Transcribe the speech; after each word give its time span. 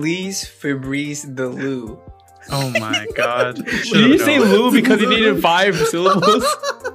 please 0.00 0.44
Febreze 0.44 1.24
the 1.36 1.48
Lou. 1.48 1.98
Oh 2.50 2.68
my 2.78 3.06
god. 3.16 3.64
Did 3.64 3.86
you 4.10 4.18
say 4.18 4.38
Lou 4.38 4.70
because 4.70 5.00
he 5.00 5.06
needed 5.06 5.40
five 5.40 5.74
syllables? 5.88 6.44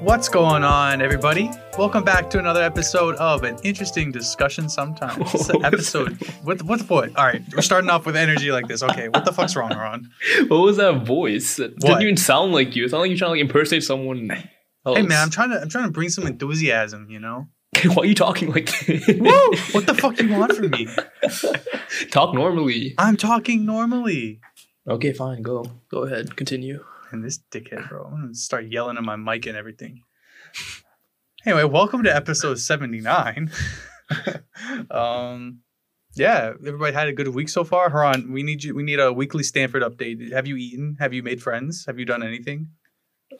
What's 0.00 0.28
going 0.28 0.64
on, 0.64 1.02
everybody? 1.02 1.50
Welcome 1.76 2.02
back 2.04 2.30
to 2.30 2.38
another 2.38 2.62
episode 2.62 3.14
of 3.16 3.44
an 3.44 3.56
interesting 3.62 4.10
discussion. 4.10 4.68
Sometimes 4.68 5.18
It's 5.34 5.48
an 5.50 5.64
episode. 5.64 6.14
What? 6.42 6.62
What? 6.62 6.80
What? 6.88 7.16
All 7.16 7.26
right, 7.26 7.42
we're 7.54 7.62
starting 7.62 7.90
off 7.90 8.06
with 8.06 8.16
energy 8.16 8.50
like 8.50 8.66
this. 8.68 8.82
Okay, 8.82 9.08
what 9.08 9.24
the 9.24 9.32
fuck's 9.32 9.54
wrong, 9.56 9.70
Ron? 9.70 10.10
what 10.48 10.58
was 10.58 10.76
that 10.78 11.04
voice? 11.04 11.58
It 11.58 11.72
What? 11.72 11.80
didn't 11.88 12.02
even 12.02 12.16
sound 12.16 12.52
like 12.52 12.74
you. 12.76 12.84
It 12.84 12.90
sounded 12.90 13.02
like 13.02 13.10
you're 13.10 13.18
trying 13.18 13.28
to 13.28 13.32
like 13.32 13.40
impersonate 13.40 13.84
someone. 13.84 14.30
Hey 14.94 15.02
man, 15.02 15.22
I'm 15.22 15.30
trying 15.30 15.50
to. 15.50 15.60
I'm 15.60 15.68
trying 15.68 15.84
to 15.84 15.90
bring 15.90 16.08
some 16.08 16.26
enthusiasm. 16.26 17.10
You 17.10 17.20
know. 17.20 17.48
Why 17.84 18.02
are 18.02 18.06
you 18.06 18.14
talking 18.14 18.50
like 18.50 18.70
Whoa! 18.86 19.50
What 19.72 19.86
the 19.86 19.94
fuck 19.94 20.20
you 20.20 20.34
want 20.34 20.52
from 20.52 20.70
me? 20.70 20.88
Talk 22.10 22.34
normally. 22.34 22.94
I'm 22.98 23.16
talking 23.16 23.64
normally. 23.64 24.40
Okay, 24.88 25.12
fine. 25.12 25.42
Go. 25.42 25.64
Go 25.90 26.04
ahead. 26.04 26.34
Continue. 26.34 26.84
And 27.10 27.24
this 27.24 27.38
dickhead, 27.50 27.88
bro, 27.88 28.04
I'm 28.04 28.20
gonna 28.20 28.34
start 28.34 28.66
yelling 28.66 28.96
at 28.96 29.02
my 29.02 29.16
mic 29.16 29.46
and 29.46 29.56
everything. 29.56 30.02
Anyway, 31.46 31.64
welcome 31.64 32.02
to 32.02 32.14
episode 32.14 32.58
79. 32.58 33.50
um, 34.90 35.60
yeah, 36.14 36.52
everybody 36.66 36.92
had 36.92 37.08
a 37.08 37.12
good 37.12 37.28
week 37.28 37.48
so 37.48 37.64
far. 37.64 37.90
Haran, 37.90 38.32
we 38.32 38.42
need 38.42 38.64
you. 38.64 38.74
We 38.74 38.82
need 38.82 38.98
a 38.98 39.12
weekly 39.12 39.42
Stanford 39.42 39.82
update. 39.82 40.32
Have 40.32 40.46
you 40.46 40.56
eaten? 40.56 40.96
Have 40.98 41.14
you 41.14 41.22
made 41.22 41.42
friends? 41.42 41.86
Have 41.86 41.98
you 41.98 42.04
done 42.04 42.22
anything? 42.22 42.68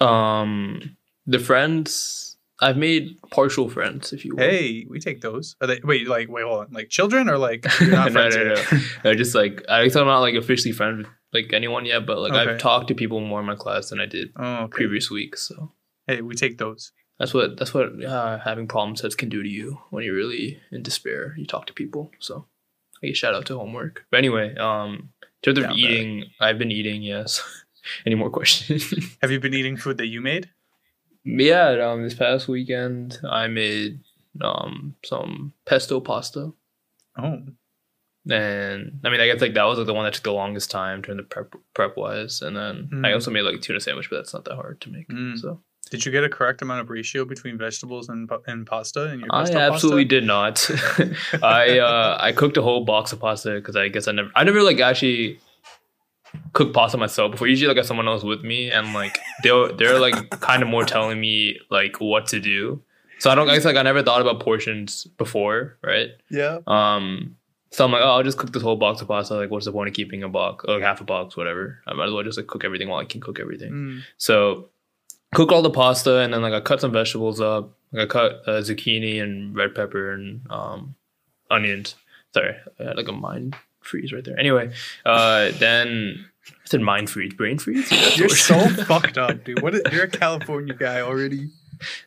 Um, 0.00 0.96
the 1.28 1.38
friends 1.38 2.36
I've 2.60 2.76
made 2.76 3.16
partial 3.30 3.68
friends. 3.68 4.12
If 4.12 4.24
you 4.24 4.34
will. 4.34 4.42
Hey, 4.42 4.84
we 4.90 4.98
take 4.98 5.20
those. 5.20 5.54
Are 5.60 5.66
they 5.68 5.78
wait? 5.84 6.08
Like 6.08 6.28
wait, 6.28 6.44
hold 6.44 6.60
on. 6.66 6.72
Like 6.72 6.88
children 6.88 7.28
or 7.28 7.38
like 7.38 7.64
you're 7.80 7.90
not 7.90 8.06
no, 8.12 8.12
friends 8.12 8.36
no, 8.36 8.42
yet? 8.42 8.72
no. 8.72 8.78
no, 9.04 9.14
just 9.14 9.34
like 9.34 9.62
I 9.68 9.84
guess 9.84 9.94
I'm 9.96 10.06
not 10.06 10.20
like 10.20 10.34
officially 10.34 10.72
friends 10.72 10.98
with 10.98 11.06
like 11.32 11.52
anyone 11.52 11.84
yet, 11.84 12.04
but 12.06 12.18
like 12.18 12.32
Okay. 12.32 12.52
I've 12.52 12.58
talked 12.58 12.88
to 12.88 12.94
people 12.94 13.20
more 13.20 13.40
in 13.40 13.46
my 13.46 13.54
class 13.54 13.90
than 13.90 14.00
I 14.00 14.06
did 14.06 14.32
Oh, 14.36 14.64
okay. 14.64 14.70
previous 14.72 15.10
weeks. 15.10 15.42
So 15.46 15.72
Hey, 16.08 16.20
we 16.22 16.34
take 16.34 16.58
those. 16.58 16.90
that's 17.20 17.32
what 17.34 17.56
that's 17.58 17.72
what 17.74 18.02
uh, 18.04 18.38
having 18.38 18.66
problem 18.66 18.96
sets 18.96 19.14
can 19.14 19.28
do 19.28 19.42
to 19.42 19.48
you 19.48 19.78
when 19.90 20.02
you're 20.04 20.14
really 20.16 20.58
in 20.72 20.82
despair. 20.82 21.34
You 21.38 21.46
talk 21.46 21.66
to 21.66 21.72
people. 21.74 22.10
So 22.18 22.46
I 23.02 23.06
guess 23.08 23.16
shout 23.18 23.34
out 23.34 23.46
to 23.46 23.58
homework. 23.58 24.04
But 24.10 24.18
anyway, 24.18 24.56
um, 24.56 25.10
in 25.22 25.42
terms 25.44 25.58
of 25.58 25.64
Down 25.64 25.72
bad. 25.74 25.78
eating, 25.78 26.24
I've 26.40 26.58
been 26.58 26.72
eating. 26.72 27.02
Yes. 27.02 27.40
Any 28.06 28.16
more 28.16 28.30
questions? 28.30 28.92
Have 29.22 29.30
you 29.30 29.38
been 29.38 29.54
eating 29.54 29.76
food 29.76 29.98
that 29.98 30.06
you 30.08 30.20
made? 30.20 30.48
Yeah. 31.24 31.70
Um, 31.90 32.02
this 32.02 32.14
past 32.14 32.48
weekend 32.48 33.18
I 33.28 33.46
made 33.48 34.00
um 34.40 34.94
some 35.04 35.52
pesto 35.66 36.00
pasta. 36.00 36.52
Oh, 37.20 37.38
And 38.30 39.00
I 39.04 39.08
mean, 39.10 39.20
I 39.20 39.26
guess 39.26 39.40
like 39.40 39.54
that 39.54 39.64
was 39.64 39.78
like 39.78 39.86
the 39.86 39.94
one 39.94 40.04
that 40.04 40.14
took 40.14 40.22
the 40.24 40.32
longest 40.32 40.70
time 40.70 41.00
during 41.02 41.16
the 41.16 41.22
prep 41.22 41.54
prep 41.74 41.96
wise. 41.96 42.42
And 42.42 42.56
then 42.56 42.88
I 43.04 43.08
Mm. 43.08 43.14
also 43.14 43.30
made 43.30 43.42
like 43.42 43.54
a 43.54 43.58
tuna 43.58 43.80
sandwich, 43.80 44.10
but 44.10 44.16
that's 44.16 44.34
not 44.34 44.44
that 44.44 44.54
hard 44.54 44.80
to 44.82 44.90
make. 44.90 45.08
Mm. 45.08 45.38
So 45.38 45.60
did 45.90 46.04
you 46.04 46.12
get 46.12 46.22
a 46.24 46.28
correct 46.28 46.60
amount 46.60 46.80
of 46.82 46.90
ratio 46.90 47.24
between 47.24 47.56
vegetables 47.56 48.08
and 48.10 48.30
and 48.46 48.66
pasta 48.66 49.10
in 49.12 49.20
your 49.20 49.28
I 49.34 49.42
absolutely 49.50 50.04
pasta? 50.04 50.20
did 50.20 50.24
not. 50.24 50.70
I 51.42 51.78
uh, 51.78 52.18
I 52.20 52.32
cooked 52.32 52.56
a 52.58 52.62
whole 52.62 52.84
box 52.84 53.12
of 53.12 53.20
pasta 53.20 53.54
because 53.54 53.76
I 53.76 53.88
guess 53.88 54.06
I 54.08 54.12
never 54.12 54.30
I 54.36 54.44
never 54.44 54.62
like 54.62 54.80
actually 54.80 55.40
cook 56.52 56.72
pasta 56.72 56.98
myself 56.98 57.32
before. 57.32 57.46
Usually 57.46 57.68
like 57.68 57.76
I 57.76 57.80
have 57.80 57.86
someone 57.86 58.08
else 58.08 58.22
with 58.22 58.42
me, 58.42 58.70
and 58.70 58.94
like 58.94 59.18
they're 59.42 59.72
they're 59.72 59.98
like 59.98 60.30
kind 60.40 60.62
of 60.62 60.68
more 60.68 60.84
telling 60.84 61.20
me 61.20 61.58
like 61.70 62.00
what 62.00 62.26
to 62.28 62.40
do. 62.40 62.82
So 63.18 63.30
I 63.30 63.34
don't 63.34 63.50
I 63.50 63.54
guess 63.54 63.64
like 63.64 63.76
I 63.76 63.82
never 63.82 64.02
thought 64.02 64.20
about 64.20 64.40
portions 64.40 65.04
before, 65.04 65.76
right? 65.82 66.10
Yeah. 66.30 66.60
Um, 66.66 67.36
so 67.70 67.84
I'm 67.84 67.92
like, 67.92 68.00
oh, 68.02 68.10
I'll 68.10 68.22
just 68.22 68.38
cook 68.38 68.52
this 68.52 68.62
whole 68.62 68.76
box 68.76 69.02
of 69.02 69.08
pasta. 69.08 69.34
Like, 69.34 69.50
what's 69.50 69.66
the 69.66 69.72
point 69.72 69.88
of 69.88 69.94
keeping 69.94 70.22
a 70.22 70.28
box, 70.28 70.64
like 70.66 70.82
half 70.82 71.00
a 71.00 71.04
box, 71.04 71.36
whatever? 71.36 71.82
I 71.86 71.94
might 71.94 72.06
as 72.06 72.12
well 72.12 72.22
just 72.22 72.38
like 72.38 72.46
cook 72.46 72.64
everything 72.64 72.88
while 72.88 73.00
I 73.00 73.04
can 73.04 73.20
cook 73.20 73.38
everything. 73.38 73.72
Mm. 73.72 74.00
So, 74.16 74.70
cook 75.34 75.52
all 75.52 75.62
the 75.62 75.70
pasta, 75.70 76.18
and 76.20 76.32
then 76.32 76.42
like 76.42 76.54
I 76.54 76.60
cut 76.60 76.80
some 76.80 76.92
vegetables 76.92 77.40
up. 77.40 77.74
Like 77.92 78.04
I 78.04 78.06
cut 78.06 78.32
uh, 78.46 78.60
zucchini 78.60 79.22
and 79.22 79.54
red 79.54 79.74
pepper 79.74 80.12
and 80.12 80.40
um, 80.50 80.94
onions. 81.50 81.94
Sorry, 82.32 82.54
I 82.80 82.84
had 82.84 82.96
like 82.96 83.08
a 83.08 83.12
mind 83.12 83.56
freeze 83.88 84.12
right 84.12 84.24
there. 84.24 84.38
Anyway, 84.38 84.70
uh, 85.04 85.50
then 85.58 86.24
I 86.46 86.52
said 86.64 86.80
mind 86.80 87.10
freeze, 87.10 87.34
brain 87.34 87.58
freeze. 87.58 87.90
Yeah, 87.90 87.98
that's 88.00 88.14
the 88.16 88.20
You're 88.20 88.28
so 88.28 88.68
fucked 88.84 89.18
up, 89.18 89.44
dude. 89.44 89.62
What? 89.62 89.74
Is, 89.74 89.82
you're 89.92 90.04
a 90.04 90.08
California 90.08 90.74
guy 90.74 91.00
already. 91.00 91.48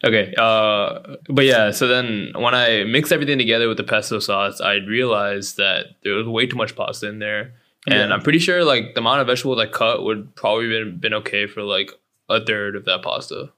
Okay. 0.03 0.33
Uh, 0.37 1.15
but 1.29 1.45
yeah, 1.45 1.71
so 1.71 1.87
then 1.87 2.33
when 2.37 2.53
I 2.53 2.83
mixed 2.83 3.11
everything 3.13 3.37
together 3.37 3.67
with 3.69 3.77
the 3.77 3.83
pesto 3.85 4.19
sauce, 4.19 4.59
I 4.59 4.73
realized 4.75 5.57
that 5.57 5.85
there 6.03 6.13
was 6.15 6.27
way 6.27 6.45
too 6.45 6.57
much 6.57 6.75
pasta 6.75 7.07
in 7.07 7.19
there. 7.19 7.53
And 7.87 8.09
Yeah. 8.09 8.13
I'm 8.13 8.21
pretty 8.21 8.39
sure 8.39 8.63
like 8.65 8.93
the 8.95 8.99
amount 8.99 9.21
of 9.21 9.27
vegetables 9.27 9.59
I 9.59 9.65
cut 9.67 10.03
would 10.03 10.35
probably 10.35 10.67
been 10.67 10.99
been 10.99 11.13
okay 11.15 11.47
for 11.47 11.63
like 11.63 11.91
a 12.29 12.43
third 12.45 12.75
of 12.75 12.85
that 12.85 13.01
pasta. 13.01 13.51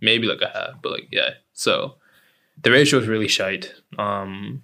Maybe 0.00 0.26
like 0.26 0.42
a 0.42 0.48
half, 0.48 0.82
but 0.82 0.90
like 0.92 1.08
yeah. 1.12 1.30
So 1.52 1.94
the 2.62 2.70
ratio 2.72 2.98
was 2.98 3.08
really 3.08 3.28
shite. 3.28 3.72
Um 3.96 4.62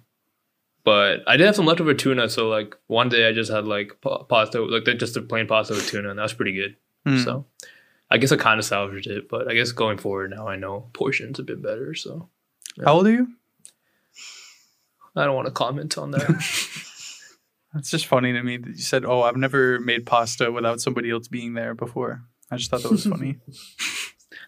but 0.83 1.21
I 1.27 1.37
did 1.37 1.45
have 1.45 1.55
some 1.55 1.65
leftover 1.65 1.93
tuna, 1.93 2.29
so 2.29 2.47
like 2.49 2.75
one 2.87 3.09
day 3.09 3.27
I 3.27 3.33
just 3.33 3.51
had 3.51 3.65
like 3.65 3.93
pasta, 4.29 4.61
like 4.63 4.85
just 4.97 5.17
a 5.17 5.21
plain 5.21 5.47
pasta 5.47 5.73
with 5.73 5.87
tuna, 5.87 6.09
and 6.09 6.19
that 6.19 6.23
was 6.23 6.33
pretty 6.33 6.53
good. 6.53 6.75
Mm. 7.07 7.23
So 7.23 7.45
I 8.09 8.17
guess 8.17 8.31
I 8.31 8.37
kind 8.37 8.59
of 8.59 8.65
salvaged 8.65 9.07
it, 9.07 9.29
but 9.29 9.49
I 9.49 9.53
guess 9.53 9.71
going 9.71 9.97
forward 9.97 10.31
now 10.31 10.47
I 10.47 10.55
know 10.55 10.89
portions 10.93 11.39
a 11.39 11.43
bit 11.43 11.61
better. 11.61 11.93
So 11.95 12.29
How 12.83 12.93
old 12.95 13.07
are 13.07 13.11
you? 13.11 13.27
I 15.15 15.25
don't 15.25 15.35
want 15.35 15.47
to 15.47 15.51
comment 15.53 15.97
on 15.97 16.11
that. 16.11 16.29
It's 17.73 17.89
just 17.89 18.05
funny 18.05 18.33
to 18.33 18.43
me 18.43 18.57
that 18.57 18.67
you 18.67 18.81
said, 18.81 19.05
"Oh, 19.05 19.21
I've 19.21 19.37
never 19.37 19.79
made 19.79 20.05
pasta 20.05 20.51
without 20.51 20.81
somebody 20.81 21.09
else 21.09 21.29
being 21.29 21.53
there 21.53 21.73
before." 21.73 22.21
I 22.51 22.57
just 22.57 22.69
thought 22.69 22.81
that 22.83 22.91
was 22.91 23.05
funny. 23.05 23.37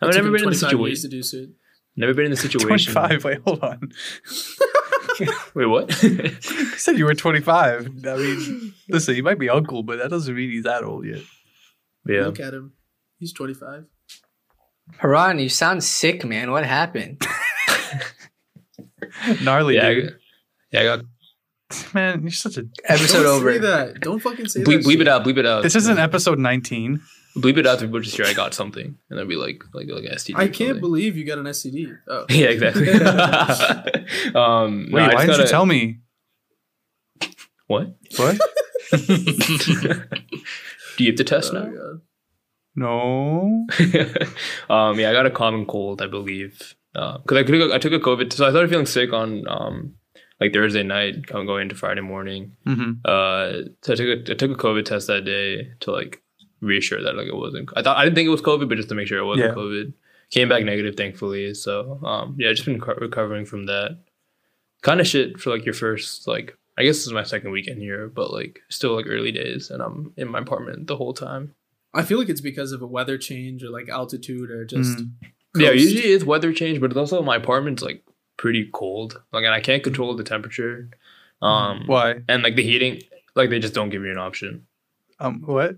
I've 0.02 0.10
It 0.10 0.12
took 0.12 0.16
never 0.16 0.32
been 0.32 0.44
in 0.44 0.50
the 0.50 0.58
25 0.60 0.80
years 0.80 1.02
situation. 1.02 1.02
to 1.02 1.08
do 1.08 1.24
so. 1.24 1.46
Never 1.96 2.14
been 2.14 2.26
in 2.26 2.32
the 2.32 2.36
situation. 2.38 2.92
Twenty-five. 2.92 3.24
Wait, 3.24 3.40
hold 3.46 3.64
on. 3.64 3.94
Wait, 5.56 5.66
what? 5.66 6.04
You 6.04 6.30
said 6.78 6.98
you 6.98 7.06
were 7.06 7.14
twenty-five. 7.14 7.88
I 8.06 8.16
mean, 8.18 8.74
listen, 8.90 9.16
you 9.16 9.24
might 9.24 9.40
be 9.40 9.50
uncle, 9.50 9.84
but 9.84 9.98
that 10.00 10.10
doesn't 10.10 10.34
mean 10.36 10.50
he's 10.52 10.64
that 10.64 10.84
old 10.84 11.06
yet. 11.06 11.22
yeah. 12.08 12.26
Look 12.26 12.40
at 12.40 12.54
him. 12.54 12.74
He's 13.20 13.32
25. 13.34 13.86
Haran, 14.98 15.40
you 15.40 15.48
sound 15.50 15.84
sick, 15.84 16.26
man. 16.26 16.52
What 16.52 16.66
happened? 16.66 17.22
Gnarly, 19.42 19.76
Yeah. 19.76 19.88
I, 19.88 19.94
dude. 19.94 20.04
got- 20.10 20.14
yeah. 20.72 20.80
I 20.80 20.84
got 20.84 21.06
Man, 21.94 22.22
you're 22.22 22.32
such 22.32 22.58
a. 22.58 22.66
Episode 22.86 23.24
Don't 23.24 23.38
over. 23.38 23.54
say 23.54 23.58
that. 23.60 24.00
Don't 24.00 24.20
fucking 24.20 24.48
say 24.48 24.60
bleep, 24.62 24.84
that. 24.84 24.86
bleep 24.86 24.92
shit. 24.92 25.02
it 25.02 25.08
out. 25.08 25.24
Bleep 25.24 25.38
it 25.38 25.46
out. 25.46 25.64
This 25.64 25.76
isn't 25.76 25.98
episode 25.98 26.38
nineteen. 26.38 27.02
Bleep 27.38 27.58
it 27.58 27.66
out. 27.68 27.80
So 27.80 27.86
people 27.86 28.00
just 28.00 28.16
hear 28.16 28.26
I 28.26 28.34
got 28.34 28.54
something, 28.54 28.98
and 29.10 29.20
they'll 29.20 29.26
be 29.28 29.36
like, 29.36 29.64
like, 29.74 29.88
like 29.90 30.04
STD. 30.04 30.36
I 30.36 30.48
can't 30.48 30.58
something. 30.58 30.80
believe 30.82 31.18
you 31.18 31.26
got 31.26 31.38
an 31.40 31.46
STD. 31.46 31.98
Oh. 32.08 32.26
Yeah, 32.30 32.48
exactly. 32.48 32.90
um, 34.36 34.90
Wait, 34.92 35.02
I 35.02 35.06
just 35.06 35.16
why 35.16 35.26
didn't 35.26 35.32
you 35.32 35.38
gotta- 35.38 35.50
tell 35.50 35.66
me? 35.66 36.00
What? 37.68 37.96
What? 38.18 38.40
Do 40.98 41.04
you 41.04 41.12
have 41.12 41.18
to 41.18 41.24
test 41.24 41.54
Oh, 41.54 41.60
now? 41.60 41.72
God. 41.72 42.02
No. 42.76 43.68
um, 44.70 45.00
yeah, 45.00 45.10
I 45.10 45.14
got 45.14 45.26
a 45.26 45.32
common 45.32 45.66
cold, 45.66 46.02
I 46.02 46.08
believe, 46.08 46.76
because 46.94 47.38
I 47.38 47.44
took 47.44 47.72
a, 47.72 47.74
I 47.74 47.78
took 47.78 47.94
a 47.94 48.00
COVID. 48.00 48.34
So 48.34 48.46
I 48.46 48.50
started 48.50 48.70
feeling 48.70 48.86
sick 48.86 49.14
on 49.14 49.48
um, 49.48 49.96
like 50.40 50.54
Thursday 50.54 50.84
night, 50.84 51.26
kind 51.28 51.42
of 51.42 51.48
going 51.48 51.64
into 51.64 51.76
Friday 51.76 52.02
morning. 52.02 52.56
Mm-hmm. 52.68 52.92
Uh, 53.06 53.70
so 53.82 53.94
I 53.94 53.96
took 53.96 54.08
a 54.28 54.32
I 54.32 54.36
took 54.36 54.52
a 54.52 54.56
COVID 54.62 54.86
test 54.86 55.08
that 55.08 55.24
day 55.24 55.72
to 55.82 55.92
like 55.92 56.22
reassure 56.64 57.02
that 57.04 57.16
like 57.16 57.28
it 57.28 57.36
wasn't. 57.36 57.70
I 57.76 57.82
thought 57.82 57.98
I 57.98 58.04
didn't 58.04 58.16
think 58.16 58.28
it 58.28 58.32
was 58.32 58.42
COVID, 58.42 58.68
but 58.70 58.76
just 58.78 58.90
to 58.90 58.96
make 58.96 59.08
sure 59.08 59.20
it 59.20 59.26
wasn't 59.26 59.50
Yeah. 59.50 59.56
COVID. 59.56 59.94
Came 60.32 60.50
back 60.50 60.64
negative, 60.64 60.96
thankfully. 60.96 61.54
So 61.54 62.00
um, 62.04 62.36
yeah, 62.40 62.52
just 62.52 62.66
been 62.66 62.80
co- 62.80 62.96
recovering 62.96 63.46
from 63.46 63.66
that. 63.68 64.00
Kind 64.82 65.00
of 65.00 65.08
shit 65.08 65.40
for 65.40 65.50
like 65.52 65.66
your 65.66 65.74
first 65.76 66.28
like. 66.28 66.58
I 66.76 66.82
guess 66.82 66.96
this 66.98 67.06
is 67.06 67.14
my 67.14 67.22
second 67.24 67.52
weekend 67.52 67.80
here, 67.80 68.08
but 68.08 68.34
like 68.34 68.60
still 68.70 68.96
like 68.96 69.06
early 69.08 69.32
days, 69.32 69.70
and 69.70 69.82
I'm 69.84 70.12
in 70.18 70.28
my 70.28 70.40
apartment 70.40 70.88
the 70.88 70.98
whole 70.98 71.14
time. 71.14 71.54
I 71.94 72.02
feel 72.02 72.18
like 72.18 72.30
it's 72.30 72.42
because 72.42 72.72
of 72.72 72.82
a 72.82 72.88
weather 72.88 73.18
change 73.20 73.64
or 73.64 73.70
like 73.70 73.90
altitude 73.90 74.50
or 74.50 74.66
just. 74.66 74.98
Mm. 74.98 75.12
Yeah, 75.56 75.70
usually 75.70 76.12
it's 76.14 76.24
weather 76.24 76.52
change, 76.52 76.82
but 76.82 76.90
it's 76.90 76.98
also 76.98 77.22
my 77.22 77.36
apartment's 77.36 77.84
like 77.84 78.04
pretty 78.38 78.68
cold. 78.74 79.22
Like, 79.32 79.44
and 79.46 79.54
I 79.54 79.60
can't 79.62 79.84
control 79.84 80.16
the 80.16 80.24
temperature. 80.24 80.90
Um, 81.44 81.84
Why? 81.86 82.22
and 82.28 82.42
like 82.42 82.56
the 82.56 82.64
heating, 82.64 83.04
like 83.36 83.52
they 83.52 83.60
just 83.60 83.76
don't 83.76 83.90
give 83.90 84.04
you 84.04 84.10
an 84.12 84.18
option. 84.18 84.66
Um. 85.20 85.44
What? 85.46 85.78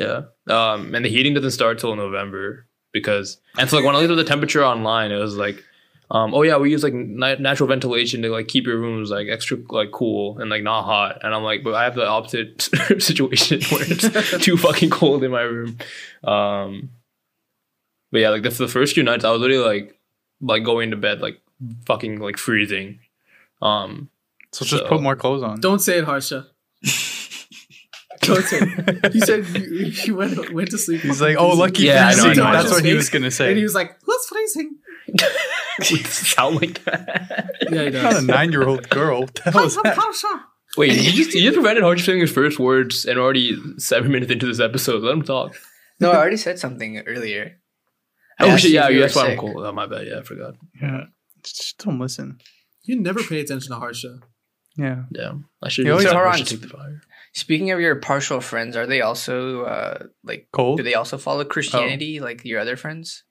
Yeah. 0.00 0.22
Um, 0.48 0.94
and 0.94 1.04
the 1.04 1.10
heating 1.10 1.34
doesn't 1.34 1.50
start 1.50 1.78
till 1.78 1.94
November 1.94 2.66
because, 2.92 3.38
and 3.58 3.68
so 3.68 3.76
like 3.76 3.84
when 3.84 3.94
I 3.94 3.98
looked 3.98 4.12
at 4.12 4.16
the 4.16 4.24
temperature 4.24 4.64
online, 4.64 5.10
it 5.12 5.16
was 5.18 5.36
like, 5.36 5.62
um, 6.10 6.32
oh 6.34 6.42
yeah, 6.42 6.56
we 6.56 6.70
use 6.70 6.82
like 6.82 6.94
ni- 6.94 7.36
natural 7.36 7.68
ventilation 7.68 8.22
to 8.22 8.30
like 8.30 8.48
keep 8.48 8.66
your 8.66 8.78
rooms 8.78 9.10
like 9.10 9.28
extra 9.28 9.58
like 9.68 9.90
cool 9.92 10.38
and 10.38 10.48
like 10.50 10.62
not 10.62 10.84
hot. 10.84 11.20
And 11.22 11.34
I'm 11.34 11.42
like, 11.42 11.62
but 11.62 11.74
I 11.74 11.84
have 11.84 11.94
the 11.94 12.06
opposite 12.06 12.62
situation 12.98 13.60
where 13.70 13.84
it's 13.86 14.38
too 14.44 14.56
fucking 14.56 14.88
cold 14.90 15.22
in 15.22 15.30
my 15.30 15.42
room. 15.42 15.76
Um, 16.24 16.90
but 18.10 18.20
yeah, 18.22 18.30
like 18.30 18.42
the, 18.42 18.48
the 18.50 18.68
first 18.68 18.94
few 18.94 19.02
nights, 19.02 19.24
I 19.24 19.30
was 19.30 19.40
literally 19.42 19.62
like, 19.64 19.96
like 20.40 20.64
going 20.64 20.92
to 20.92 20.96
bed 20.96 21.20
like 21.20 21.38
fucking 21.86 22.18
like 22.20 22.38
freezing. 22.38 23.00
Um, 23.60 24.08
So 24.52 24.64
just 24.64 24.82
So- 24.84 24.88
put 24.88 25.02
more 25.02 25.14
clothes 25.14 25.42
on. 25.42 25.60
Don't 25.60 25.80
say 25.80 25.98
it, 25.98 26.04
Harsha. 26.04 26.46
Don't 28.20 28.42
say 28.44 28.58
it. 28.60 29.12
He 29.12 29.20
said 29.20 29.44
he 29.46 29.88
you 30.04 30.14
went 30.16 30.52
went 30.52 30.70
to 30.70 30.78
sleep. 30.78 31.00
He's 31.00 31.20
like, 31.22 31.36
oh, 31.38 31.54
lucky 31.54 31.84
Yeah, 31.84 32.08
I 32.12 32.14
know. 32.14 32.24
I 32.30 32.34
know, 32.34 32.52
That's 32.52 32.70
what 32.70 32.84
he 32.84 32.92
was 32.94 33.08
gonna 33.08 33.30
say. 33.30 33.48
And 33.48 33.56
he 33.56 33.62
was 33.62 33.74
like, 33.74 33.96
who's 34.04 34.26
freezing? 34.26 34.76
would 35.08 36.06
sound 36.06 36.60
like 36.60 36.84
that. 36.84 37.50
Yeah, 37.70 37.84
he 37.84 37.90
Not 37.90 38.16
a 38.16 38.20
nine-year-old 38.22 38.88
girl. 38.90 39.20
What 39.22 39.34
the 39.34 39.50
hell 39.50 39.64
is 39.64 39.76
that? 39.82 39.96
Harsha. 39.96 40.44
Wait, 40.76 40.92
you 40.92 41.12
just 41.12 41.34
you 41.34 41.42
just 41.42 41.54
prevented 41.54 41.82
Hodge 41.82 42.04
saying 42.04 42.20
his 42.20 42.30
first 42.30 42.58
words, 42.60 43.04
and 43.06 43.18
already 43.18 43.56
seven 43.78 44.12
minutes 44.12 44.30
into 44.30 44.46
this 44.46 44.60
episode. 44.60 45.02
Let 45.02 45.14
him 45.14 45.22
talk. 45.22 45.56
No, 45.98 46.12
I 46.12 46.16
already 46.16 46.36
said 46.36 46.58
something 46.58 46.98
earlier. 47.06 47.56
I 48.38 48.52
Oh 48.52 48.56
shit! 48.56 48.70
you 48.70 48.76
Yeah, 48.76 49.00
that's 49.00 49.16
why 49.16 49.22
I'm 49.24 49.30
sick. 49.30 49.38
cool. 49.40 49.64
Oh 49.66 49.72
my 49.72 49.86
bad. 49.86 50.06
Yeah, 50.06 50.18
I 50.20 50.22
forgot. 50.22 50.54
Yeah. 50.80 51.04
Just 51.42 51.78
don't 51.78 51.98
listen. 51.98 52.38
You 52.84 53.00
never 53.00 53.22
pay 53.22 53.40
attention 53.40 53.72
to 53.72 53.78
Harsha. 53.78 54.20
Yeah. 54.76 55.02
Damn, 55.12 55.48
I 55.62 55.68
should. 55.68 55.86
He 55.86 55.90
always- 55.90 56.06
I 56.06 56.14
Hold 56.14 56.26
on. 56.26 56.38
take 56.44 56.60
the 56.60 56.68
fire. 56.68 57.02
Speaking 57.32 57.70
of 57.70 57.80
your 57.80 57.94
partial 57.96 58.40
friends, 58.40 58.76
are 58.76 58.86
they 58.86 59.00
also 59.02 59.62
uh 59.64 60.04
like 60.24 60.48
Cold. 60.52 60.78
do 60.78 60.82
they 60.82 60.94
also 60.94 61.16
follow 61.18 61.44
Christianity 61.44 62.20
Oh. 62.20 62.24
like 62.24 62.44
your 62.44 62.58
other 62.60 62.76
friends? 62.76 63.24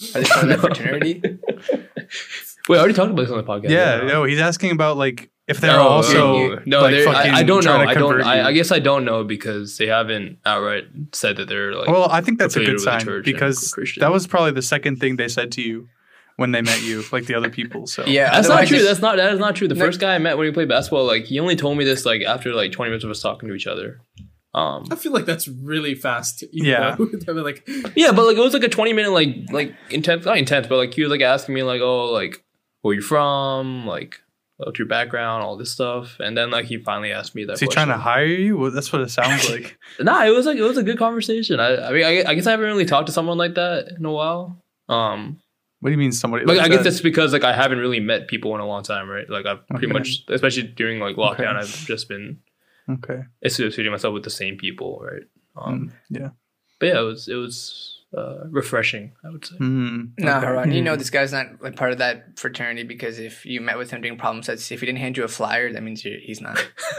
Are 0.14 0.20
they 0.22 0.26
part 0.28 0.42
of 0.44 0.48
that 0.48 0.60
fraternity? 0.60 1.20
Wait, 2.68 2.76
I 2.76 2.78
already 2.78 2.94
talked 2.94 3.10
about 3.10 3.22
this 3.22 3.30
on 3.30 3.36
the 3.36 3.44
podcast. 3.44 3.68
yeah. 3.70 3.96
didn't 3.96 4.08
No, 4.08 4.24
he's 4.24 4.40
asking 4.40 4.70
about 4.70 4.96
like 4.96 5.30
if 5.48 5.60
they're 5.60 5.72
No, 5.76 5.88
also 5.88 6.60
no, 6.64 6.80
like, 6.82 6.92
they're- 6.94 7.04
fucking 7.04 7.32
I, 7.32 7.38
I 7.38 7.42
don't 7.42 7.64
know. 7.64 7.76
I 7.76 7.94
don't. 7.94 8.22
I. 8.22 8.46
I 8.48 8.52
guess 8.52 8.70
I 8.72 8.78
don't 8.78 9.04
know 9.04 9.24
because 9.24 9.76
they 9.76 9.88
haven't 9.88 10.38
outright 10.46 10.84
said 11.12 11.36
that 11.36 11.48
they're 11.48 11.74
like. 11.74 11.88
well, 11.88 12.08
I 12.10 12.20
think 12.22 12.38
that's 12.38 12.56
a 12.56 12.60
good 12.64 12.74
with 12.74 12.82
sign 12.82 13.04
because 13.22 13.74
that 13.98 14.10
was 14.10 14.26
probably 14.26 14.52
the 14.52 14.62
second 14.62 14.96
thing 15.00 15.16
they 15.16 15.28
said 15.28 15.52
to 15.52 15.62
you 15.62 15.88
when 16.36 16.52
they 16.52 16.62
met 16.62 16.82
you, 16.82 17.02
like 17.12 17.26
the 17.26 17.34
other 17.34 17.50
people. 17.50 17.86
So 17.86 18.04
Yeah, 18.06 18.30
That's 18.30 18.48
not 18.48 18.66
true. 18.66 18.76
it's- 18.78 18.88
That's 18.88 19.00
not. 19.02 19.16
That 19.16 19.32
is 19.32 19.38
not 19.40 19.54
true. 19.56 19.68
The 19.68 19.74
No. 19.74 19.84
first 19.84 20.00
guy 20.00 20.14
I 20.14 20.18
met 20.18 20.36
when 20.38 20.46
we 20.46 20.52
played 20.52 20.68
basketball, 20.68 21.04
like 21.06 21.24
he 21.26 21.38
only 21.40 21.56
told 21.56 21.76
me 21.78 21.84
this 21.84 22.04
like 22.06 22.22
after 22.22 22.52
like 22.54 22.72
twenty 22.72 22.90
minutes 22.90 23.04
of 23.04 23.10
us 23.10 23.20
talking 23.20 23.48
to 23.48 23.54
each 23.54 23.66
other. 23.66 24.00
Um, 24.54 24.84
I 24.90 24.96
feel 24.96 25.12
like 25.12 25.24
that's 25.24 25.48
really 25.48 25.94
fast. 25.94 26.44
Yeah. 26.52 26.94
I 27.28 27.32
mean, 27.32 27.42
like, 27.42 27.66
yeah, 27.94 28.12
but 28.12 28.26
like 28.26 28.36
it 28.36 28.40
was 28.40 28.52
like 28.52 28.64
a 28.64 28.68
twenty 28.68 28.92
minute 28.92 29.10
like 29.12 29.34
like 29.50 29.74
intense, 29.90 30.24
not 30.26 30.36
intense, 30.36 30.66
but 30.66 30.76
like 30.76 30.92
he 30.94 31.02
was 31.02 31.10
like 31.10 31.22
asking 31.22 31.54
me 31.54 31.62
like, 31.62 31.80
oh, 31.80 32.06
like 32.12 32.44
where 32.82 32.94
you 32.94 33.00
from, 33.00 33.86
like 33.86 34.20
what's 34.58 34.78
your 34.78 34.86
background, 34.86 35.42
all 35.42 35.56
this 35.56 35.70
stuff, 35.72 36.18
and 36.20 36.36
then 36.36 36.50
like 36.50 36.66
he 36.66 36.76
finally 36.78 37.10
asked 37.12 37.34
me 37.34 37.44
that. 37.46 37.54
is 37.54 37.60
he 37.60 37.66
trying 37.66 37.88
to 37.88 37.96
hire 37.96 38.26
you? 38.26 38.56
Well, 38.58 38.70
that's 38.70 38.92
what 38.92 39.00
it 39.02 39.10
sounds 39.10 39.48
like. 39.50 39.76
Nah, 40.00 40.24
it 40.24 40.30
was 40.30 40.44
like 40.46 40.56
it 40.58 40.62
was 40.62 40.76
a 40.76 40.82
good 40.82 40.98
conversation. 40.98 41.58
I, 41.58 41.88
I 41.88 41.92
mean, 41.92 42.04
I, 42.04 42.30
I 42.30 42.34
guess 42.34 42.46
I 42.46 42.50
haven't 42.52 42.66
really 42.66 42.84
talked 42.84 43.06
to 43.06 43.12
someone 43.12 43.38
like 43.38 43.54
that 43.54 43.92
in 43.98 44.04
a 44.04 44.12
while. 44.12 44.62
Um, 44.88 45.40
what 45.82 45.88
do 45.88 45.92
you 45.92 45.98
mean 45.98 46.12
somebody? 46.12 46.44
Like 46.46 46.58
like 46.58 46.66
I 46.66 46.68
guess 46.68 46.78
that? 46.78 46.84
that's 46.84 47.00
because 47.00 47.32
like 47.32 47.42
I 47.44 47.52
haven't 47.52 47.78
really 47.78 47.98
met 48.00 48.28
people 48.28 48.54
in 48.54 48.60
a 48.60 48.66
long 48.66 48.82
time, 48.84 49.08
right? 49.10 49.28
Like 49.28 49.46
I've 49.46 49.66
pretty 49.68 49.88
much, 49.88 50.24
especially 50.28 50.62
during 50.62 51.00
like 51.00 51.16
lockdown, 51.16 51.56
Okay. 51.56 51.58
I've 51.58 51.86
just 51.86 52.08
been 52.08 52.38
okay. 52.88 53.22
associating 53.42 53.90
myself 53.90 54.14
with 54.14 54.22
the 54.24 54.30
same 54.30 54.56
people, 54.56 55.00
right? 55.02 55.22
Um, 55.56 55.90
Mm, 56.10 56.20
yeah. 56.20 56.28
But 56.78 56.86
yeah, 56.86 57.00
it 57.00 57.04
was 57.04 57.26
it 57.28 57.34
was 57.34 57.98
uh, 58.16 58.44
refreshing, 58.50 59.12
I 59.24 59.30
would 59.30 59.44
say. 59.44 59.56
Mm, 59.56 60.12
No, 60.18 60.36
okay. 60.36 60.46
Haran, 60.46 60.72
you 60.72 60.82
know 60.86 60.94
Mm. 60.94 60.98
this 60.98 61.10
guy's 61.10 61.32
not 61.32 61.46
like 61.62 61.76
part 61.76 61.92
of 61.92 61.98
that 61.98 62.38
fraternity 62.38 62.82
because 62.84 63.18
if 63.18 63.44
you 63.46 63.60
met 63.60 63.76
with 63.78 63.90
him 63.90 64.02
during 64.02 64.18
problem 64.18 64.42
sets, 64.42 64.70
if 64.70 64.80
he 64.80 64.86
didn't 64.86 64.98
hand 65.00 65.16
you 65.16 65.24
a 65.24 65.28
flyer, 65.28 65.72
that 65.72 65.82
means 65.82 66.04
you're, 66.04 66.18
he's 66.20 66.40
not. 66.40 66.58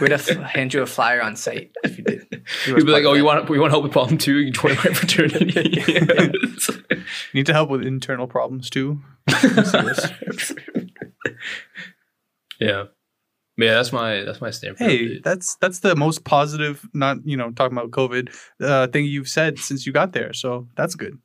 We'd 0.00 0.12
have 0.12 0.24
to 0.26 0.42
hand 0.56 0.72
you 0.72 0.82
a 0.82 0.86
flyer 0.86 1.20
on 1.20 1.36
site 1.36 1.72
if 1.84 1.98
you 1.98 2.04
did. 2.04 2.26
He 2.64 2.74
He'd 2.74 2.86
be 2.86 2.92
like, 2.92 3.04
"Oh, 3.04 3.14
you 3.14 3.24
want 3.24 3.48
you 3.48 3.60
want 3.60 3.70
help 3.70 3.84
with 3.84 3.92
problem 3.92 4.18
two? 4.18 4.38
You 4.38 4.50
join 4.50 4.74
my 4.76 4.82
fraternity." 4.94 5.82
Need 7.34 7.46
to 7.46 7.52
help 7.52 7.70
with 7.70 7.82
internal 7.82 8.26
problems 8.26 8.70
too. 8.70 9.00
yeah, 12.60 12.84
yeah. 13.56 13.74
That's 13.74 13.92
my 13.92 14.22
that's 14.22 14.40
my 14.40 14.50
Stanford. 14.50 14.86
Hey, 14.86 14.98
update. 14.98 15.22
that's 15.22 15.56
that's 15.56 15.80
the 15.80 15.94
most 15.94 16.24
positive, 16.24 16.86
not 16.92 17.18
you 17.24 17.36
know 17.36 17.50
talking 17.52 17.76
about 17.76 17.90
COVID 17.90 18.34
uh, 18.60 18.88
thing 18.88 19.04
you've 19.04 19.28
said 19.28 19.58
since 19.58 19.86
you 19.86 19.92
got 19.92 20.12
there. 20.12 20.32
So 20.32 20.68
that's 20.76 20.94
good. 20.94 21.18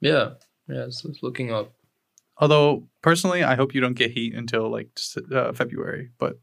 yeah, 0.00 0.30
yeah. 0.68 0.84
It's, 0.84 1.04
it's 1.04 1.22
looking 1.22 1.52
up. 1.52 1.72
Although 2.38 2.86
personally, 3.02 3.42
I 3.42 3.56
hope 3.56 3.74
you 3.74 3.80
don't 3.80 3.94
get 3.94 4.12
heat 4.12 4.34
until 4.34 4.70
like 4.70 4.88
uh, 5.32 5.52
February. 5.52 6.10
But 6.18 6.38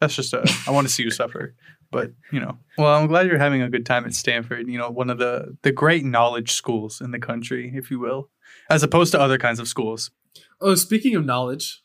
that's 0.00 0.14
just 0.14 0.32
a. 0.32 0.44
I 0.66 0.70
want 0.70 0.86
to 0.86 0.92
see 0.92 1.02
you 1.04 1.10
suffer. 1.10 1.54
But 1.90 2.12
you 2.32 2.40
know, 2.40 2.58
well, 2.76 2.94
I'm 2.94 3.06
glad 3.06 3.26
you're 3.26 3.38
having 3.38 3.62
a 3.62 3.70
good 3.70 3.86
time 3.86 4.04
at 4.04 4.14
Stanford. 4.14 4.68
You 4.68 4.76
know, 4.78 4.90
one 4.90 5.08
of 5.10 5.18
the 5.18 5.56
the 5.62 5.72
great 5.72 6.04
knowledge 6.04 6.52
schools 6.52 7.00
in 7.00 7.10
the 7.12 7.18
country, 7.18 7.72
if 7.74 7.90
you 7.90 7.98
will, 7.98 8.30
as 8.68 8.82
opposed 8.82 9.12
to 9.12 9.20
other 9.20 9.38
kinds 9.38 9.58
of 9.58 9.68
schools. 9.68 10.10
oh, 10.60 10.74
speaking 10.74 11.14
of 11.14 11.24
knowledge, 11.24 11.82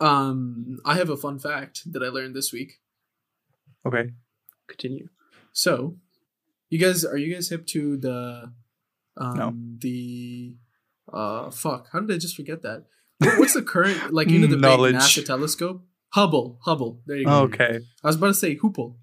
um, 0.00 0.78
I 0.84 0.94
have 0.96 1.10
a 1.10 1.16
fun 1.16 1.38
fact 1.38 1.82
that 1.92 2.02
I 2.02 2.08
learned 2.08 2.34
this 2.34 2.52
week. 2.52 2.80
Okay. 3.86 4.10
Continue. 4.68 5.08
So, 5.52 5.96
you 6.68 6.78
guys, 6.78 7.04
are 7.04 7.16
you 7.16 7.34
guys 7.34 7.48
hip 7.48 7.66
to 7.68 7.96
the, 7.96 8.52
um, 9.16 9.36
No. 9.36 9.54
the, 9.78 10.56
uh, 11.12 11.50
fuck, 11.50 11.88
how 11.92 12.00
did 12.00 12.14
I 12.14 12.18
just 12.18 12.36
forget 12.36 12.62
that? 12.62 12.84
What's 13.18 13.54
the 13.54 13.62
current, 13.62 14.12
like, 14.14 14.28
you 14.28 14.38
know, 14.38 14.46
the 14.46 14.56
Knowledge. 14.56 14.92
big 14.94 15.02
NASA 15.02 15.24
telescope? 15.26 15.82
Hubble, 16.12 16.58
Hubble. 16.64 17.02
There 17.06 17.16
you 17.16 17.24
go. 17.26 17.42
Okay. 17.42 17.80
I 18.02 18.06
was 18.06 18.16
about 18.16 18.28
to 18.28 18.34
say 18.34 18.56
Hoople. 18.56 18.96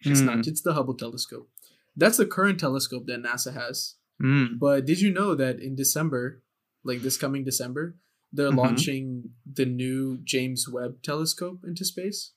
It's 0.00 0.20
Mm. 0.20 0.26
not. 0.26 0.46
It's 0.46 0.60
the 0.62 0.74
Hubble 0.74 0.94
telescope. 0.94 1.48
That's 1.96 2.18
the 2.18 2.26
current 2.26 2.60
telescope 2.60 3.06
that 3.06 3.22
NASA 3.22 3.54
has. 3.54 3.94
Mm. 4.22 4.58
But 4.58 4.84
did 4.84 5.00
you 5.00 5.10
know 5.12 5.34
that 5.34 5.60
in 5.60 5.74
December, 5.74 6.42
like 6.84 7.00
this 7.02 7.16
coming 7.16 7.44
December, 7.44 7.96
they're 8.32 8.50
Mhm. 8.50 8.56
launching 8.56 9.30
the 9.50 9.64
new 9.64 10.18
James 10.24 10.68
Webb 10.68 11.02
telescope 11.02 11.60
into 11.64 11.84
space? 11.84 12.32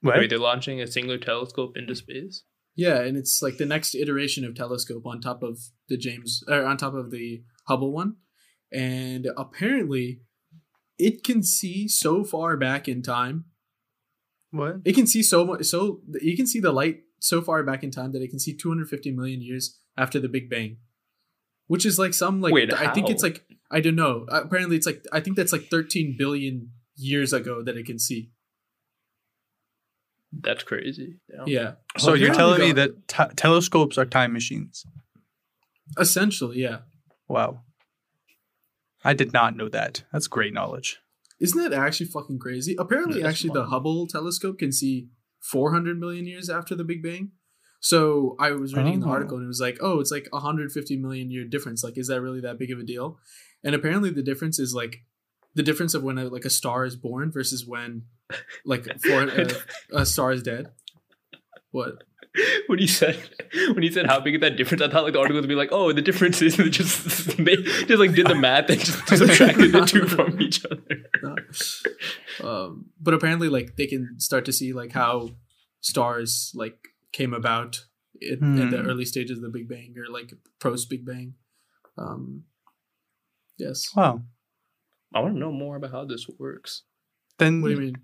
What? 0.00 0.18
Wait, 0.18 0.30
they're 0.30 0.38
launching 0.38 0.80
a 0.80 0.86
singular 0.86 1.18
telescope 1.18 1.76
into 1.76 1.94
space. 1.94 2.42
Yeah, 2.76 3.00
and 3.00 3.16
it's 3.16 3.40
like 3.40 3.56
the 3.56 3.64
next 3.66 3.94
iteration 3.94 4.44
of 4.44 4.54
telescope 4.54 5.06
on 5.06 5.20
top 5.20 5.42
of 5.42 5.58
the 5.88 5.96
James 5.96 6.42
or 6.48 6.64
on 6.64 6.76
top 6.76 6.94
of 6.94 7.10
the 7.10 7.44
Hubble 7.68 7.92
one. 7.92 8.16
And 8.72 9.28
apparently 9.36 10.20
it 10.98 11.24
can 11.24 11.42
see 11.42 11.88
so 11.88 12.24
far 12.24 12.56
back 12.56 12.88
in 12.88 13.02
time. 13.02 13.46
What? 14.50 14.76
It 14.84 14.94
can 14.94 15.06
see 15.06 15.22
so 15.22 15.44
much 15.44 15.64
so 15.64 16.00
you 16.20 16.36
can 16.36 16.46
see 16.46 16.60
the 16.60 16.72
light 16.72 17.00
so 17.18 17.40
far 17.42 17.62
back 17.62 17.82
in 17.82 17.90
time 17.90 18.12
that 18.12 18.22
it 18.22 18.28
can 18.28 18.38
see 18.38 18.54
250 18.54 19.10
million 19.12 19.40
years 19.40 19.80
after 19.96 20.20
the 20.20 20.28
Big 20.28 20.48
Bang. 20.48 20.78
Which 21.66 21.86
is 21.86 21.98
like 21.98 22.12
some 22.12 22.40
like 22.40 22.52
Wait, 22.52 22.72
I 22.72 22.92
think 22.92 23.08
it's 23.08 23.22
like 23.22 23.44
I 23.70 23.80
don't 23.80 23.96
know. 23.96 24.26
Apparently 24.28 24.76
it's 24.76 24.86
like 24.86 25.04
I 25.12 25.20
think 25.20 25.36
that's 25.36 25.52
like 25.52 25.68
13 25.70 26.16
billion 26.18 26.70
years 26.96 27.32
ago 27.32 27.62
that 27.62 27.76
it 27.76 27.86
can 27.86 27.98
see. 27.98 28.30
That's 30.40 30.62
crazy. 30.64 31.20
Damn. 31.30 31.48
Yeah. 31.48 31.72
So 31.96 32.08
Well, 32.08 32.16
you're 32.16 32.34
telling 32.34 32.60
me 32.60 32.72
that 32.72 33.08
t- 33.08 33.34
telescopes 33.36 33.98
are 33.98 34.04
time 34.04 34.32
machines? 34.32 34.84
essentially, 35.98 36.60
yeah. 36.60 36.78
Wow. 37.28 37.60
I 39.04 39.14
did 39.14 39.32
not 39.32 39.56
know 39.56 39.68
that. 39.68 40.02
That's 40.12 40.26
great 40.28 40.54
knowledge. 40.54 40.98
Isn't 41.40 41.62
that 41.62 41.72
actually 41.78 42.06
fucking 42.06 42.38
crazy? 42.38 42.74
Apparently, 42.78 43.20
Yeah, 43.20 43.28
actually, 43.28 43.52
the. 43.52 43.66
Hubble 43.66 44.06
telescope 44.06 44.58
can 44.58 44.72
see 44.72 45.08
400 45.42 45.98
million 45.98 46.26
years 46.26 46.48
after 46.48 46.74
the 46.74 46.84
Big 46.84 47.02
Bang. 47.02 47.32
So 47.80 48.34
I 48.38 48.52
was 48.52 48.74
reading 48.74 49.00
the 49.00 49.06
Oh. 49.06 49.10
article 49.10 49.36
and 49.36 49.44
it 49.44 49.48
was 49.48 49.60
like, 49.60 49.76
oh, 49.82 50.00
it's 50.00 50.10
like 50.10 50.26
150 50.30 50.96
million 50.96 51.30
year 51.30 51.44
difference. 51.44 51.84
Like, 51.84 51.98
is 51.98 52.06
that 52.08 52.22
really 52.22 52.40
that 52.40 52.58
big 52.58 52.70
of 52.70 52.78
a 52.78 52.82
deal? 52.82 53.18
And 53.62 53.74
apparently, 53.74 54.08
the 54.10 54.22
difference 54.22 54.58
is 54.58 54.72
like 54.74 55.04
the 55.54 55.62
difference 55.62 55.92
of 55.92 56.02
when 56.02 56.16
a, 56.16 56.24
like 56.28 56.46
a 56.46 56.50
star 56.50 56.84
is 56.86 56.96
born 56.96 57.30
versus 57.30 57.66
when 57.66 58.04
like 58.64 58.84
for, 59.02 59.22
uh, 59.30 59.48
a 59.92 60.06
star 60.06 60.32
is 60.32 60.42
dead. 60.42 60.70
What? 61.72 62.04
when 62.66 62.78
he 62.78 62.86
said 62.86 63.16
when 63.74 63.82
he 63.82 63.90
said 63.90 64.06
how 64.06 64.18
big 64.20 64.34
is 64.36 64.40
that 64.40 64.56
difference, 64.56 64.82
I 64.82 64.88
thought 64.88 65.04
like 65.04 65.12
the 65.12 65.20
article 65.20 65.40
would 65.40 65.48
be 65.48 65.54
like, 65.54 65.68
oh, 65.72 65.92
the 65.92 66.02
difference 66.02 66.42
is 66.42 66.56
they 66.56 66.68
just 66.68 67.36
they 67.38 67.56
just 67.56 67.98
like 67.98 68.14
did 68.14 68.26
the 68.26 68.34
math 68.34 68.70
and 68.70 68.80
just 68.80 69.06
subtracted 69.18 69.72
the 69.72 69.84
two 69.84 70.06
from 70.06 70.40
each 70.40 70.64
other. 70.64 71.04
um, 72.42 72.86
but 73.00 73.14
apparently, 73.14 73.48
like 73.48 73.76
they 73.76 73.86
can 73.86 74.18
start 74.18 74.44
to 74.46 74.52
see 74.52 74.72
like 74.72 74.92
how 74.92 75.30
stars 75.80 76.52
like 76.54 76.76
came 77.12 77.32
about 77.34 77.84
in, 78.20 78.58
in 78.58 78.70
the 78.70 78.78
Hmm. 78.78 78.86
early 78.88 79.04
stages 79.04 79.38
of 79.38 79.42
the 79.42 79.50
Big 79.50 79.68
Bang 79.68 79.94
or 79.96 80.10
like 80.12 80.32
post 80.60 80.88
Big 80.90 81.04
Bang. 81.04 81.34
Um, 81.96 82.44
yes. 83.58 83.88
Wow. 83.94 84.22
I 85.14 85.20
want 85.20 85.34
to 85.34 85.38
know 85.40 85.52
more 85.52 85.76
about 85.76 85.92
how 85.92 86.04
this 86.04 86.26
works. 86.38 86.82
Then, 87.38 87.62
What 87.62 87.68
do 87.68 87.74
you 87.74 87.80
mean? 87.80 87.96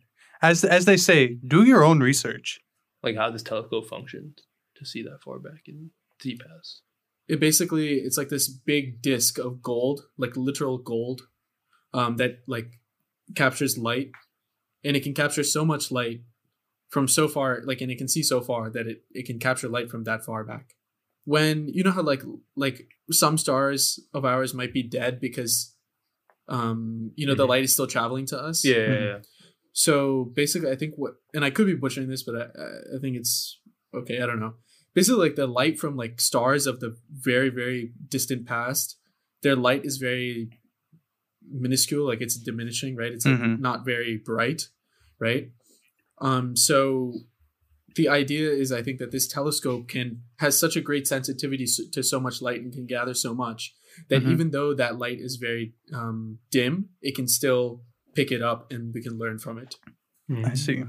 as 0.43 0.65
as 0.65 0.85
they 0.85 0.97
say, 0.97 1.39
do 1.47 1.65
your 1.65 1.83
own 1.85 2.01
research. 2.01 2.61
Like 3.02 3.16
how 3.16 3.30
this 3.30 3.42
telescope 3.42 3.88
functions 3.88 4.38
to 4.76 4.85
see 4.85 5.02
that 5.02 5.23
far 5.23 5.38
back 5.38 5.62
in 5.66 5.90
Z 6.23 6.37
pass. 6.37 6.80
It 7.28 7.40
basically 7.40 7.95
it's 8.00 8.19
like 8.19 8.28
this 8.28 8.49
big 8.49 9.00
disc 9.02 9.38
of 9.38 9.62
gold, 9.62 10.07
like 10.19 10.37
literal 10.37 10.78
gold, 10.78 11.23
um, 11.95 12.16
that 12.16 12.40
like 12.47 12.78
captures 13.35 13.78
light, 13.78 14.11
and 14.85 14.97
it 14.97 15.02
can 15.02 15.14
capture 15.14 15.45
so 15.45 15.64
much 15.64 15.90
light 15.90 16.23
from 16.90 17.07
so 17.07 17.28
far, 17.28 17.61
like, 17.64 17.80
and 17.80 17.90
it 17.90 17.99
can 17.99 18.09
see 18.09 18.23
so 18.23 18.40
far 18.40 18.69
that 18.71 18.87
it 18.88 19.04
it 19.12 19.25
can 19.26 19.38
capture 19.38 19.69
light 19.69 19.90
from 19.90 20.04
that 20.04 20.25
far 20.25 20.45
back. 20.45 20.75
when 21.25 21.69
you 21.69 21.85
know 21.85 21.90
how 21.92 22.02
like 22.02 22.23
like 22.57 22.88
some 23.11 23.37
stars 23.38 24.00
of 24.14 24.25
ours 24.25 24.54
might 24.54 24.73
be 24.73 24.83
dead 24.83 25.21
because 25.21 25.76
um 26.49 27.12
you 27.14 27.26
know 27.26 27.35
the 27.35 27.45
Mhm. 27.45 27.49
light 27.52 27.62
is 27.64 27.73
still 27.75 27.87
traveling 27.87 28.26
to 28.26 28.37
us 28.49 28.64
Yeah, 28.64 28.75
yeah, 28.76 28.99
yeah. 29.11 29.19
So 29.73 30.31
basically 30.35 30.71
i 30.71 30.77
think 30.77 30.95
what 30.97 31.15
and 31.35 31.45
i 31.45 31.50
could 31.50 31.67
be 31.67 31.75
butchering 31.75 32.09
this 32.09 32.23
but 32.23 32.35
i 32.37 32.45
I- 32.97 32.99
think 33.00 33.17
it's 33.17 33.59
okay 33.95 34.21
i 34.23 34.27
don't 34.27 34.41
know 34.41 34.55
basically 34.95 35.21
like 35.29 35.37
the 35.37 35.47
light 35.47 35.79
from 35.79 35.97
like 35.97 36.21
stars 36.21 36.67
of 36.67 36.81
the 36.81 36.97
very 37.11 37.49
very 37.50 37.93
distant 38.09 38.47
past 38.47 38.97
their 39.43 39.57
light 39.57 39.85
is 39.85 39.97
very 39.99 40.50
minuscule 41.50 42.07
like 42.07 42.21
it's 42.21 42.37
diminishing 42.37 42.97
right 42.97 43.12
it's 43.12 43.27
like 43.27 43.39
Mhm. 43.41 43.61
not 43.61 43.85
very 43.85 44.17
bright 44.17 44.69
right 45.19 45.50
um 46.21 46.57
so 46.57 47.15
the 47.97 48.09
idea 48.09 48.50
is 48.50 48.71
i 48.71 48.83
think 48.83 48.99
that 48.99 49.11
this 49.11 49.27
telescope 49.27 49.89
can 49.89 50.23
has 50.37 50.59
such 50.59 50.77
a 50.77 50.81
great 50.81 51.07
sensitivity 51.09 51.67
to 51.93 52.03
so 52.03 52.21
much 52.21 52.41
light 52.43 52.61
and 52.61 52.73
can 52.73 52.87
gather 52.87 53.15
so 53.15 53.35
much 53.35 53.75
that 54.09 54.23
Mhm. 54.23 54.33
even 54.33 54.50
though 54.50 54.73
that 54.75 54.99
light 54.99 55.19
is 55.21 55.37
very 55.37 55.75
um, 55.93 56.39
dim 56.50 56.91
it 57.03 57.15
can 57.17 57.27
still 57.27 57.83
pick 58.14 58.31
it 58.33 58.43
up 58.43 58.71
and 58.73 58.93
we 58.95 59.02
can 59.02 59.19
learn 59.19 59.38
from 59.38 59.59
it 59.59 59.76
I 60.45 60.55
see. 60.55 60.85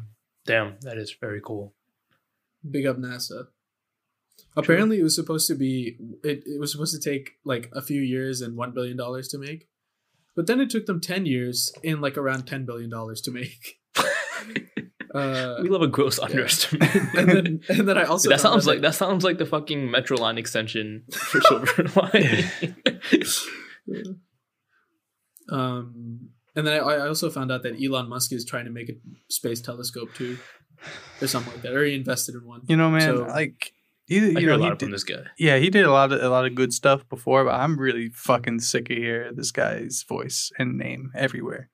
Damn, 0.45 0.75
that 0.81 0.97
is 0.97 1.15
very 1.19 1.41
cool. 1.41 1.73
big 2.69 2.85
up 2.85 2.97
nasa 2.97 3.47
apparently 4.55 4.99
it 4.99 5.03
was 5.03 5.15
supposed 5.15 5.47
to 5.47 5.55
be 5.55 5.97
it, 6.23 6.43
it 6.45 6.59
was 6.59 6.71
supposed 6.71 6.93
to 6.93 7.09
take 7.09 7.31
like 7.45 7.69
a 7.73 7.81
few 7.81 8.01
years 8.01 8.41
and 8.41 8.55
one 8.57 8.71
billion 8.71 8.97
dollars 8.97 9.27
to 9.29 9.37
make 9.37 9.67
but 10.35 10.47
then 10.47 10.59
it 10.59 10.69
took 10.69 10.85
them 10.85 10.99
10 11.01 11.25
years 11.25 11.71
and 11.83 12.01
like 12.01 12.17
around 12.17 12.45
10 12.45 12.65
billion 12.65 12.89
dollars 12.89 13.21
to 13.21 13.31
make 13.31 13.79
uh, 15.13 15.55
we 15.61 15.69
love 15.69 15.81
a 15.81 15.87
gross 15.87 16.19
underestimate. 16.19 16.93
and 17.15 17.29
then 17.29 17.61
and 17.69 17.87
then 17.87 17.97
i 17.97 18.03
also 18.03 18.29
that 18.29 18.39
sounds 18.39 18.67
out 18.67 18.71
like 18.73 18.81
that 18.81 18.95
sounds 18.95 19.23
like 19.23 19.37
the 19.37 19.45
fucking 19.45 19.89
Metro 19.91 20.17
Line 20.17 20.37
extension 20.37 21.03
for 21.11 21.41
Silver 21.47 21.83
Line. 21.95 22.49
Um, 25.49 26.29
and 26.55 26.65
then 26.67 26.81
I, 26.81 26.86
I 26.86 27.08
also 27.08 27.29
found 27.29 27.51
out 27.51 27.63
that 27.63 27.81
Elon 27.84 28.10
Musk 28.10 28.31
is 28.34 28.46
trying 28.46 28.65
to 28.65 28.72
make 28.72 28.89
a 28.89 28.93
space 29.29 29.62
telescope 29.62 30.13
too, 30.13 30.38
or 31.22 31.27
something 31.27 31.53
like 31.53 31.62
that, 31.63 31.74
or 31.74 31.84
he 31.86 31.96
invested 31.96 32.36
in 32.36 32.46
one. 32.46 32.62
You 32.67 32.77
know, 32.77 32.89
man, 32.89 33.01
So- 33.17 33.24
like 33.24 33.74
he, 34.08 34.17
I 34.20 34.22
you 34.24 34.38
hear 34.39 34.50
know, 34.50 34.55
a 34.55 34.58
he 34.58 34.63
lot 34.63 34.79
did, 34.79 34.86
from 34.86 34.91
this 34.91 35.03
guy. 35.03 35.24
yeah, 35.38 35.58
he 35.58 35.70
did 35.70 35.86
a 35.86 35.91
lot 35.91 36.12
of 36.12 36.22
a 36.22 36.29
lot 36.29 36.46
of 36.46 36.55
good 36.55 36.74
stuff 36.74 37.08
before, 37.10 37.46
but 37.46 37.53
I'm 37.55 37.79
really 37.79 38.10
fucking 38.10 38.60
sick 38.60 38.89
of 38.89 38.98
hearing 38.98 39.36
this 39.36 39.51
guy's 39.51 40.03
voice 40.03 40.51
and 40.60 40.77
name 40.77 41.12
everywhere. 41.15 41.70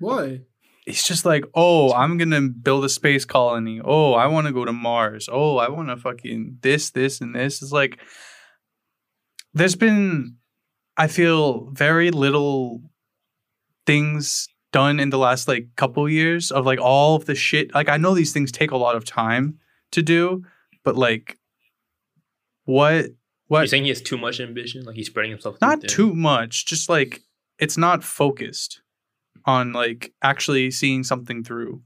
Why? 0.00 0.40
It's 0.86 1.06
just 1.06 1.24
like, 1.26 1.44
oh, 1.54 1.92
I'm 1.92 2.16
gonna 2.18 2.40
build 2.40 2.84
a 2.84 2.88
space 2.88 3.24
colony. 3.26 3.80
Oh, 3.84 4.14
I 4.14 4.26
want 4.26 4.46
to 4.46 4.52
go 4.54 4.64
to 4.64 4.72
Mars. 4.72 5.28
Oh, 5.30 5.56
I 5.58 5.68
want 5.68 5.88
to 5.88 5.96
fucking 5.96 6.58
this, 6.62 6.90
this, 6.90 7.20
and 7.20 7.34
this. 7.34 7.60
It's 7.62 7.72
like 7.72 7.98
there's 9.54 9.76
been, 9.76 10.36
I 10.96 11.06
feel, 11.08 11.70
very 11.72 12.10
little 12.10 12.82
things 13.88 14.48
done 14.70 15.00
in 15.00 15.08
the 15.08 15.16
last 15.16 15.48
like 15.48 15.66
couple 15.76 16.06
years 16.10 16.50
of 16.50 16.66
like 16.66 16.78
all 16.78 17.16
of 17.16 17.24
the 17.24 17.34
shit. 17.34 17.74
Like 17.74 17.88
I 17.88 17.96
know 17.96 18.14
these 18.14 18.34
things 18.34 18.52
take 18.52 18.70
a 18.70 18.76
lot 18.76 18.96
of 18.96 19.04
time 19.06 19.58
to 19.92 20.02
do, 20.02 20.44
but 20.84 20.94
like, 20.94 21.38
what, 22.66 23.06
what? 23.46 23.60
You're 23.60 23.66
saying 23.68 23.84
he 23.84 23.88
has 23.88 24.02
too 24.02 24.18
much 24.18 24.40
ambition, 24.40 24.84
like 24.84 24.94
he's 24.94 25.06
spreading 25.06 25.30
himself. 25.30 25.58
not 25.62 25.80
thin? 25.80 25.88
too 25.88 26.14
much 26.14 26.66
just 26.66 26.90
like 26.90 27.22
it's 27.58 27.78
not 27.78 28.04
focused 28.04 28.82
on 29.46 29.72
like 29.72 30.12
actually 30.22 30.70
seeing 30.70 31.02
something 31.02 31.42
through 31.42 31.80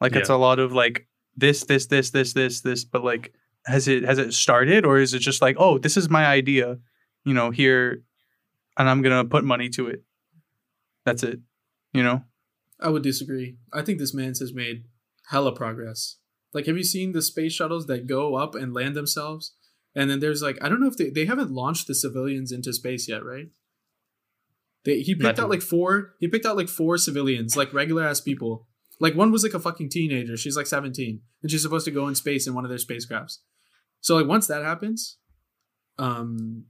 like 0.00 0.16
it's 0.16 0.30
a 0.30 0.36
lot 0.36 0.58
of 0.58 0.72
like 0.72 1.06
this 1.36 1.64
this 1.64 1.86
this 1.86 2.10
this 2.10 2.32
this 2.32 2.62
this 2.62 2.84
but 2.84 3.04
like 3.04 3.34
has 3.66 3.86
it 3.86 4.02
has 4.04 4.16
it 4.18 4.32
started 4.32 4.86
or 4.86 4.98
is 4.98 5.12
it 5.12 5.18
just 5.18 5.42
like 5.42 5.56
oh 5.58 5.76
this 5.76 5.98
is 5.98 6.08
my 6.08 6.24
idea 6.24 6.78
you 7.24 7.34
know 7.34 7.50
here 7.50 8.02
and 8.78 8.88
i'm 8.88 9.02
gonna 9.02 9.24
put 9.24 9.44
money 9.44 9.68
to 9.68 9.88
it 9.88 10.02
that's 11.10 11.22
it 11.22 11.40
you 11.92 12.02
know 12.02 12.22
I 12.80 12.88
would 12.88 13.02
disagree. 13.02 13.58
I 13.72 13.82
think 13.82 13.98
this 13.98 14.14
man 14.14 14.28
has 14.28 14.52
made 14.54 14.84
hella 15.28 15.54
progress. 15.54 16.16
Like, 16.52 16.66
have 16.66 16.76
you 16.76 16.84
seen 16.84 17.12
the 17.12 17.22
space 17.22 17.52
shuttles 17.52 17.86
that 17.86 18.06
go 18.06 18.34
up 18.34 18.54
and 18.54 18.74
land 18.74 18.96
themselves? 18.96 19.54
And 19.94 20.10
then 20.10 20.20
there's 20.20 20.42
like, 20.42 20.58
I 20.62 20.68
don't 20.68 20.80
know 20.80 20.88
if 20.88 20.96
they 20.96 21.10
they 21.10 21.26
haven't 21.26 21.50
launched 21.50 21.86
the 21.86 21.94
civilians 21.94 22.52
into 22.52 22.72
space 22.72 23.08
yet, 23.08 23.24
right? 23.24 23.48
They, 24.84 25.00
he 25.00 25.14
picked 25.14 25.38
out 25.38 25.50
like 25.50 25.62
four. 25.62 26.14
He 26.20 26.28
picked 26.28 26.46
out 26.46 26.56
like 26.56 26.68
four 26.68 26.96
civilians, 26.96 27.56
like 27.56 27.74
regular 27.74 28.04
ass 28.04 28.20
people. 28.20 28.66
Like 28.98 29.14
one 29.14 29.30
was 29.30 29.42
like 29.42 29.54
a 29.54 29.60
fucking 29.60 29.90
teenager. 29.90 30.36
She's 30.36 30.56
like 30.56 30.66
17, 30.66 31.20
and 31.42 31.50
she's 31.50 31.62
supposed 31.62 31.84
to 31.86 31.90
go 31.90 32.08
in 32.08 32.14
space 32.14 32.46
in 32.46 32.54
one 32.54 32.64
of 32.64 32.70
their 32.70 32.78
spacecrafts. 32.78 33.38
So 34.00 34.16
like 34.16 34.26
once 34.26 34.46
that 34.46 34.62
happens, 34.62 35.18
um, 35.98 36.66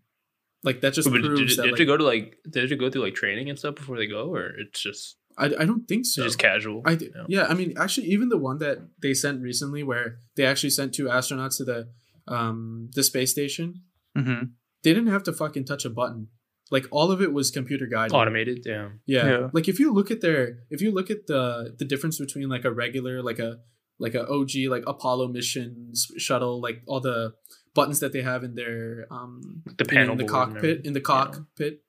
like 0.63 0.81
that 0.83 0.93
just 0.93 1.11
But 1.11 1.17
did, 1.17 1.23
did, 1.23 1.29
proves 1.29 1.57
did 1.57 1.73
that 1.73 1.79
you 1.79 1.87
go 1.87 1.97
to 1.97 2.05
like 2.05 2.39
did 2.49 2.71
you 2.71 2.77
go 2.77 2.91
through 2.91 3.03
like 3.03 3.15
training 3.15 3.49
and 3.49 3.59
stuff 3.59 3.77
before 3.77 3.97
they 3.97 4.07
go, 4.07 4.35
or 4.35 4.47
it's 4.59 4.81
just 4.81 5.17
I, 5.39 5.47
I 5.47 5.65
don't 5.65 5.87
think 5.89 6.05
so. 6.05 6.23
just 6.23 6.39
casual? 6.39 6.83
I 6.85 6.93
you 6.93 7.11
know? 7.15 7.25
yeah, 7.29 7.47
I 7.47 7.55
mean, 7.55 7.75
actually, 7.79 8.09
even 8.09 8.29
the 8.29 8.39
one 8.39 8.59
that 8.59 8.79
they 9.01 9.15
sent 9.15 9.41
recently, 9.41 9.83
where 9.83 10.19
they 10.37 10.45
actually 10.45 10.71
sent 10.71 10.95
two 10.95 11.07
astronauts 11.07 11.57
to 11.59 11.65
the 11.65 11.89
um 12.29 12.91
the 12.95 13.03
space 13.03 13.31
station, 13.31 13.83
mm-hmm. 14.17 14.45
they 14.85 14.93
didn't 14.93 15.09
have 15.09 15.23
to 15.25 15.33
fucking 15.33 15.65
touch 15.65 15.85
a 15.85 15.91
button. 15.91 16.29
Like 16.71 16.87
all 16.91 17.11
of 17.11 17.21
it 17.21 17.33
was 17.33 17.51
computer 17.51 17.87
guided. 17.87 18.15
automated. 18.15 18.63
Yeah, 18.65 18.91
yeah. 19.07 19.27
Yeah. 19.29 19.49
like 19.53 19.67
if 19.67 19.81
you 19.81 19.93
look 19.93 20.11
at 20.11 20.21
their, 20.21 20.59
if 20.71 20.81
you 20.81 20.93
look 20.93 21.11
at 21.11 21.27
the 21.27 21.75
the 21.79 21.85
difference 21.85 22.19
between 22.19 22.49
like 22.49 22.65
a 22.65 22.71
regular, 22.71 23.23
like 23.23 23.39
a 23.39 23.59
like 23.99 24.15
a 24.15 24.27
OG 24.29 24.51
like 24.69 24.85
Apollo 24.87 25.29
missions 25.29 26.07
shuttle, 26.19 26.61
like 26.61 26.83
all 26.87 27.01
the 27.01 27.33
buttons 27.75 28.01
that 28.01 28.13
they 28.13 28.23
have 28.23 28.43
in 28.45 28.55
their 28.55 29.07
um 29.11 29.63
the 29.79 29.85
in 29.85 29.89
panel 29.89 30.17
the 30.17 30.25
cockpit 30.25 30.85
in 30.85 30.93
the 30.93 31.01
cockpit 31.01 31.83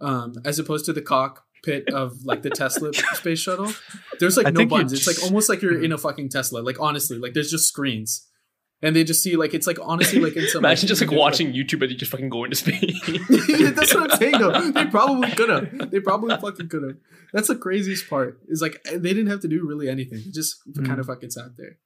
um 0.00 0.34
as 0.44 0.58
opposed 0.58 0.84
to 0.84 0.92
the 0.92 1.00
cockpit 1.02 1.88
of 1.90 2.24
like 2.24 2.42
the 2.42 2.50
tesla 2.50 2.92
space 3.14 3.38
shuttle. 3.40 3.72
There's 4.20 4.36
like 4.36 4.46
I 4.46 4.50
no 4.50 4.66
buttons. 4.66 4.92
It's 4.92 5.06
like 5.06 5.22
almost 5.22 5.48
like 5.48 5.62
you're 5.62 5.82
in 5.82 5.92
a 5.92 5.98
fucking 5.98 6.28
tesla. 6.28 6.58
Like 6.60 6.78
honestly 6.80 7.18
like 7.18 7.34
there's 7.34 7.50
just 7.50 7.68
screens. 7.68 8.28
And 8.84 8.96
they 8.96 9.04
just 9.04 9.22
see 9.22 9.36
like 9.36 9.54
it's 9.54 9.68
like 9.68 9.78
honestly 9.80 10.18
like 10.18 10.34
in 10.36 10.48
some 10.48 10.58
Imagine 10.64 10.88
just 10.88 11.00
like 11.00 11.12
watching 11.12 11.52
YouTube 11.52 11.82
and 11.82 11.92
you 11.92 11.96
just 11.96 12.10
fucking 12.10 12.28
go 12.30 12.42
into 12.42 12.56
space. 12.56 13.00
that's 13.76 13.94
what 13.94 14.10
i'm 14.12 14.18
saying 14.18 14.38
though. 14.40 14.70
They 14.72 14.86
probably 14.86 15.30
could 15.30 15.48
have 15.50 15.90
they 15.92 16.00
probably 16.00 16.36
fucking 16.36 16.68
could 16.68 16.82
have 16.82 16.96
that's 17.32 17.46
the 17.46 17.54
craziest 17.54 18.10
part 18.10 18.40
is 18.48 18.60
like 18.60 18.82
they 18.84 18.98
didn't 19.14 19.28
have 19.28 19.38
to 19.42 19.48
do 19.48 19.64
really 19.64 19.88
anything. 19.88 20.20
Just 20.32 20.56
Mm. 20.76 20.84
kind 20.84 20.98
of 20.98 21.06
fucking 21.06 21.30
sat 21.30 21.56
there 21.56 21.78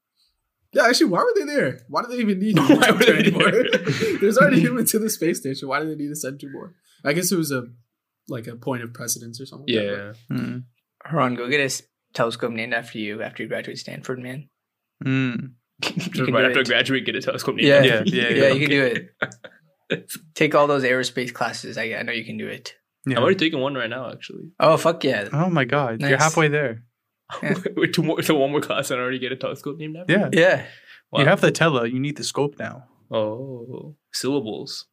yeah, 0.77 0.89
actually, 0.89 1.07
why 1.07 1.21
were 1.21 1.33
they 1.35 1.45
there? 1.45 1.81
Why 1.89 2.03
do 2.03 2.09
they 2.09 2.19
even 2.19 2.39
need 2.39 2.59
Why 2.59 2.67
humans 2.67 2.93
were 2.93 3.05
there 3.05 3.23
they 3.23 3.29
anymore? 3.29 3.51
There's 4.21 4.37
already 4.37 4.61
humans 4.67 4.95
in 4.95 5.01
the 5.03 5.09
space 5.09 5.41
station. 5.41 5.69
Why 5.69 5.81
do 5.81 5.89
they 5.89 5.95
need 5.95 6.09
to 6.09 6.17
send 6.17 6.39
two 6.39 6.51
more? 6.53 6.75
I 7.03 7.15
guess 7.15 7.33
it 7.33 7.37
was 7.37 7.51
a 7.51 7.65
like 8.29 8.47
a 8.47 8.57
point 8.57 8.83
of 8.83 8.93
precedence 8.93 9.41
or 9.41 9.47
something. 9.47 9.75
like 9.75 9.87
that, 9.87 10.17
yeah, 10.31 10.37
mm 10.37 10.65
Ron, 11.11 11.35
go 11.37 11.49
get 11.49 11.61
a 11.61 11.83
telescope 12.13 12.53
named 12.53 12.75
after 12.75 12.99
you 12.99 13.23
after 13.23 13.43
you 13.43 13.49
graduate 13.49 13.79
Stanford, 13.79 14.19
man. 14.19 14.49
Mm. 15.05 15.53
You 15.83 16.25
can 16.25 16.35
right 16.35 16.45
after 16.47 16.61
it. 16.61 16.67
graduate, 16.67 17.07
get 17.07 17.15
a 17.15 17.21
telescope. 17.23 17.55
named 17.55 17.69
Yeah, 17.69 17.77
after 17.77 17.89
Yeah, 17.89 18.03
yeah, 18.05 18.29
yeah, 18.29 18.43
yeah. 18.43 18.53
you 18.53 18.61
can 18.61 18.71
do 18.71 19.07
it. 19.89 20.11
Take 20.35 20.55
all 20.55 20.67
those 20.67 20.83
aerospace 20.83 21.33
classes. 21.33 21.79
I, 21.79 21.85
I 21.95 22.03
know 22.03 22.13
you 22.13 22.25
can 22.25 22.37
do 22.39 22.49
it. 22.49 22.75
Yeah. 23.07 23.17
I'm 23.17 23.23
already 23.23 23.39
taking 23.39 23.61
one 23.61 23.75
right 23.75 23.89
now. 23.89 24.11
Actually, 24.11 24.51
Oh 24.59 24.77
fuck 24.77 25.05
yeah! 25.05 25.29
oh 25.33 25.49
my 25.49 25.65
god 25.65 26.01
you're 26.03 26.19
halfway 26.19 26.49
there 26.49 26.83
with 27.77 27.93
two 27.93 28.03
more, 28.03 28.23
so 28.23 28.35
one 28.37 28.51
more 28.53 28.61
class, 28.61 28.91
and 28.91 29.01
I 29.01 29.03
already 29.03 29.19
get 29.19 29.33
a 29.33 29.37
telescope 29.37 29.79
named 29.79 29.97
after. 29.97 30.17
me? 30.17 30.23
yeah 30.23 30.31
Yeah, 30.33 30.67
Wow. 31.11 31.21
you 31.21 31.27
have 31.27 31.41
the 31.41 31.51
tele 31.51 31.89
you 31.91 31.99
need 32.01 32.17
the 32.17 32.25
scope 32.25 32.59
now 32.59 32.85
Oh, 33.11 33.95
syllables. 34.13 34.87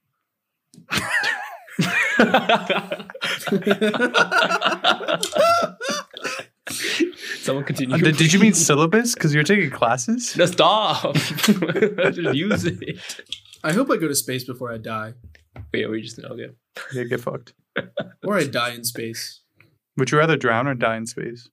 Someone 7.41 7.65
continue. 7.65 7.95
Uh, 7.95 7.97
did, 7.99 8.17
did 8.17 8.33
you 8.33 8.39
mean 8.39 8.53
syllabus 8.53 9.13
because 9.13 9.33
you're 9.33 9.43
taking 9.43 9.69
classes 9.69 10.35
No, 10.37 10.45
stop. 10.45 11.13
Just 11.15 12.35
use 12.35 12.65
it. 12.65 13.21
I 13.63 13.73
hope 13.73 13.89
I 13.91 13.97
go 13.97 14.07
to 14.07 14.15
space 14.15 14.43
before 14.45 14.71
I 14.71 14.77
die, 14.77 15.13
But 15.53 15.79
yeah, 15.79 15.87
we 15.87 16.01
just 16.01 16.19
okay. 16.19 16.47
yeah 16.93 17.03
get 17.03 17.21
fucked 17.21 17.53
or 18.25 18.37
I 18.37 18.45
die 18.45 18.71
in 18.71 18.83
space. 18.83 19.41
would 19.97 20.11
you 20.11 20.17
rather 20.17 20.37
drown 20.37 20.67
or 20.67 20.73
die 20.75 20.95
in 20.97 21.05
space 21.05 21.49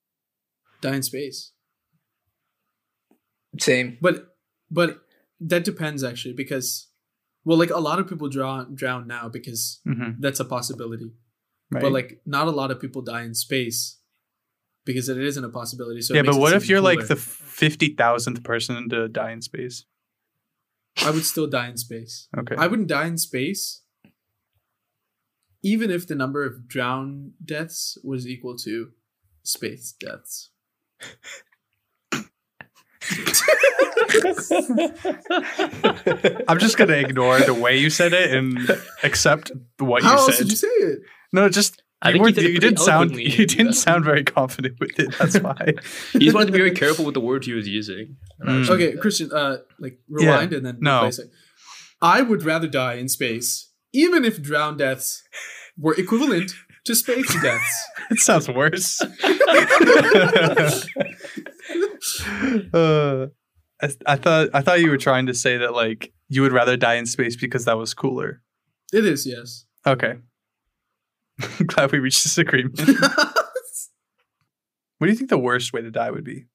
Die 0.80 0.94
in 0.94 1.02
space. 1.02 1.52
same. 3.58 3.98
But 4.00 4.34
but 4.70 5.00
that 5.40 5.64
depends 5.64 6.04
actually 6.04 6.34
because 6.34 6.88
well, 7.44 7.58
like 7.58 7.70
a 7.70 7.78
lot 7.78 7.98
of 7.98 8.08
people 8.08 8.28
drown 8.28 8.74
drown 8.74 9.06
now 9.06 9.28
because 9.28 9.80
mm-hmm. 9.86 10.20
that's 10.20 10.40
a 10.40 10.44
possibility. 10.44 11.12
right 11.70 11.82
But 11.82 11.92
like 11.92 12.20
not 12.26 12.48
a 12.48 12.50
lot 12.50 12.70
of 12.70 12.80
people 12.80 13.02
die 13.02 13.22
in 13.22 13.34
space 13.34 13.98
because 14.84 15.08
it 15.08 15.18
isn't 15.18 15.44
a 15.44 15.48
possibility. 15.48 16.02
So 16.02 16.14
yeah, 16.14 16.22
but 16.22 16.36
what 16.36 16.52
if 16.52 16.68
you're 16.68 16.80
like 16.80 17.06
the 17.06 17.16
fifty 17.16 17.94
thousandth 17.94 18.42
person 18.44 18.88
to 18.90 19.08
die 19.08 19.32
in 19.32 19.42
space? 19.42 19.84
I 21.04 21.10
would 21.10 21.24
still 21.24 21.46
die 21.46 21.68
in 21.68 21.76
space. 21.76 22.28
Okay. 22.36 22.56
I 22.56 22.66
wouldn't 22.66 22.88
die 22.88 23.06
in 23.06 23.16
space, 23.16 23.82
even 25.62 25.90
if 25.90 26.06
the 26.06 26.14
number 26.14 26.44
of 26.44 26.68
drown 26.68 27.32
deaths 27.42 27.96
was 28.02 28.26
equal 28.26 28.56
to 28.58 28.90
space 29.42 29.94
deaths. 29.98 30.50
I'm 36.48 36.58
just 36.58 36.76
gonna 36.76 36.94
ignore 36.94 37.40
the 37.40 37.54
way 37.54 37.76
you 37.78 37.90
said 37.90 38.12
it 38.12 38.32
and 38.34 38.58
accept 39.02 39.52
what 39.78 40.02
How 40.02 40.12
you 40.12 40.16
else 40.18 40.36
said. 40.36 40.42
did 40.44 40.50
you 40.50 40.56
say 40.56 40.66
it? 40.68 41.00
no, 41.32 41.48
just 41.48 41.82
I 42.02 42.10
you, 42.10 42.14
think 42.24 42.36
you 42.36 42.42
did, 42.42 42.52
you 42.54 42.58
didn't 42.60 42.78
sound 42.78 43.16
you 43.16 43.46
didn't 43.46 43.66
Yeah. 43.66 43.72
sound 43.72 44.04
very 44.04 44.24
confident 44.24 44.78
with 44.80 44.98
it. 44.98 45.14
That's 45.18 45.38
why. 45.40 45.74
He 46.12 46.20
just 46.20 46.34
wanted 46.34 46.46
to 46.46 46.52
be 46.52 46.58
very 46.58 46.72
careful 46.72 47.04
with 47.04 47.14
the 47.14 47.20
words 47.20 47.46
he 47.46 47.52
was 47.52 47.68
using. 47.68 48.16
Mm. 48.44 48.60
respect 48.60 48.70
Okay, 48.74 48.90
that. 48.92 49.00
Christian, 49.00 49.30
uh, 49.32 49.58
like 49.78 49.98
rewind 50.08 50.52
and 50.52 50.64
then 50.64 50.78
no. 50.80 50.98
replace 50.98 51.18
it. 51.18 51.30
I 52.02 52.22
would 52.22 52.42
rather 52.44 52.66
die 52.66 52.94
in 52.94 53.08
space, 53.08 53.70
even 53.92 54.24
if 54.24 54.40
drown 54.40 54.76
deaths 54.78 55.22
were 55.76 55.94
equivalent 55.94 56.54
to 56.84 56.94
space 56.94 57.42
deaths. 57.42 57.86
It 58.10 58.18
sounds 58.18 58.48
worse. 58.48 59.00
uh, 62.74 63.28
I, 63.80 63.88
I 64.04 64.16
thought 64.16 64.48
I 64.52 64.62
thought 64.62 64.80
you 64.80 64.90
were 64.90 64.98
trying 64.98 65.26
to 65.26 65.34
say 65.34 65.58
that 65.58 65.72
like 65.74 66.12
you 66.28 66.42
would 66.42 66.50
rather 66.50 66.76
die 66.76 66.94
in 66.94 67.06
space 67.06 67.36
because 67.36 67.66
that 67.66 67.78
was 67.78 67.94
cooler. 67.94 68.42
It 68.92 69.04
is, 69.04 69.24
yes. 69.26 69.64
Okay. 69.86 70.14
Glad 71.66 71.92
we 71.92 72.00
reached 72.00 72.24
this 72.24 72.36
agreement. 72.36 72.80
what 72.80 73.46
do 75.02 75.06
you 75.06 75.14
think 75.14 75.30
the 75.30 75.38
worst 75.38 75.72
way 75.72 75.82
to 75.82 75.90
die 75.92 76.10
would 76.10 76.24
be? 76.24 76.46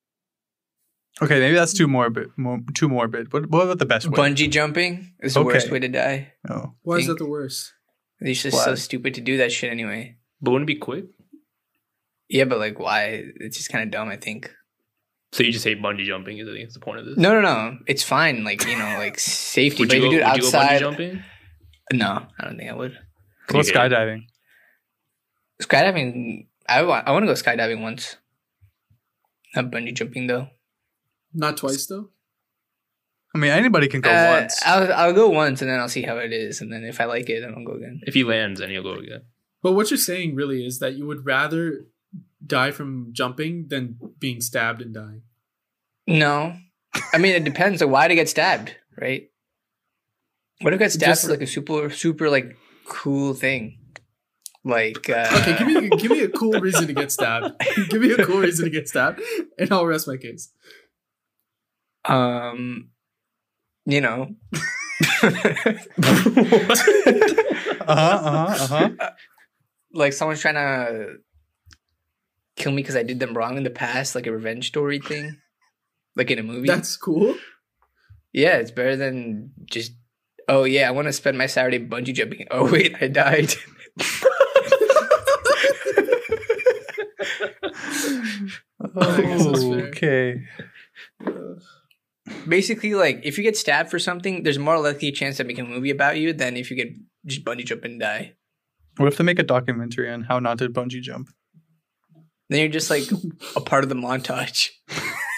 Okay, 1.22 1.40
maybe 1.40 1.56
that's 1.56 1.74
too 1.74 1.88
morbid. 1.88 2.32
More, 2.36 2.60
too 2.74 2.90
morbid. 2.90 3.32
What, 3.32 3.50
what 3.50 3.64
about 3.64 3.80
the 3.80 3.86
best 3.86 4.08
way? 4.08 4.18
Bungee 4.18 4.52
jumping 4.52 5.14
is 5.22 5.36
the 5.36 5.44
worst 5.44 5.72
way 5.72 5.80
to 5.80 5.88
die. 5.88 6.34
Oh, 6.50 6.74
Why 6.84 6.98
is 6.98 7.08
that 7.08 7.18
the 7.18 7.26
worst? 7.30 7.74
It's 8.20 8.42
just 8.42 8.64
so 8.64 8.76
stupid 8.76 9.14
to 9.16 9.22
do 9.22 9.38
that 9.38 9.52
shit 9.52 9.72
anyway. 9.72 10.18
But 10.42 10.52
wouldn't 10.52 10.70
it 10.70 10.74
be 10.74 10.80
quick? 10.80 11.06
Yeah, 12.30 12.46
but 12.46 12.60
like, 12.60 12.80
why? 12.80 13.24
It's 13.38 13.58
just 13.58 13.72
kind 13.72 13.84
of 13.84 13.92
dumb. 13.92 14.10
I 14.10 14.18
think. 14.18 14.52
So 15.32 15.44
you 15.44 15.52
just 15.52 15.66
hate 15.66 15.82
bungee 15.82 16.06
jumping? 16.06 16.38
Is 16.38 16.48
I 16.48 16.54
think 16.54 16.68
is 16.68 16.74
the 16.74 16.80
point 16.80 17.00
of 17.00 17.06
this. 17.06 17.18
No, 17.18 17.34
no, 17.34 17.42
no. 17.42 17.78
It's 17.88 18.04
fine. 18.04 18.44
Like 18.44 18.66
you 18.66 18.78
know, 18.78 18.96
like 18.98 19.20
safety. 19.20 19.84
Would 19.84 19.90
but 19.90 19.98
you, 19.98 20.04
if 20.04 20.04
go, 20.04 20.12
you 20.12 20.20
do 20.20 20.24
it 20.26 20.28
would 20.32 20.44
you 20.44 20.52
go 20.52 20.58
outside, 20.58 20.80
jumping? 20.80 21.24
no, 21.94 22.26
I 22.40 22.46
don't 22.46 22.58
think 22.58 22.72
I 22.72 22.76
would. 22.76 22.98
what 23.52 23.68
about 23.68 23.76
You 23.76 23.82
hate 23.82 23.92
it? 23.92 23.92
skydiving? 23.92 24.22
Skydiving. 25.62 26.48
I 26.68 26.84
want. 26.84 27.08
I 27.08 27.12
want 27.12 27.24
to 27.24 27.28
go 27.28 27.34
skydiving 27.34 27.82
once. 27.82 28.16
Not 29.56 29.72
bungee 29.72 29.94
jumping 29.94 30.28
though. 30.28 30.48
Not 31.34 31.58
twice 31.58 31.86
though. 31.86 32.10
I 33.36 33.38
mean, 33.38 33.52
anybody 33.52 33.90
can 33.90 34.00
go 34.00 34.10
Uh, 34.10 34.38
once. 34.40 34.62
I'll 34.66 34.94
I'll 34.94 35.14
go 35.14 35.28
once 35.30 35.62
and 35.62 35.70
then 35.70 35.78
I'll 35.80 35.90
see 35.90 36.04
how 36.04 36.16
it 36.18 36.32
is, 36.32 36.62
and 36.62 36.72
then 36.72 36.86
if 36.86 37.02
I 37.02 37.06
like 37.06 37.30
it, 37.30 37.42
then 37.42 37.54
I'll 37.56 37.66
go 37.66 37.74
again. 37.74 38.00
If 38.08 38.14
he 38.14 38.24
lands, 38.24 38.62
then 38.62 38.70
he'll 38.70 38.82
go 38.82 38.94
again. 38.94 39.24
But 39.62 39.74
what 39.74 39.92
you're 39.92 39.98
saying 39.98 40.36
really 40.36 40.66
is 40.66 40.80
that 40.80 40.94
you 40.96 41.06
would 41.06 41.26
rather 41.26 41.86
die 42.46 42.72
from 42.72 43.10
jumping 43.12 43.68
than 43.68 43.98
being 44.20 44.40
stabbed 44.40 44.82
and 44.82 44.94
dying. 44.94 45.24
No, 46.08 46.56
I 47.14 47.18
mean 47.18 47.36
it 47.36 47.44
depends. 47.44 47.82
Like, 47.82 47.90
why 47.92 48.08
to 48.08 48.16
get 48.16 48.30
stabbed, 48.30 48.74
right? 48.98 49.30
What 50.62 50.74
if 50.74 50.80
I 50.80 50.84
got 50.86 50.92
stabbed 50.92 51.10
Just- 51.12 51.26
for 51.26 51.32
like 51.32 51.42
a 51.42 51.48
super 51.48 51.90
super 51.90 52.30
like 52.30 52.56
cool 52.88 53.34
thing? 53.34 53.80
Like 54.64 55.10
uh, 55.10 55.28
Okay, 55.42 55.58
give 55.58 55.68
me 55.68 55.90
give 56.02 56.12
me 56.12 56.22
a 56.22 56.30
cool 56.30 56.60
reason 56.62 56.88
to 56.88 56.94
get 56.94 57.12
stabbed. 57.12 57.54
give 57.90 58.02
me 58.02 58.12
a 58.12 58.26
cool 58.26 58.40
reason 58.40 58.64
to 58.66 58.72
get 58.72 58.88
stabbed, 58.88 59.22
and 59.60 59.72
I'll 59.74 59.86
rest 59.86 60.08
my 60.08 60.16
case. 60.18 60.52
um, 62.06 62.90
you 63.86 64.02
know, 64.02 64.36
Uh 67.88 67.96
huh. 67.96 68.20
Uh 68.22 68.48
huh. 68.48 68.56
Uh 68.60 68.68
huh. 68.68 68.90
like 69.94 70.14
someone's 70.14 70.40
trying 70.42 70.56
to 70.56 71.18
kill 72.56 72.72
me 72.72 72.82
because 72.82 72.96
I 72.96 73.04
did 73.04 73.20
them 73.20 73.36
wrong 73.38 73.58
in 73.58 73.64
the 73.64 73.70
past, 73.70 74.16
like 74.16 74.28
a 74.28 74.32
revenge 74.32 74.68
story 74.68 75.00
thing, 75.00 75.38
like 76.16 76.32
in 76.32 76.40
a 76.40 76.44
movie. 76.44 76.68
That's 76.68 76.96
cool. 76.98 77.36
yeah, 78.34 78.58
it's 78.58 78.72
better 78.72 78.96
than 78.96 79.52
just. 79.66 79.94
Oh 80.48 80.64
yeah, 80.64 80.88
I 80.88 80.92
want 80.92 81.08
to 81.08 81.14
spend 81.14 81.38
my 81.38 81.48
Saturday 81.48 81.80
bungee 81.80 82.14
jumping. 82.14 82.48
Oh 82.52 82.72
wait, 82.72 82.96
I 83.02 83.08
died. 83.08 83.54
I 88.98 89.22
guess 89.22 89.46
that's 89.46 89.64
okay. 89.64 90.42
Basically, 92.48 92.94
like 92.96 93.22
if 93.24 93.38
you 93.38 93.44
get 93.44 93.56
stabbed 93.58 93.90
for 93.92 94.00
something, 94.00 94.44
there's 94.44 94.58
more 94.60 94.80
likely 94.80 95.10
a 95.10 95.12
chance 95.12 95.38
to 95.38 95.44
make 95.44 95.60
a 95.60 95.64
movie 95.64 95.92
about 95.92 96.18
you 96.18 96.34
than 96.34 96.58
if 96.58 96.72
you 96.72 96.78
get 96.78 96.90
just 97.26 97.44
bungee 97.46 97.66
jump 97.66 97.86
and 97.86 98.00
die. 98.00 98.34
What 98.98 99.08
if 99.08 99.18
they 99.18 99.24
make 99.24 99.40
a 99.40 99.44
documentary 99.44 100.12
on 100.12 100.24
how 100.24 100.40
not 100.40 100.58
to 100.60 100.70
bungee 100.70 101.02
jump? 101.02 101.30
Then 102.50 102.60
you're 102.60 102.70
just 102.70 102.90
like 102.90 103.04
a 103.56 103.62
part 103.62 103.84
of 103.84 103.90
the 103.90 103.96
montage. 103.96 104.70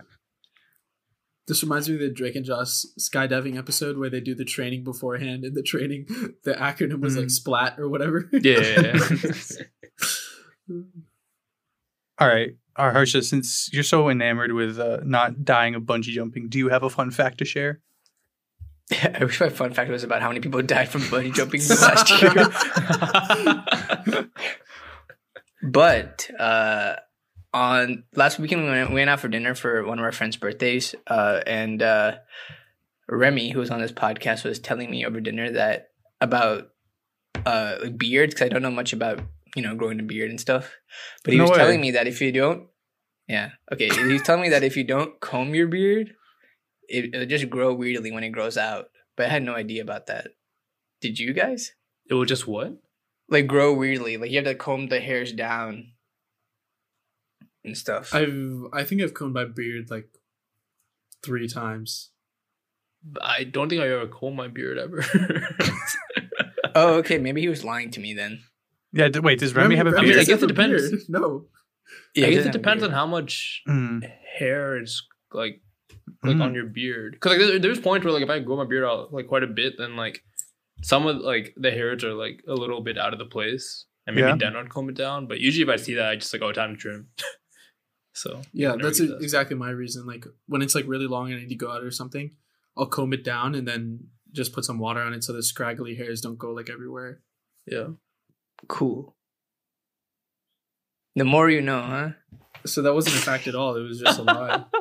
This 1.49 1.63
reminds 1.63 1.89
me 1.89 1.95
of 1.95 2.03
the 2.03 2.11
Drake 2.11 2.37
and 2.37 2.45
Josh 2.45 2.85
skydiving 3.01 3.57
episode 3.57 3.97
where 3.97 4.11
they 4.11 4.21
do 4.21 4.35
the 4.35 4.45
training 4.45 4.85
beforehand. 4.85 5.45
And 5.45 5.57
the 5.57 5.63
training, 5.63 6.07
the 6.45 6.53
acronym 6.53 7.01
was 7.01 7.17
like 7.17 7.29
Mm. 7.29 7.41
SPLAT 7.43 7.79
or 7.79 7.89
whatever. 7.89 8.29
Yeah. 8.35 8.61
yeah, 8.61 9.09
yeah. 10.69 10.77
All 12.19 12.29
right, 12.29 12.51
uh, 12.79 12.93
Harsha, 12.93 13.23
since 13.23 13.69
you're 13.73 13.83
so 13.83 14.09
enamored 14.09 14.53
with 14.53 14.79
uh, 14.79 15.01
not 15.05 15.45
dying 15.45 15.75
of 15.75 15.83
bungee 15.83 16.13
jumping, 16.13 16.49
do 16.49 16.59
you 16.59 16.69
have 16.69 16.83
a 16.83 16.91
fun 16.91 17.11
fact 17.11 17.39
to 17.39 17.45
share? 17.45 17.81
I 19.15 19.25
wish 19.25 19.41
my 19.41 19.51
fun 19.51 19.75
fact 19.75 19.91
was 19.91 20.05
about 20.05 20.23
how 20.23 20.29
many 20.29 20.41
people 20.41 20.63
died 20.77 20.89
from 20.89 21.03
bungee 21.03 21.35
jumping 21.35 21.61
last 21.69 22.23
year. 22.23 22.33
But 25.63 26.31
uh, 26.39 26.97
on 27.53 28.05
last 28.15 28.39
weekend, 28.39 28.65
we 28.65 28.71
went, 28.71 28.91
we 28.91 28.95
went 28.97 29.11
out 29.11 29.21
for 29.21 29.29
dinner 29.29 29.55
for 29.55 29.85
one 29.85 29.99
of 29.99 30.05
our 30.05 30.13
friends' 30.13 30.37
birthdays, 30.37 30.95
uh, 31.09 31.41
and 31.47 31.83
uh, 31.83 32.17
Remy, 33.09 33.51
who 33.51 33.59
was 33.59 33.71
on 33.71 33.81
this 33.81 33.93
podcast, 33.93 34.45
was 34.45 34.59
telling 34.59 34.91
me 34.91 35.05
over 35.05 35.21
dinner 35.21 35.51
that 35.51 35.89
about 36.21 36.71
uh, 37.45 37.77
like 37.83 37.99
beards 37.99 38.35
because 38.35 38.47
I 38.47 38.49
don't 38.49 38.63
know 38.63 38.71
much 38.71 38.93
about 38.93 39.21
you 39.57 39.63
know 39.63 39.75
growing 39.75 40.01
a 40.01 40.03
beard 40.03 40.31
and 40.31 40.41
stuff. 40.41 40.75
But 41.25 41.33
he 41.33 41.39
No 41.39 41.45
was 41.45 41.53
way. 41.53 41.59
telling 41.59 41.81
me 41.81 41.91
that 41.93 42.07
if 42.07 42.21
you 42.21 42.33
don't, 42.33 42.69
yeah, 43.27 43.51
okay, 43.73 43.89
he 43.89 44.13
was 44.13 44.23
telling 44.23 44.43
me 44.43 44.49
that 44.51 44.65
if 44.65 44.77
you 44.77 44.85
don't 44.85 45.21
comb 45.21 45.55
your 45.55 45.69
beard, 45.69 46.15
it, 46.89 47.15
it'll 47.15 47.27
just 47.27 47.51
grow 47.51 47.73
weirdly 47.75 48.11
when 48.11 48.25
it 48.25 48.31
grows 48.31 48.57
out. 48.57 48.87
But 49.17 49.27
I 49.27 49.29
had 49.31 49.43
no 49.43 49.55
idea 49.55 49.83
about 49.83 50.07
that. 50.07 50.29
Did 51.01 51.19
you 51.19 51.33
guys? 51.33 51.73
it 52.11 52.15
will 52.15 52.25
just 52.25 52.47
what? 52.49 52.73
like 53.29 53.47
grow 53.47 53.75
weirdly. 53.75 54.17
Like 54.17 54.31
you 54.31 54.37
have 54.37 54.47
to 54.47 54.55
comb 54.55 54.89
the 54.89 55.01
hairs 55.01 55.33
down 55.33 55.93
and 57.65 57.77
stuff. 57.77 58.15
I've 58.15 58.65
I 58.73 58.85
think 58.85 59.03
I've 59.03 59.15
combed 59.15 59.35
my 59.35 59.45
beard 59.45 59.91
like 59.91 60.09
three 61.23 61.49
times. 61.49 62.11
I 63.21 63.45
don't 63.45 63.69
think 63.69 63.83
I 63.83 63.89
ever 63.89 64.07
combed 64.07 64.37
my 64.37 64.49
beard 64.49 64.79
ever. 64.79 65.05
oh, 66.75 66.95
okay. 66.95 67.19
Maybe 67.19 67.41
he 67.43 67.49
was 67.49 67.65
lying 67.65 67.91
to 67.93 68.01
me 68.01 68.15
then. 68.15 68.41
Yeah. 68.93 69.09
D- 69.09 69.21
wait, 69.21 69.39
does 69.39 69.55
Remy 69.55 69.77
have 69.77 69.87
a 69.87 69.91
I 69.97 70.03
mean, 70.03 70.13
I 70.19 70.25
guess 70.25 70.43
it 70.43 70.43
a 70.43 70.47
depends. 70.47 70.91
beard. 70.91 71.01
No. 71.09 71.47
Yeah, 72.15 72.27
I 72.27 72.31
guess 72.31 72.47
it 72.47 72.53
depends 72.53 72.83
on 72.83 72.91
how 72.91 73.07
much 73.07 73.63
Mm, 73.69 74.03
hair 74.39 74.81
is 74.83 75.03
like 75.33 75.61
like 76.23 76.37
mm. 76.37 76.43
on 76.43 76.55
your 76.55 76.67
beard. 76.67 77.13
Because 77.13 77.33
like 77.33 77.41
there, 77.41 77.59
there's 77.59 77.81
points 77.81 78.05
where 78.05 78.13
like 78.15 78.23
if 78.23 78.31
I 78.31 78.39
grow 78.41 78.57
my 78.57 78.65
beard 78.65 78.85
out 78.85 79.13
like 79.13 79.27
quite 79.29 79.43
a 79.43 79.47
bit, 79.47 79.75
then 79.79 79.97
like 79.97 80.23
some 80.83 81.07
of 81.07 81.17
like 81.19 81.55
the 81.57 81.71
hairs 81.71 82.05
are 82.05 82.15
like 82.15 82.43
a 82.49 82.55
little 82.55 82.81
bit 82.81 82.99
out 82.99 83.13
of 83.13 83.19
the 83.19 83.25
place, 83.27 83.87
and 84.07 84.17
maybe 84.17 84.29
Yeah. 84.29 84.37
then 84.37 84.57
I'd 84.57 84.69
comb 84.71 84.89
it 84.89 84.97
down. 84.97 85.27
But 85.27 85.41
usually 85.41 85.63
if 85.65 85.69
I 85.69 85.83
see 85.83 85.95
that, 85.95 86.07
I 86.09 86.17
just 86.17 86.33
like 86.33 86.43
oh 86.43 86.53
time 86.53 86.75
to 86.75 86.77
trim. 86.81 87.09
so 88.15 88.43
Yeah, 88.53 88.75
that's 88.81 88.99
he 88.99 89.07
e- 89.07 89.17
exactly 89.21 89.57
my 89.57 89.71
reason. 89.71 90.07
Like 90.07 90.25
when 90.47 90.63
it's 90.63 90.75
like 90.75 90.87
really 90.87 91.07
long 91.07 91.27
and 91.31 91.37
I 91.37 91.41
need 91.43 91.49
to 91.51 91.55
go 91.57 91.71
out 91.71 91.83
or 91.85 91.91
something, 91.91 92.33
I'll 92.77 92.87
comb 92.87 93.13
it 93.13 93.25
down 93.25 93.55
and 93.55 93.67
then 93.69 94.09
just 94.33 94.53
put 94.53 94.65
some 94.65 94.79
water 94.79 95.01
on 95.01 95.13
it 95.15 95.25
so 95.25 95.33
the 95.33 95.43
scraggly 95.43 95.95
hairs 95.95 96.21
don't 96.21 96.39
go 96.39 96.53
like 96.53 96.69
everywhere. 96.71 97.21
yeah. 97.67 97.89
Cool. 98.67 99.15
The 101.17 101.25
more 101.25 101.49
you 101.51 101.61
know, 101.61 101.81
huh? 101.83 102.09
So 102.67 102.83
that 102.83 102.95
wasn't 102.95 103.17
a 103.17 103.19
fact 103.21 103.47
at 103.47 103.55
all. 103.55 103.77
It 103.77 103.83
was 103.83 104.01
just 104.01 104.19
a 104.19 104.23
lie. 104.23 104.65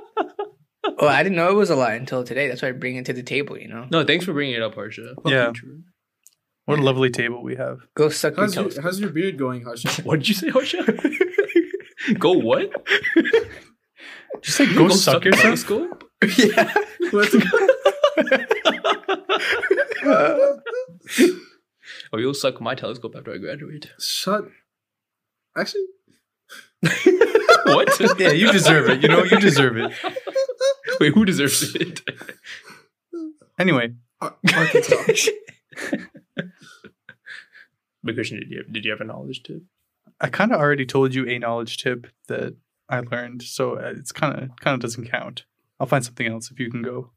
Oh, 1.00 1.08
I 1.08 1.22
didn't 1.22 1.36
know 1.36 1.50
it 1.50 1.54
was 1.56 1.70
a 1.70 1.76
lie 1.76 1.94
until 1.94 2.24
today. 2.24 2.48
That's 2.48 2.62
why 2.62 2.70
I 2.70 2.72
bring 2.72 2.96
it 2.96 3.06
to 3.06 3.14
the 3.14 3.22
table. 3.22 3.58
You 3.58 3.68
know, 3.68 3.88
No, 3.92 4.04
thanks 4.06 4.24
for 4.26 4.32
bringing 4.34 4.56
it 4.56 4.64
up, 4.64 4.74
Harsha. 4.74 5.14
Fuck 5.16 5.32
Yeah. 5.32 5.48
you, 5.48 5.54
Drew. 5.54 5.84
What 6.66 6.80
a 6.80 6.82
lovely 6.82 7.10
table 7.12 7.44
we 7.44 7.56
have. 7.58 7.80
go 7.94 8.10
suck 8.10 8.36
your 8.38 8.46
How's 8.46 8.56
your, 8.56 8.64
toes. 8.64 8.80
how's 8.82 9.00
your 9.00 9.10
beard 9.12 9.38
going, 9.38 9.64
Harsha? 9.64 10.02
What 10.04 10.20
did 10.20 10.30
you 10.30 10.34
say, 10.34 10.50
Harsha? 10.50 10.84
Go 12.20 12.32
what? 12.34 12.72
Just 14.42 14.60
like 14.62 14.74
go, 14.76 14.88
suck 14.90 15.24
a 15.24 15.26
yourself. 15.26 15.44
telescope? 15.44 16.04
yeah. 16.38 16.74
Let's 17.12 17.36
Oh, 22.14 22.18
you'll 22.18 22.34
suck 22.34 22.62
my 22.62 22.76
telescope 22.76 23.16
after 23.18 23.34
I 23.34 23.38
graduate. 23.38 23.92
Shut. 24.00 24.46
Actually, 25.58 25.86
what? 27.66 28.00
Yeah, 28.20 28.32
you 28.32 28.52
deserve 28.52 28.90
it. 28.90 29.02
You 29.02 29.10
know, 29.10 29.24
you 29.24 29.40
deserve 29.40 29.78
it. 29.78 29.92
Wait, 31.00 31.14
who 31.14 31.26
deserves 31.26 31.76
it? 31.76 32.02
Anyway, 33.60 33.94
Ar- 34.22 34.38
Arkansas. 34.56 35.32
But 38.04 38.16
Christian, 38.16 38.40
did 38.40 38.50
you 38.50 38.64
did 38.72 38.86
you 38.86 38.92
have 38.92 39.02
a 39.02 39.06
knowledge 39.06 39.44
tip? 39.44 39.64
I 40.22 40.30
kind 40.30 40.52
of 40.52 40.60
already 40.60 40.86
told 40.86 41.14
you 41.14 41.28
a 41.28 41.40
knowledge 41.40 41.78
tip 41.78 42.08
that 42.28 42.56
I 42.90 43.02
learned, 43.02 43.42
so 43.44 43.76
uh, 43.78 43.94
it's 43.98 44.12
kind 44.12 44.36
of 44.42 44.50
kind 44.62 44.76
of 44.76 44.80
doesn't 44.80 45.10
count. 45.10 45.46
I'll 45.80 45.88
find 45.88 46.06
something 46.06 46.28
else 46.28 46.50
if 46.52 46.60
you 46.60 46.72
can 46.72 46.82
go. 46.82 47.12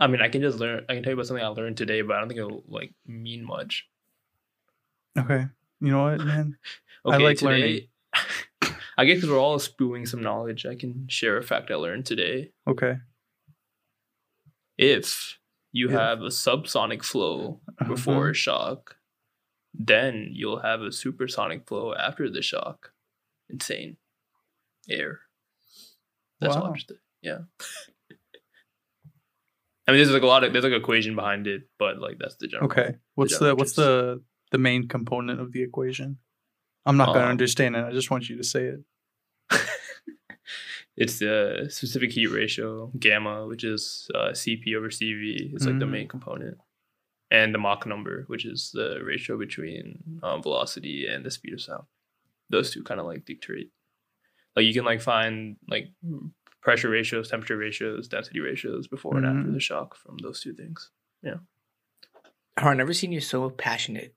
I 0.00 0.06
mean, 0.06 0.22
I 0.22 0.28
can 0.28 0.40
just 0.40 0.58
learn. 0.58 0.84
I 0.88 0.94
can 0.94 1.02
tell 1.02 1.10
you 1.10 1.14
about 1.14 1.26
something 1.26 1.44
I 1.44 1.48
learned 1.48 1.76
today, 1.76 2.00
but 2.00 2.16
I 2.16 2.20
don't 2.20 2.28
think 2.28 2.38
it'll 2.40 2.64
like 2.66 2.92
mean 3.06 3.44
much. 3.44 3.86
Okay, 5.18 5.46
you 5.80 5.90
know 5.90 6.02
what, 6.04 6.24
man? 6.24 6.56
I 7.06 7.16
like 7.18 7.36
today, 7.38 7.88
I 8.98 9.04
guess 9.04 9.16
because 9.16 9.30
we're 9.30 9.38
all 9.38 9.58
spewing 9.58 10.06
some 10.06 10.22
knowledge, 10.22 10.64
I 10.66 10.74
can 10.74 11.06
share 11.08 11.36
a 11.38 11.42
fact 11.42 11.70
I 11.70 11.74
learned 11.76 12.06
today. 12.06 12.52
Okay, 12.66 12.96
If 14.78 15.38
you 15.72 15.90
Yeah. 15.90 15.98
have 15.98 16.20
a 16.22 16.28
subsonic 16.30 17.04
flow 17.04 17.60
before 17.86 18.22
Uh-huh. 18.24 18.30
a 18.30 18.34
shock, 18.34 18.96
then 19.74 20.28
you'll 20.32 20.60
have 20.60 20.80
a 20.82 20.92
supersonic 20.92 21.66
flow 21.68 21.94
after 21.94 22.28
the 22.30 22.42
shock. 22.42 22.92
Insane. 23.48 23.96
Air. 24.88 25.20
That's 26.40 26.56
all 26.56 26.64
I'm 26.66 26.74
just 26.74 26.92
yeah. 27.22 27.40
I 29.90 29.92
mean, 29.92 29.98
there's 29.98 30.10
like 30.12 30.22
a 30.22 30.26
lot 30.26 30.44
of 30.44 30.52
there's 30.52 30.62
like 30.64 30.72
an 30.72 30.80
equation 30.80 31.14
behind 31.16 31.46
it, 31.46 31.62
but 31.78 31.98
like 31.98 32.18
that's 32.18 32.36
the 32.36 32.46
general. 32.46 32.70
okay. 32.70 32.94
What's 33.16 33.32
general 33.38 33.56
the 33.56 33.58
what's 33.58 33.72
the 33.72 34.22
the 34.52 34.58
main 34.58 34.86
component 34.88 35.40
of 35.40 35.52
the 35.52 35.62
equation? 35.62 36.18
I'm 36.86 36.96
not 36.96 37.08
gonna 37.08 37.24
Um, 37.26 37.30
understand 37.30 37.76
it. 37.76 37.84
I 37.84 37.92
just 37.92 38.10
want 38.10 38.28
you 38.28 38.36
to 38.36 38.44
say 38.44 38.64
it. 38.72 38.80
It's 40.96 41.18
the 41.18 41.66
specific 41.70 42.10
heat 42.12 42.26
ratio 42.26 42.92
gamma, 42.98 43.46
which 43.46 43.64
is 43.64 44.10
uh, 44.14 44.30
CP 44.32 44.74
over 44.76 44.88
CV, 44.90 45.54
is 45.54 45.64
like 45.66 45.78
the 45.78 45.86
Mm. 45.86 45.90
main 45.90 46.08
component, 46.08 46.58
and 47.30 47.54
the 47.54 47.58
Mach 47.58 47.86
number, 47.86 48.24
which 48.26 48.44
is 48.44 48.70
the 48.74 49.00
ratio 49.02 49.38
between 49.38 50.02
um, 50.22 50.42
velocity 50.42 51.06
and 51.06 51.24
the 51.24 51.30
speed 51.30 51.54
of 51.54 51.62
sound. 51.62 51.84
Those 52.50 52.70
two 52.70 52.82
kind 52.82 53.00
of 53.00 53.06
like 53.06 53.24
dictate. 53.24 53.70
Like 54.56 54.66
you 54.66 54.74
can 54.74 54.84
like 54.84 55.00
find 55.00 55.56
like 55.68 55.88
pressure 56.62 56.90
ratios, 56.90 57.30
temperature 57.30 57.56
ratios, 57.56 58.08
density 58.08 58.40
ratios 58.40 58.86
before 58.88 59.16
and 59.16 59.26
after 59.26 59.50
Mhm. 59.50 59.54
the 59.54 59.60
shock 59.60 59.96
from 59.96 60.18
those 60.18 60.40
two 60.40 60.52
things. 60.52 60.90
Yeah. 61.22 61.36
I've 62.56 62.76
never 62.76 62.92
seen 62.92 63.12
you 63.12 63.20
so 63.20 63.48
passionate. 63.50 64.14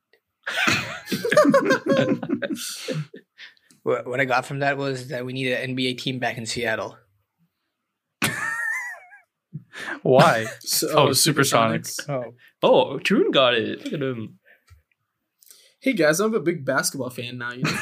What, 3.84 4.08
what 4.08 4.22
I 4.22 4.26
got 4.26 4.46
from 4.46 4.60
that 4.60 4.78
was 4.78 5.10
that 5.10 5.26
we 5.26 5.34
need 5.34 5.52
an 5.52 5.76
NBA 5.76 5.98
team 5.98 6.18
back 6.18 6.38
in 6.38 6.46
Seattle. 6.46 6.98
Why? 10.04 10.46
So, 10.62 10.88
oh, 10.90 11.08
supersonics. 11.10 12.08
Oh, 12.10 12.34
oh, 12.62 12.98
Tarun 13.00 13.34
got 13.34 13.56
it. 13.56 13.84
Look 13.84 13.94
at 13.94 14.02
him. 14.02 14.40
Hey 15.82 15.94
guys, 15.94 16.22
I'm 16.22 16.34
a 16.34 16.40
big 16.40 16.64
basketball 16.64 17.10
fan 17.10 17.38
now. 17.38 17.52
You 17.52 17.64
know? 17.64 17.72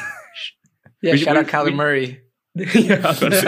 Yeah, 1.04 1.12
We- 1.14 1.18
shout 1.20 1.36
we- 1.36 1.40
out 1.42 1.48
Kyler 1.48 1.66
we- 1.66 1.72
Murray. 1.74 2.22
yeah, 2.56 3.02
I 3.04 3.08
was 3.08 3.22
about 3.22 3.32
to 3.32 3.42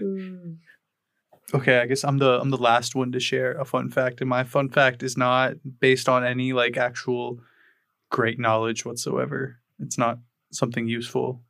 say. 0.00 1.54
okay. 1.54 1.78
I 1.78 1.86
guess 1.86 2.04
I'm 2.04 2.18
the 2.18 2.40
I'm 2.40 2.50
the 2.50 2.56
last 2.56 2.94
one 2.94 3.12
to 3.12 3.20
share 3.20 3.52
a 3.52 3.64
fun 3.64 3.90
fact, 3.90 4.20
and 4.20 4.28
my 4.28 4.44
fun 4.44 4.68
fact 4.68 5.02
is 5.02 5.16
not 5.16 5.54
based 5.80 6.08
on 6.08 6.24
any 6.24 6.52
like 6.52 6.76
actual 6.76 7.40
great 8.10 8.38
knowledge 8.38 8.84
whatsoever. 8.84 9.58
It's 9.78 9.98
not 9.98 10.18
something 10.52 10.88
useful, 10.88 11.42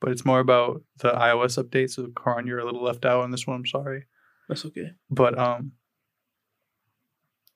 but 0.00 0.12
it's 0.12 0.24
more 0.24 0.40
about 0.40 0.82
the 0.98 1.12
iOS 1.12 1.62
update. 1.62 1.90
So, 1.90 2.10
Haran, 2.24 2.46
you're 2.46 2.58
a 2.60 2.64
little 2.64 2.82
left 2.84 3.04
out 3.04 3.22
on 3.22 3.30
this 3.30 3.46
one. 3.46 3.56
I'm 3.56 3.66
sorry. 3.66 4.04
That's 4.48 4.64
okay. 4.66 4.92
But 5.10 5.38
um 5.38 5.72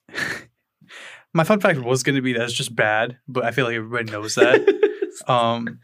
my 1.33 1.43
fun 1.43 1.59
fact 1.59 1.79
was 1.79 2.03
gonna 2.03 2.21
be 2.21 2.33
that 2.33 2.43
it's 2.43 2.53
just 2.53 2.75
bad, 2.75 3.17
but 3.27 3.45
I 3.45 3.51
feel 3.51 3.65
like 3.65 3.75
everybody 3.75 4.11
knows 4.11 4.35
that. 4.35 4.61
um 5.27 5.79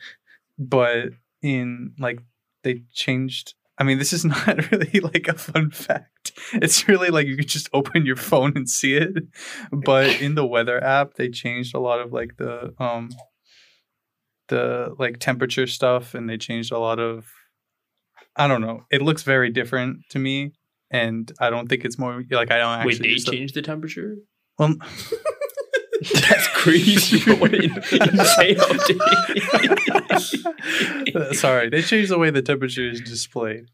but 0.58 1.10
in 1.42 1.94
like 2.00 2.20
they 2.64 2.84
changed 2.94 3.54
I 3.78 3.84
mean 3.84 3.98
this 3.98 4.14
is 4.14 4.24
not 4.34 4.72
really 4.72 5.00
like 5.00 5.28
a 5.28 5.34
fun 5.34 5.72
fact. 5.72 6.32
It's 6.54 6.88
really 6.88 7.10
like 7.10 7.28
you 7.28 7.36
could 7.38 7.48
just 7.48 7.70
open 7.74 8.06
your 8.06 8.16
phone 8.16 8.54
and 8.56 8.70
see 8.70 8.96
it. 8.96 9.14
But 9.72 10.22
in 10.22 10.36
the 10.36 10.46
weather 10.46 10.82
app 10.84 11.16
they 11.16 11.30
changed 11.30 11.74
a 11.76 11.80
lot 11.80 12.00
of 12.00 12.14
like 12.14 12.38
the 12.38 12.74
um 12.80 13.10
the 14.50 14.94
like 15.00 15.20
temperature 15.20 15.68
stuff 15.68 16.14
and 16.14 16.30
they 16.30 16.38
changed 16.38 16.72
a 16.72 16.80
lot 16.80 17.00
of 17.00 17.26
I 18.36 18.48
don't 18.48 18.62
know. 18.62 18.86
It 18.92 19.02
looks 19.02 19.24
very 19.24 19.50
different 19.52 20.00
to 20.10 20.20
me 20.20 20.54
and 20.92 21.32
I 21.40 21.50
don't 21.50 21.68
think 21.68 21.86
it's 21.86 21.98
more 21.98 22.24
like 22.32 22.52
I 22.52 22.58
don't 22.58 22.80
actually 22.80 22.94
Wait, 22.94 23.02
they 23.02 23.08
use 23.10 23.26
the- 23.26 23.62
the 23.62 23.62
temperature? 23.62 24.16
well, 24.60 24.76
crazy. 26.64 27.30
an 27.30 27.44
insane 27.44 28.56
update. 28.56 28.96
Sorry, 31.36 31.70
they 31.70 31.82
changed 31.82 32.10
the 32.10 32.18
way 32.18 32.30
the 32.30 32.42
temperature 32.42 32.90
is 32.90 33.02
displayed. 33.02 33.66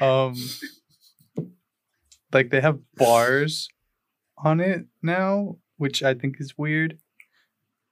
um, 0.00 0.36
like 2.32 2.50
they 2.50 2.60
have 2.60 2.78
bars 2.96 3.68
on 4.38 4.60
it 4.60 4.84
now, 5.02 5.56
which 5.76 6.04
I 6.04 6.14
think 6.14 6.40
is 6.40 6.56
weird. 6.56 6.98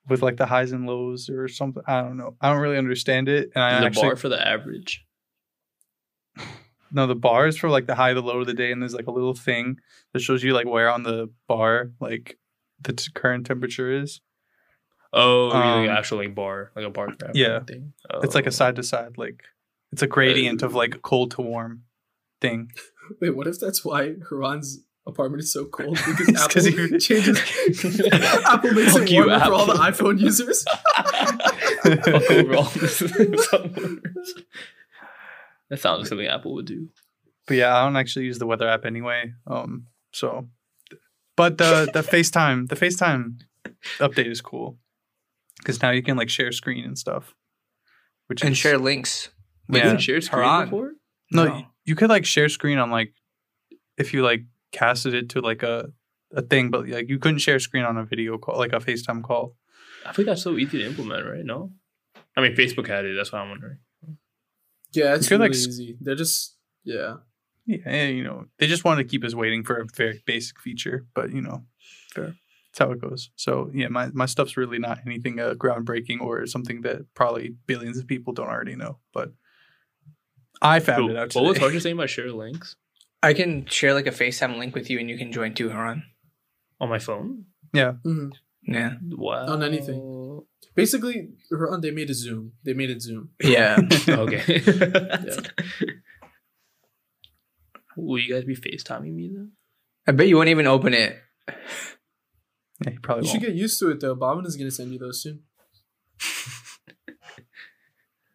With 0.08 0.22
like 0.22 0.36
the 0.36 0.46
highs 0.46 0.70
and 0.72 0.86
lows 0.86 1.28
or 1.28 1.48
something, 1.48 1.82
I 1.86 2.02
don't 2.02 2.16
know. 2.16 2.36
I 2.40 2.50
don't 2.50 2.60
really 2.60 2.78
understand 2.78 3.28
it, 3.28 3.50
and 3.54 3.62
I 3.62 3.78
the 3.80 3.86
actually 3.86 4.08
bar 4.08 4.16
for 4.16 4.28
the 4.28 4.44
average. 4.44 5.06
no 6.92 7.06
the 7.06 7.14
bars 7.14 7.56
for 7.56 7.68
like 7.70 7.86
the 7.86 7.94
high, 7.94 8.14
the 8.14 8.22
low 8.22 8.40
of 8.40 8.46
the 8.46 8.54
day, 8.54 8.72
and 8.72 8.80
there's 8.82 8.94
like 8.94 9.06
a 9.06 9.10
little 9.12 9.34
thing 9.34 9.78
that 10.12 10.20
shows 10.20 10.42
you 10.42 10.52
like 10.54 10.66
where 10.66 10.90
on 10.90 11.02
the 11.02 11.30
bar 11.48 11.92
like 12.00 12.38
the 12.82 12.92
t- 12.92 13.10
current 13.14 13.46
temperature 13.46 13.90
is. 14.02 14.20
Oh, 15.12 15.48
you 15.48 15.54
mean 15.54 15.80
like 15.82 15.90
Um, 15.90 15.96
actual 15.96 16.18
like 16.18 16.34
bar, 16.34 16.70
like 16.76 16.84
a 16.86 16.90
bar 16.90 17.08
graph. 17.18 17.32
yeah. 17.34 17.60
thing. 17.60 17.92
It's 18.22 18.34
like 18.34 18.46
Oh. 18.46 18.48
a 18.48 18.52
side 18.52 18.76
to 18.76 18.82
side, 18.82 19.18
like 19.18 19.42
it's 19.92 20.02
a 20.02 20.06
gradient 20.06 20.62
of 20.62 20.74
like 20.74 21.02
cold 21.02 21.32
to 21.32 21.42
warm 21.42 21.82
thing. 22.40 22.70
Wait, 23.20 23.34
what 23.36 23.46
if 23.48 23.58
that's 23.58 23.84
why 23.84 24.14
Haran's 24.30 24.84
apartment 25.06 25.42
is 25.42 25.52
so 25.52 25.64
cold? 25.66 25.98
Because 26.06 26.28
It's 26.28 26.46
'cause 26.46 26.66
Apple 26.68 26.80
you- 26.80 26.98
changes. 27.08 27.38
Apple 28.46 28.72
makes 28.72 28.92
Fuck 28.92 29.02
it 29.02 29.10
you, 29.10 29.24
for 29.24 29.52
all 29.52 29.66
the 29.66 29.74
iPhone 29.74 30.20
users. 30.20 30.64
Fuck 31.82 32.30
over 32.30 32.54
all 32.56 32.62
this. 32.64 33.02
That 35.70 35.80
sounds 35.80 36.00
like 36.00 36.08
something 36.08 36.26
Apple 36.26 36.54
would 36.54 36.66
do. 36.66 36.88
But 37.46 37.56
yeah, 37.56 37.74
I 37.76 37.84
don't 37.84 37.96
actually 37.96 38.26
use 38.26 38.38
the 38.38 38.46
weather 38.46 38.68
app 38.68 38.84
anyway. 38.84 39.32
Um, 39.46 39.86
so, 40.12 40.48
but 41.36 41.58
the 41.58 41.88
the 41.92 42.02
FaceTime 42.12 42.68
the 42.68 42.76
FaceTime 42.76 43.40
update 43.98 44.26
is 44.30 44.40
cool 44.40 44.78
because 45.58 45.80
now 45.82 45.90
you 45.90 46.02
can 46.02 46.16
like 46.16 46.28
share 46.30 46.52
screen 46.52 46.84
and 46.84 46.98
stuff. 46.98 47.34
Which 48.28 48.42
And 48.42 48.52
is, 48.52 48.58
share 48.58 48.78
links. 48.78 49.30
Wait, 49.68 49.78
Yeah. 49.78 49.84
you 49.84 49.90
didn't 49.90 50.02
share 50.02 50.20
screen 50.20 50.42
Haran. 50.44 50.64
before? 50.66 50.92
no, 51.32 51.44
No. 51.46 51.66
you 51.84 51.94
could 51.96 52.10
like 52.10 52.24
share 52.24 52.48
screen 52.48 52.78
on 52.78 52.90
like 52.90 53.12
if 53.98 54.12
you 54.14 54.22
like 54.22 54.42
casted 54.72 55.14
it 55.14 55.30
to 55.30 55.40
like 55.40 55.62
a 55.62 55.90
a 56.32 56.42
thing, 56.42 56.70
but 56.70 56.88
like 56.88 57.08
you 57.08 57.18
couldn't 57.18 57.38
share 57.38 57.58
screen 57.58 57.84
on 57.84 57.96
a 57.96 58.04
video 58.04 58.38
call, 58.38 58.56
like 58.58 58.72
a 58.72 58.78
FaceTime 58.78 59.22
call. 59.24 59.56
I 60.06 60.12
think 60.12 60.26
that's 60.26 60.42
so 60.42 60.56
easy 60.56 60.78
to 60.78 60.86
implement, 60.86 61.26
right? 61.26 61.44
No, 61.44 61.72
I 62.36 62.40
mean 62.42 62.54
Facebook 62.54 62.86
had 62.86 63.04
it. 63.04 63.14
That's 63.16 63.32
why 63.32 63.40
I'm 63.40 63.50
wondering. 63.50 63.78
Yeah, 64.92 65.14
it's 65.14 65.30
You 65.30 65.36
could, 65.36 65.42
really 65.42 65.48
like, 65.50 65.68
easy. 65.68 65.96
They're 66.00 66.14
just 66.14 66.56
yeah. 66.84 67.16
Yeah, 67.66 68.06
you 68.06 68.24
know, 68.24 68.46
they 68.58 68.66
just 68.66 68.84
wanted 68.84 69.04
to 69.04 69.08
keep 69.08 69.24
us 69.24 69.34
waiting 69.34 69.62
for 69.62 69.76
a 69.76 69.86
very 69.94 70.22
basic 70.26 70.58
feature, 70.60 71.06
but 71.14 71.32
you 71.32 71.40
know, 71.40 71.64
Fair. 72.12 72.34
That's 72.72 72.78
how 72.78 72.92
it 72.92 73.00
goes. 73.00 73.30
So 73.36 73.70
yeah, 73.74 73.88
my, 73.88 74.10
my 74.12 74.26
stuff's 74.26 74.56
really 74.56 74.78
not 74.78 75.00
anything 75.06 75.40
uh, 75.40 75.54
groundbreaking 75.54 76.20
or 76.20 76.46
something 76.46 76.82
that 76.82 77.02
probably 77.14 77.54
billions 77.66 77.98
of 77.98 78.06
people 78.06 78.32
don't 78.32 78.48
already 78.48 78.76
know. 78.76 78.98
But 79.12 79.32
I 80.62 80.78
found 80.80 81.08
But 81.08 81.10
it 81.10 81.16
out 81.16 81.34
what 81.34 81.44
was 81.44 81.54
today. 81.54 81.64
Harsha 81.66 81.80
saying 81.80 81.94
about 81.96 82.10
share 82.10 82.32
links 82.32 82.76
I 83.22 83.34
can 83.34 83.66
share 83.66 83.92
like 83.92 84.06
a 84.06 84.12
FaceTime 84.12 84.58
link 84.58 84.74
with 84.74 84.88
you 84.88 84.98
and 84.98 85.10
you 85.10 85.18
can 85.18 85.32
join 85.32 85.54
too, 85.54 85.68
Haran. 85.68 86.04
on 86.80 86.88
my 86.88 86.98
phone? 86.98 87.44
hmm 87.74 88.28
Yeah. 88.62 88.94
Wow. 89.10 89.46
On 89.46 89.62
anything. 89.62 90.00
Basically, 90.74 91.30
Haran 91.50 91.80
they 91.80 91.90
made 91.90 92.10
a 92.10 92.14
Zoom. 92.14 92.52
They 92.64 92.74
made 92.74 92.90
it 92.90 93.02
Zoom. 93.02 93.30
Yeah. 93.42 93.78
okay. 94.08 94.62
Will 97.96 98.18
you 98.18 98.32
guys 98.34 98.44
be 98.44 98.56
FaceTiming 98.56 99.14
me 99.14 99.30
though? 99.34 99.48
I 100.06 100.12
bet 100.12 100.28
you 100.28 100.36
won't 100.36 100.48
even 100.48 100.66
open 100.66 100.94
it. 100.94 101.18
Yeah, 101.48 102.92
you 102.92 103.00
probably 103.00 103.24
You 103.26 103.32
should 103.32 103.42
won't. 103.42 103.54
get 103.54 103.60
used 103.60 103.78
to 103.80 103.90
it 103.90 104.00
though. 104.00 104.14
Bobbin 104.14 104.46
is 104.46 104.56
gonna 104.56 104.70
send 104.70 104.92
you 104.92 104.98
those 104.98 105.22
soon. 105.22 105.40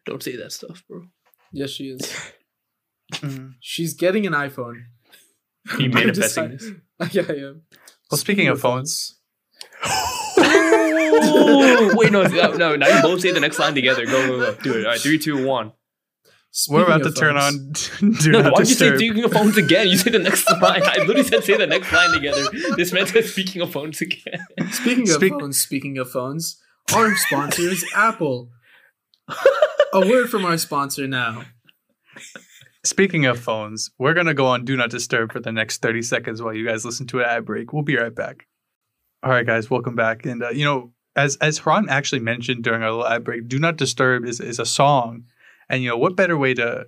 Don't 0.04 0.22
say 0.22 0.36
that 0.36 0.52
stuff, 0.52 0.84
bro. 0.88 1.02
Yes, 1.52 1.70
she 1.70 1.88
is. 1.90 2.00
Mhm. 3.14 3.54
She's 3.60 3.94
getting 3.94 4.26
an 4.26 4.34
iPhone. 4.34 4.84
You 5.78 5.86
I'm 5.86 5.90
manifesting 5.90 6.58
just- 6.58 6.72
this? 7.00 7.14
yeah, 7.14 7.32
yeah. 7.32 7.52
Well, 8.10 8.18
speaking 8.18 8.46
of 8.46 8.60
phones, 8.60 9.16
oh, 11.22 11.94
wait, 11.96 12.12
no, 12.12 12.22
no, 12.24 12.52
no. 12.52 12.76
Now 12.76 12.88
you 12.96 13.02
both 13.02 13.20
say 13.20 13.32
the 13.32 13.40
next 13.40 13.58
line 13.58 13.74
together. 13.74 14.04
Go, 14.06 14.26
go, 14.26 14.38
go. 14.38 14.60
Do 14.62 14.74
it. 14.78 14.84
All 14.86 14.92
right, 14.92 15.00
three, 15.00 15.18
two, 15.18 15.46
one. 15.46 15.72
we're 16.70 16.84
about 16.84 17.02
to 17.02 17.10
Speaking 17.10 17.28
of 17.28 17.34
turn 17.34 17.36
phones- 17.38 17.90
on 18.02 18.10
Do 18.22 18.32
No, 18.32 18.42
Not 18.42 18.52
why 18.54 18.58
did 18.60 18.68
you 18.68 18.74
say 18.74 18.84
Disturb. 18.90 18.98
speaking 18.98 19.24
of 19.24 19.32
phones 19.32 19.56
again? 19.58 19.88
You 19.88 19.96
say 19.96 20.10
the 20.10 20.18
next 20.18 20.50
line. 20.62 20.82
I 20.84 20.98
literally 20.98 21.22
said 21.24 21.44
say 21.44 21.56
the 21.56 21.66
next 21.66 21.92
line 21.92 22.12
together. 22.12 22.44
This 22.76 22.92
man 22.92 23.06
said 23.06 23.24
speaking 23.24 23.62
of 23.62 23.72
phones 23.72 24.00
again. 24.00 24.40
Speaking 24.72 25.02
of 25.08 25.14
Speak- 25.16 25.32
phones, 25.32 25.60
speaking 25.60 25.98
of 25.98 26.10
phones, 26.10 26.60
Our 26.94 27.14
sponsor 27.16 27.62
is 27.62 27.84
Apple. 27.94 28.50
A 29.92 30.00
word 30.06 30.30
from 30.30 30.44
our 30.44 30.56
sponsor 30.58 31.06
now. 31.08 31.42
Speaking 32.84 33.26
of 33.26 33.40
phones, 33.40 33.90
we're 33.98 34.14
gonna 34.14 34.34
go 34.34 34.46
on 34.46 34.64
Do 34.64 34.76
Not 34.76 34.90
Disturb 34.90 35.32
for 35.32 35.40
the 35.40 35.50
next 35.50 35.82
30 35.82 36.02
seconds 36.02 36.40
while 36.40 36.54
you 36.54 36.64
guys 36.66 36.84
listen 36.84 37.06
to 37.08 37.18
an 37.18 37.24
ad 37.26 37.44
break. 37.44 37.72
We'll 37.72 37.82
be 37.82 37.96
right 37.96 38.14
back. 38.14 38.46
All 39.24 39.30
right, 39.30 39.44
guys, 39.44 39.68
welcome 39.68 39.96
back. 39.96 40.24
And 40.24 40.42
uh, 40.42 40.50
you 40.50 40.64
know, 40.64 40.92
as 41.16 41.36
as 41.36 41.58
Haran 41.58 41.88
actually 41.88 42.20
mentioned 42.20 42.62
during 42.62 42.82
our 42.82 42.90
little 42.90 43.06
ad 43.06 43.24
break, 43.24 43.48
Do 43.48 43.58
Not 43.58 43.76
Disturb 43.76 44.24
is 44.24 44.38
is 44.38 44.58
a 44.58 44.66
song, 44.66 45.24
and 45.68 45.82
you 45.82 45.88
know 45.88 45.96
what 45.96 46.14
better 46.14 46.36
way 46.36 46.54
to 46.54 46.86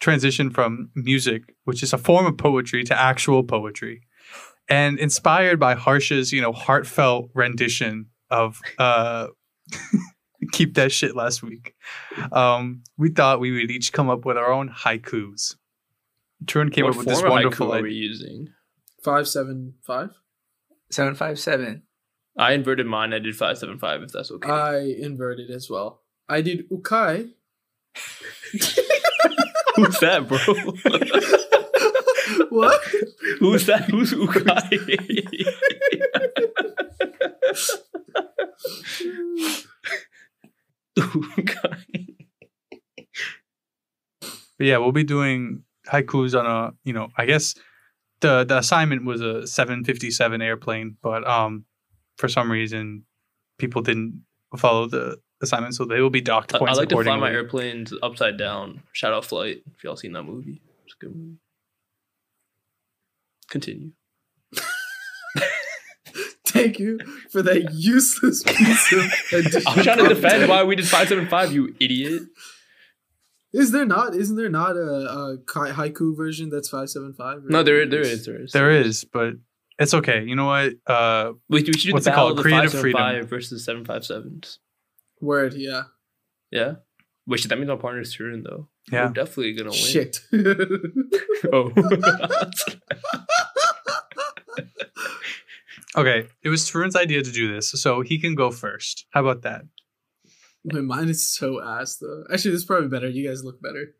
transition 0.00 0.50
from 0.50 0.90
music, 0.94 1.54
which 1.64 1.82
is 1.82 1.92
a 1.92 1.98
form 1.98 2.26
of 2.26 2.36
poetry, 2.36 2.84
to 2.84 3.00
actual 3.00 3.42
poetry, 3.42 4.02
and 4.68 4.98
inspired 4.98 5.58
by 5.58 5.74
Harsha's 5.74 6.30
you 6.32 6.42
know 6.42 6.52
heartfelt 6.52 7.30
rendition 7.34 8.06
of 8.30 8.60
uh, 8.78 9.28
"Keep 10.52 10.74
That 10.74 10.92
Shit" 10.92 11.16
last 11.16 11.42
week. 11.42 11.74
Um, 12.32 12.82
we 12.98 13.08
thought 13.08 13.40
we 13.40 13.50
would 13.50 13.70
each 13.70 13.92
come 13.92 14.10
up 14.10 14.26
with 14.26 14.36
our 14.36 14.52
own 14.52 14.68
haikus. 14.68 15.56
Tarun 16.44 16.70
came 16.70 16.84
what 16.84 16.92
up 16.92 16.98
with 16.98 17.06
this 17.06 17.20
form 17.20 17.28
of 17.28 17.32
wonderful 17.32 17.68
haiku 17.68 17.80
are 17.80 17.82
we 17.82 17.92
using? 17.92 18.48
Five 19.02 19.26
seven 19.26 19.74
five. 19.86 20.10
Seven 20.90 21.14
five 21.14 21.38
seven. 21.38 21.82
I 22.36 22.52
inverted 22.52 22.86
mine. 22.86 23.12
I 23.12 23.18
did 23.18 23.36
five 23.36 23.58
seven 23.58 23.78
five. 23.78 24.02
If 24.02 24.12
that's 24.12 24.30
okay. 24.30 24.50
I 24.50 24.78
inverted 24.78 25.50
as 25.50 25.68
well. 25.70 26.02
I 26.28 26.40
did 26.40 26.68
ukai. 26.70 27.30
Who's 29.76 29.98
that, 29.98 30.28
bro? 30.28 30.38
what? 32.50 32.80
Who's 33.40 33.66
that? 33.66 33.90
Who's 33.90 34.12
Ukai? 34.12 34.70
Ukai. 40.98 42.06
But 44.56 44.66
yeah, 44.66 44.78
we'll 44.78 44.92
be 44.92 45.02
doing 45.02 45.64
haikus 45.88 46.38
on 46.38 46.46
a, 46.46 46.72
you 46.84 46.92
know, 46.92 47.08
I 47.16 47.26
guess 47.26 47.56
the 48.20 48.44
the 48.44 48.58
assignment 48.58 49.04
was 49.04 49.20
a 49.20 49.46
757 49.46 50.40
airplane, 50.40 50.96
but 51.02 51.26
um 51.28 51.64
for 52.18 52.28
some 52.28 52.50
reason 52.50 53.04
people 53.58 53.82
didn't 53.82 54.24
follow 54.56 54.86
the 54.86 55.18
assignment, 55.42 55.74
so 55.74 55.84
they 55.84 56.00
will 56.00 56.10
be 56.10 56.20
docked 56.20 56.54
I, 56.54 56.58
points 56.58 56.78
I 56.78 56.80
like 56.80 56.88
to 56.90 57.02
fly 57.02 57.16
my 57.16 57.30
airplanes 57.30 57.92
upside 58.02 58.36
down. 58.36 58.82
Shout 58.92 59.12
out 59.12 59.24
Flight. 59.24 59.62
If 59.74 59.84
y'all 59.84 59.96
seen 59.96 60.12
that 60.12 60.24
movie, 60.24 60.60
it's 60.84 60.94
a 61.00 61.04
good 61.04 61.14
movie. 61.14 61.38
Continue. 63.50 63.92
Thank 66.46 66.78
you 66.78 66.98
for 67.30 67.42
that 67.42 67.72
useless 67.72 68.42
piece 68.42 68.92
of. 68.92 69.12
I'm 69.66 69.82
trying 69.82 69.98
to 69.98 70.08
defend 70.08 70.48
why 70.48 70.62
we 70.62 70.76
did 70.76 70.86
five 70.86 71.08
seven 71.08 71.28
five. 71.28 71.52
You 71.52 71.74
idiot. 71.80 72.22
Is 73.52 73.70
there 73.70 73.84
not? 73.84 74.14
Isn't 74.14 74.36
there 74.36 74.48
not 74.48 74.76
a, 74.76 74.80
a 74.80 75.38
haiku 75.38 76.16
version 76.16 76.50
that's 76.50 76.68
five 76.68 76.90
seven 76.90 77.12
five? 77.12 77.42
No, 77.44 77.62
there 77.62 77.86
there 77.86 78.00
is 78.00 78.24
there 78.24 78.40
is 78.40 78.52
There 78.52 78.70
is, 78.70 79.04
but 79.04 79.34
it's 79.78 79.94
okay. 79.94 80.24
You 80.24 80.36
know 80.36 80.46
what? 80.46 80.74
Uh 80.86 81.32
We, 81.48 81.62
we 81.62 81.72
should 81.72 81.88
do 81.88 81.92
What's 81.92 82.04
the 82.04 82.10
it 82.12 82.14
battle 82.14 82.28
called? 82.28 82.38
of 82.38 82.38
the 82.38 82.42
Creative 82.42 82.72
five 82.72 82.80
freedom. 82.80 83.00
five 83.00 83.28
versus 83.28 83.64
seven 83.64 83.84
five 83.84 84.04
sevens. 84.04 84.58
Word, 85.20 85.54
yeah. 85.54 85.82
Yeah. 86.50 86.74
Wait, 87.26 87.40
shit, 87.40 87.48
that 87.48 87.56
means 87.58 87.68
my 87.68 87.76
partner's 87.76 88.14
turn 88.14 88.42
though. 88.42 88.68
Yeah. 88.92 89.06
We're 89.06 89.12
definitely 89.14 89.54
gonna 89.54 89.70
win. 89.70 89.78
Shit. 89.78 90.20
Oh. 91.52 91.70
okay, 95.96 96.26
it 96.42 96.48
was 96.48 96.68
Tarun's 96.70 96.96
idea 96.96 97.22
to 97.22 97.30
do 97.30 97.52
this, 97.52 97.70
so 97.70 98.00
he 98.00 98.18
can 98.18 98.34
go 98.34 98.50
first. 98.50 99.06
How 99.10 99.20
about 99.20 99.42
that? 99.42 99.62
My 100.64 100.80
mind 100.80 101.10
is 101.10 101.26
so 101.26 101.62
ass 101.62 101.96
though. 101.96 102.24
Actually, 102.32 102.52
this 102.52 102.60
is 102.60 102.64
probably 102.64 102.88
better. 102.88 103.08
You 103.08 103.28
guys 103.28 103.44
look 103.44 103.60
better. 103.60 103.94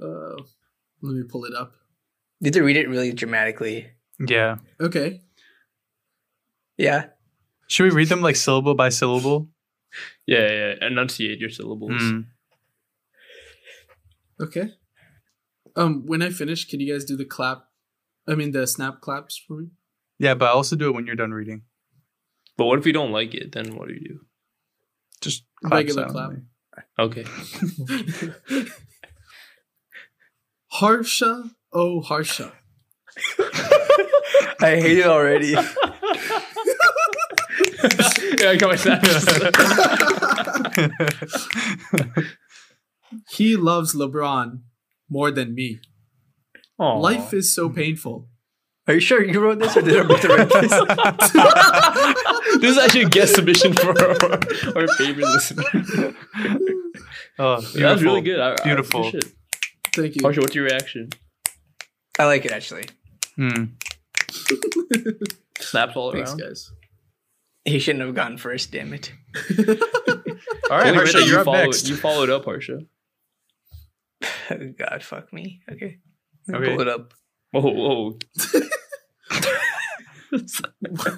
Uh, 0.00 0.42
let 1.02 1.14
me 1.14 1.22
pull 1.28 1.44
it 1.44 1.54
up. 1.54 1.72
You 2.40 2.46
have 2.46 2.54
to 2.54 2.62
read 2.62 2.76
it 2.76 2.88
really 2.88 3.12
dramatically. 3.12 3.88
Yeah. 4.26 4.56
Okay. 4.80 5.20
Yeah. 6.76 7.06
Should 7.66 7.84
we 7.84 7.90
read 7.90 8.08
them 8.08 8.22
like 8.22 8.36
syllable 8.36 8.74
by 8.74 8.88
syllable? 8.88 9.48
yeah, 10.26 10.50
yeah. 10.50 10.86
Enunciate 10.86 11.38
your 11.38 11.50
syllables. 11.50 12.00
Mm. 12.02 12.26
Okay. 14.40 14.70
Um, 15.76 16.04
when 16.06 16.22
I 16.22 16.30
finish, 16.30 16.68
can 16.68 16.80
you 16.80 16.92
guys 16.92 17.04
do 17.04 17.16
the 17.16 17.24
clap? 17.24 17.64
I 18.28 18.34
mean, 18.34 18.52
the 18.52 18.66
snap 18.66 19.00
claps 19.00 19.36
for 19.36 19.54
me. 19.54 19.68
Yeah, 20.18 20.34
but 20.34 20.46
I 20.46 20.52
also 20.52 20.76
do 20.76 20.88
it 20.88 20.94
when 20.94 21.06
you're 21.06 21.16
done 21.16 21.32
reading. 21.32 21.62
But 22.56 22.66
what 22.66 22.78
if 22.78 22.86
you 22.86 22.92
don't 22.92 23.12
like 23.12 23.34
it? 23.34 23.52
Then 23.52 23.74
what 23.76 23.88
do 23.88 23.94
you 23.94 24.00
do? 24.00 24.20
Just 25.20 25.44
clap 25.64 25.72
Regular 25.72 26.04
clap. 26.04 26.14
silently. 26.14 26.44
do? 26.98 27.02
Okay. 27.04 28.66
Harsha, 30.68 31.50
oh 31.72 32.00
Harsha. 32.00 32.52
I 34.60 34.76
hate 34.80 34.98
it 34.98 35.06
already. 35.06 35.48
yeah, 38.40 38.50
I 38.50 38.56
got 38.56 38.70
my 38.70 38.76
snaps. 38.76 39.26
He 43.30 43.56
loves 43.56 43.94
LeBron 43.94 44.60
more 45.08 45.30
than 45.30 45.54
me. 45.54 45.80
Aw. 46.78 46.98
Life 46.98 47.34
is 47.34 47.54
so 47.54 47.68
painful. 47.68 48.28
Are 48.88 48.94
you 48.94 49.00
sure 49.00 49.22
you 49.22 49.38
wrote 49.40 49.60
this 49.60 49.76
or 49.76 49.82
did 49.82 49.96
I 49.96 50.02
write 50.02 50.48
this? 50.48 50.70
this 52.60 52.70
is 52.76 52.78
actually 52.78 53.02
a 53.02 53.08
guest 53.08 53.36
submission 53.36 53.74
for 53.74 53.90
our, 53.90 54.16
our 54.76 54.88
favorite 54.96 55.26
listener. 55.26 55.62
oh, 57.38 57.60
Yeah, 57.74 57.82
that 57.82 57.92
was 57.92 58.02
really 58.02 58.22
good. 58.22 58.40
I, 58.40 58.56
Beautiful. 58.64 59.06
I. 59.06 59.20
Thank 59.94 60.16
you. 60.16 60.22
Harsha, 60.22 60.40
what's 60.40 60.54
your 60.54 60.64
reaction? 60.64 61.10
I 62.18 62.24
like 62.24 62.44
it 62.44 62.50
actually. 62.50 62.86
Hmm. 63.36 63.64
Snaps 65.60 65.96
all 65.96 66.12
Thanks, 66.12 66.30
around. 66.30 66.40
guys. 66.40 66.70
He 67.64 67.78
shouldn't 67.78 68.04
have 68.04 68.14
gone 68.14 68.38
first, 68.38 68.72
damn 68.72 68.92
it. 68.92 69.12
All 69.58 70.78
right, 70.78 70.86
Only 70.88 70.94
Harsha, 70.96 71.18
read 71.18 71.22
that 71.22 71.26
you're 71.26 71.28
you 71.28 71.38
up 71.38 71.44
followed, 71.44 71.62
next. 71.62 71.88
You 71.88 71.96
followed 71.96 72.30
up, 72.30 72.44
Harsha. 72.44 72.80
God 74.78 75.02
fuck 75.02 75.32
me. 75.32 75.62
Okay. 75.70 75.98
Let 76.48 76.60
me 76.60 76.66
Okay. 76.66 76.76
Pull 76.76 76.80
it 76.82 76.88
up. 76.88 77.14
Whoa, 77.52 77.60
whoa. 77.70 78.18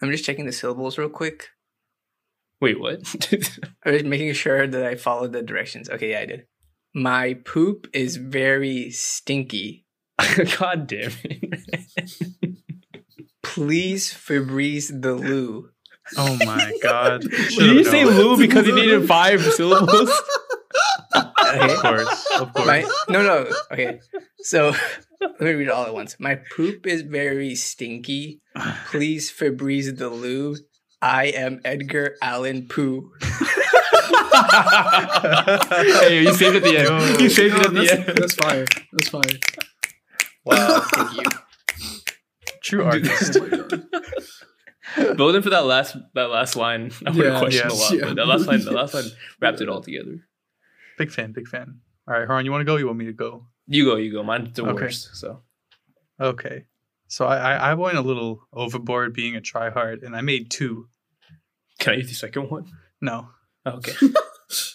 I'm 0.00 0.10
just 0.10 0.24
checking 0.24 0.46
the 0.46 0.52
syllables 0.52 0.96
real 0.98 1.08
quick. 1.08 1.48
Wait, 2.60 2.80
what? 2.80 3.00
I 3.84 3.90
was 3.90 4.04
making 4.04 4.32
sure 4.32 4.66
that 4.66 4.84
I 4.84 4.96
followed 4.96 5.32
the 5.32 5.42
directions. 5.42 5.88
Okay, 5.90 6.10
yeah, 6.10 6.20
I 6.20 6.26
did. 6.26 6.46
My 6.94 7.34
poop 7.34 7.88
is 7.92 8.16
very 8.16 8.90
stinky. 8.90 9.84
God 10.58 10.86
damn 10.86 11.12
it. 11.24 12.56
Please 13.42 14.12
Febreze 14.12 15.02
the 15.02 15.14
loo. 15.14 15.70
Oh 16.16 16.36
my 16.44 16.72
god. 16.82 17.22
Did 17.30 17.58
you 17.58 17.84
say 17.84 18.04
Lou 18.04 18.36
because 18.36 18.66
he 18.66 18.72
needed 18.72 19.06
five 19.06 19.42
syllables? 19.42 20.10
Okay. 21.16 21.24
Of 21.48 21.78
course. 21.78 22.26
Of 22.38 22.52
course. 22.52 22.66
My, 22.66 22.84
no, 23.08 23.22
no. 23.22 23.50
Okay. 23.72 24.00
So 24.40 24.74
let 25.20 25.40
me 25.40 25.52
read 25.52 25.68
it 25.68 25.70
all 25.70 25.86
at 25.86 25.94
once. 25.94 26.16
My 26.20 26.40
poop 26.54 26.86
is 26.86 27.02
very 27.02 27.54
stinky. 27.54 28.42
Please 28.90 29.32
Febreze 29.32 29.96
the 29.96 30.10
loo. 30.10 30.56
I 31.00 31.26
am 31.26 31.60
Edgar 31.64 32.16
Allan 32.20 32.68
Pooh. 32.68 33.12
hey, 36.00 36.22
you 36.22 36.34
saved 36.34 36.56
it 36.56 36.62
at 36.62 36.62
the 36.64 36.76
end. 36.76 37.20
You 37.20 37.30
saved 37.30 37.56
it 37.56 37.66
at 37.66 37.72
the 37.72 37.90
end. 37.90 38.18
that's 38.18 38.34
fire. 38.34 38.66
That's 38.92 39.08
fire. 39.08 39.22
Wow, 40.48 40.80
thank 40.80 41.12
you. 41.16 41.24
True 42.62 42.84
artist. 42.84 43.36
Oh 43.40 43.46
my 43.46 43.56
God. 43.56 45.16
Voting 45.16 45.42
for 45.42 45.50
that 45.50 45.64
last 45.66 45.96
that 46.14 46.30
last 46.30 46.56
line, 46.56 46.90
I 47.06 47.10
would 47.10 47.24
Yeah, 47.24 47.38
questioned 47.38 47.70
yeah. 47.70 47.76
a 47.76 47.78
lot. 47.78 47.92
Yeah. 47.92 48.04
But 48.06 48.16
that 48.16 48.26
last 48.26 48.46
line, 48.46 48.64
that 48.64 48.72
last 48.72 48.94
line 48.94 49.04
wrapped 49.40 49.60
it 49.60 49.68
all 49.68 49.80
together. 49.82 50.16
Big 50.96 51.10
fan, 51.10 51.32
big 51.32 51.46
fan. 51.46 51.80
All 52.08 52.14
right, 52.14 52.26
Haran, 52.26 52.44
you 52.46 52.50
want 52.50 52.62
to 52.62 52.64
go? 52.64 52.76
You 52.76 52.86
want 52.86 52.98
me 52.98 53.04
to 53.06 53.12
go? 53.12 53.46
You 53.66 53.84
go, 53.84 53.96
you 53.96 54.10
go. 54.10 54.22
Mine's 54.22 54.54
the 54.54 54.62
Okay. 54.64 54.72
worst. 54.84 55.10
So 55.16 55.42
Okay. 56.20 56.64
So 57.08 57.26
I, 57.26 57.36
I 57.36 57.70
I 57.70 57.74
went 57.74 57.96
a 57.98 58.02
little 58.02 58.40
overboard 58.52 59.12
being 59.14 59.36
a 59.36 59.40
tryhard, 59.40 60.02
and 60.02 60.16
I 60.16 60.20
made 60.22 60.50
two. 60.50 60.88
can 61.78 61.92
I 61.94 61.96
use 61.98 62.08
the 62.08 62.14
second 62.14 62.50
one? 62.50 62.66
No. 63.00 63.28
Okay. 63.66 63.92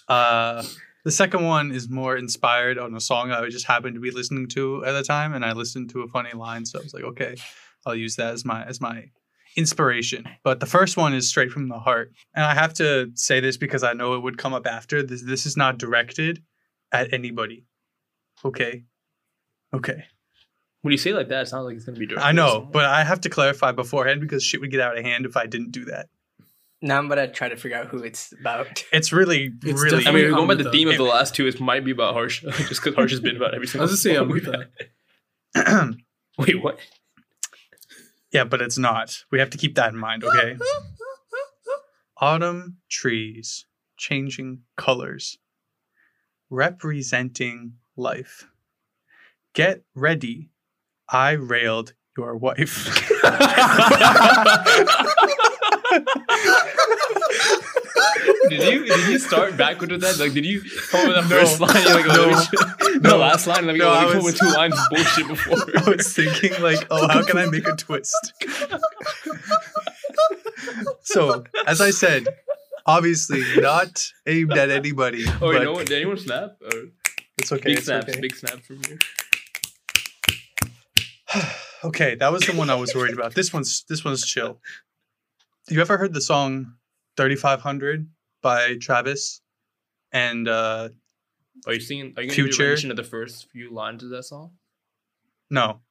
Uh, 0.08 0.62
the 1.04 1.12
second 1.12 1.44
one 1.46 1.72
is 1.72 1.90
more 1.90 2.16
inspired 2.16 2.78
on 2.78 2.96
a 2.96 3.02
song 3.02 3.32
I 3.32 3.48
just 3.50 3.66
happened 3.66 3.96
to 3.96 4.02
be 4.02 4.12
listening 4.12 4.48
to 4.50 4.86
at 4.86 4.94
the 4.94 5.04
time, 5.04 5.34
and 5.34 5.44
I 5.44 5.54
listened 5.54 5.90
to 5.92 6.02
a 6.02 6.08
funny 6.08 6.34
line, 6.34 6.66
so 6.66 6.80
I 6.80 6.84
was 6.84 6.94
like, 6.94 7.04
okay, 7.04 7.36
I'll 7.86 7.96
use 7.96 8.16
that 8.16 8.34
as 8.34 8.46
my 8.46 8.64
as 8.66 8.80
my 8.80 9.06
inspiration. 9.56 10.28
But 10.44 10.60
the 10.60 10.66
first 10.66 10.98
one 10.98 11.14
is 11.14 11.28
straight 11.28 11.52
from 11.52 11.68
the 11.68 11.80
heart, 11.80 12.14
and 12.36 12.46
I 12.46 12.54
have 12.56 12.74
to 12.76 13.12
say 13.16 13.40
this 13.40 13.58
because 13.58 13.84
I 13.84 13.94
know 13.94 14.16
it 14.16 14.24
would 14.24 14.38
come 14.38 14.54
up 14.54 14.66
after. 14.66 15.04
This 15.04 15.22
this 15.22 15.46
is 15.46 15.58
not 15.58 15.78
directed 15.78 16.42
at 16.92 17.14
anybody. 17.14 17.66
Okay. 18.46 18.84
Okay. 19.74 20.04
when 20.82 20.92
you 20.92 20.98
say 20.98 21.14
like 21.14 21.30
that, 21.30 21.44
it 21.44 21.48
sounds 21.48 21.66
like 21.66 21.76
it's 21.76 21.86
gonna 21.86 21.98
be 21.98 22.06
directed. 22.06 22.26
I 22.28 22.32
know, 22.32 22.62
but 22.72 22.86
I 22.86 23.04
have 23.04 23.22
to 23.22 23.30
clarify 23.30 23.72
beforehand 23.72 24.22
because 24.22 24.44
shit 24.44 24.62
would 24.62 24.72
get 24.72 24.80
out 24.80 24.98
of 24.98 25.04
hand 25.04 25.26
if 25.26 25.36
I 25.36 25.48
didn't 25.48 25.72
do 25.72 25.86
that. 25.86 26.08
Now 26.84 26.98
I'm 26.98 27.08
gonna 27.08 27.32
try 27.32 27.48
to 27.48 27.56
figure 27.56 27.78
out 27.78 27.88
who 27.88 28.04
it's 28.04 28.34
about. 28.40 28.84
It's 28.92 29.14
really, 29.14 29.54
It's 29.64 29.82
really. 29.82 30.06
I 30.06 30.12
mean, 30.12 30.30
going 30.32 30.48
by 30.48 30.56
the 30.56 30.70
theme 30.70 30.90
of 30.90 30.98
the 30.98 31.04
last 31.04 31.34
two, 31.34 31.48
it 31.48 31.60
might 31.62 31.86
be 31.86 31.92
about 31.92 32.14
Harsh, 32.14 32.42
just 32.68 32.84
because 32.84 32.94
Harsh 32.94 33.12
has 33.12 33.22
been 33.22 33.38
about 33.38 33.54
every 33.56 33.68
I 33.68 33.72
single. 33.72 33.84
was 33.86 33.92
just 33.92 34.04
saying, 34.04 34.18
I'm 34.18 34.24
poem 34.28 34.34
with 34.34 34.44
we've 34.46 34.52
that. 35.56 35.68
had. 35.68 35.96
Wait, 36.38 36.62
what? 36.62 36.80
yeah, 38.34 38.44
but 38.44 38.62
it's 38.62 38.78
not. 38.78 39.24
We 39.32 39.40
have 39.40 39.50
to 39.52 39.58
keep 39.58 39.76
that 39.76 39.94
in 39.94 39.98
mind, 39.98 40.24
okay? 40.26 40.58
Autumn 42.18 42.78
trees 42.90 43.66
changing 43.98 44.62
colors, 44.76 45.38
representing 46.50 47.76
life. 47.96 48.48
Get 49.54 49.84
ready. 49.96 50.50
I 51.08 51.32
railed 51.32 51.94
your 52.18 52.36
wife. 52.36 52.88
Did 58.50 58.62
you 58.74 58.86
did 58.86 59.10
you 59.10 59.20
start 59.20 59.58
backward 59.58 59.92
with 59.92 60.02
that? 60.02 60.18
Like, 60.20 60.34
did 60.34 60.46
you 60.46 60.62
come 60.90 61.08
with 61.08 61.16
that 61.16 61.30
No. 61.30 61.40
first 61.40 61.60
line? 61.60 61.76
You're 61.84 61.96
like, 61.96 62.06
oh, 62.10 62.16
No. 62.16 62.90
me 62.94 63.00
the 63.00 63.10
No. 63.10 63.18
last 63.18 63.48
line. 63.48 63.66
Let 63.66 63.74
me, 63.74 63.80
No, 63.80 63.92
me 63.92 63.98
I 63.98 64.06
was- 64.16 64.24
with 64.24 64.38
two 64.40 64.48
lines 64.50 64.74
of 64.78 64.86
bullshit 64.90 65.28
before. 65.28 65.58
I 65.86 65.90
was 65.96 66.14
thinking, 66.14 66.54
like, 66.62 66.86
oh, 66.90 67.08
how 67.08 67.24
can 67.24 67.38
I 67.38 67.46
make 67.48 67.68
a 67.68 67.76
twist? 67.76 68.34
so, 71.02 71.44
as 71.68 71.82
I 71.82 71.90
said, 71.92 72.28
obviously 72.86 73.44
not 73.58 74.08
aimed 74.28 74.54
at 74.54 74.70
anybody. 74.70 75.26
Oh, 75.42 75.52
but 75.52 75.64
no 75.64 75.74
one, 75.74 75.86
did 75.86 75.96
anyone 75.98 76.18
snap? 76.18 76.58
Or 76.62 76.72
it's 77.38 77.52
okay. 77.52 77.64
big 77.64 77.78
it's 77.78 77.86
snaps, 77.88 78.10
okay. 78.10 78.20
big 78.22 78.36
snaps 78.36 78.66
from 78.68 78.82
here. 78.84 79.00
okay, 81.86 82.16
that 82.16 82.32
was 82.32 82.44
the 82.44 82.54
one 82.54 82.70
I 82.70 82.76
was 82.76 82.94
worried 82.96 83.14
about. 83.14 83.36
This 83.36 83.52
one's 83.54 83.84
this 83.90 84.04
one's 84.06 84.26
chill. 84.26 84.60
You 85.70 85.80
ever 85.80 85.98
heard 85.98 86.14
the 86.14 86.22
song 86.22 86.74
3500 87.18 88.08
by 88.42 88.76
Travis? 88.82 89.42
And 90.12 90.48
uh 90.48 90.90
Are 91.66 91.74
you 91.74 91.80
singing? 91.80 92.14
Are 92.18 92.22
you 92.22 92.30
going 92.30 92.30
to 92.30 92.36
do 92.36 92.44
Future. 92.44 92.64
rendition 92.64 92.92
of 92.92 92.98
the 92.98 93.04
first 93.04 93.50
few 93.52 93.74
lines 93.74 94.04
of 94.04 94.10
that 94.10 94.24
song? 94.24 94.52
no. 95.50 95.82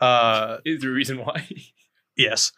Uh 0.00 0.58
Is 0.64 0.82
there 0.82 0.90
a 0.90 0.94
reason 0.94 1.18
why? 1.18 1.48
yes. 2.16 2.52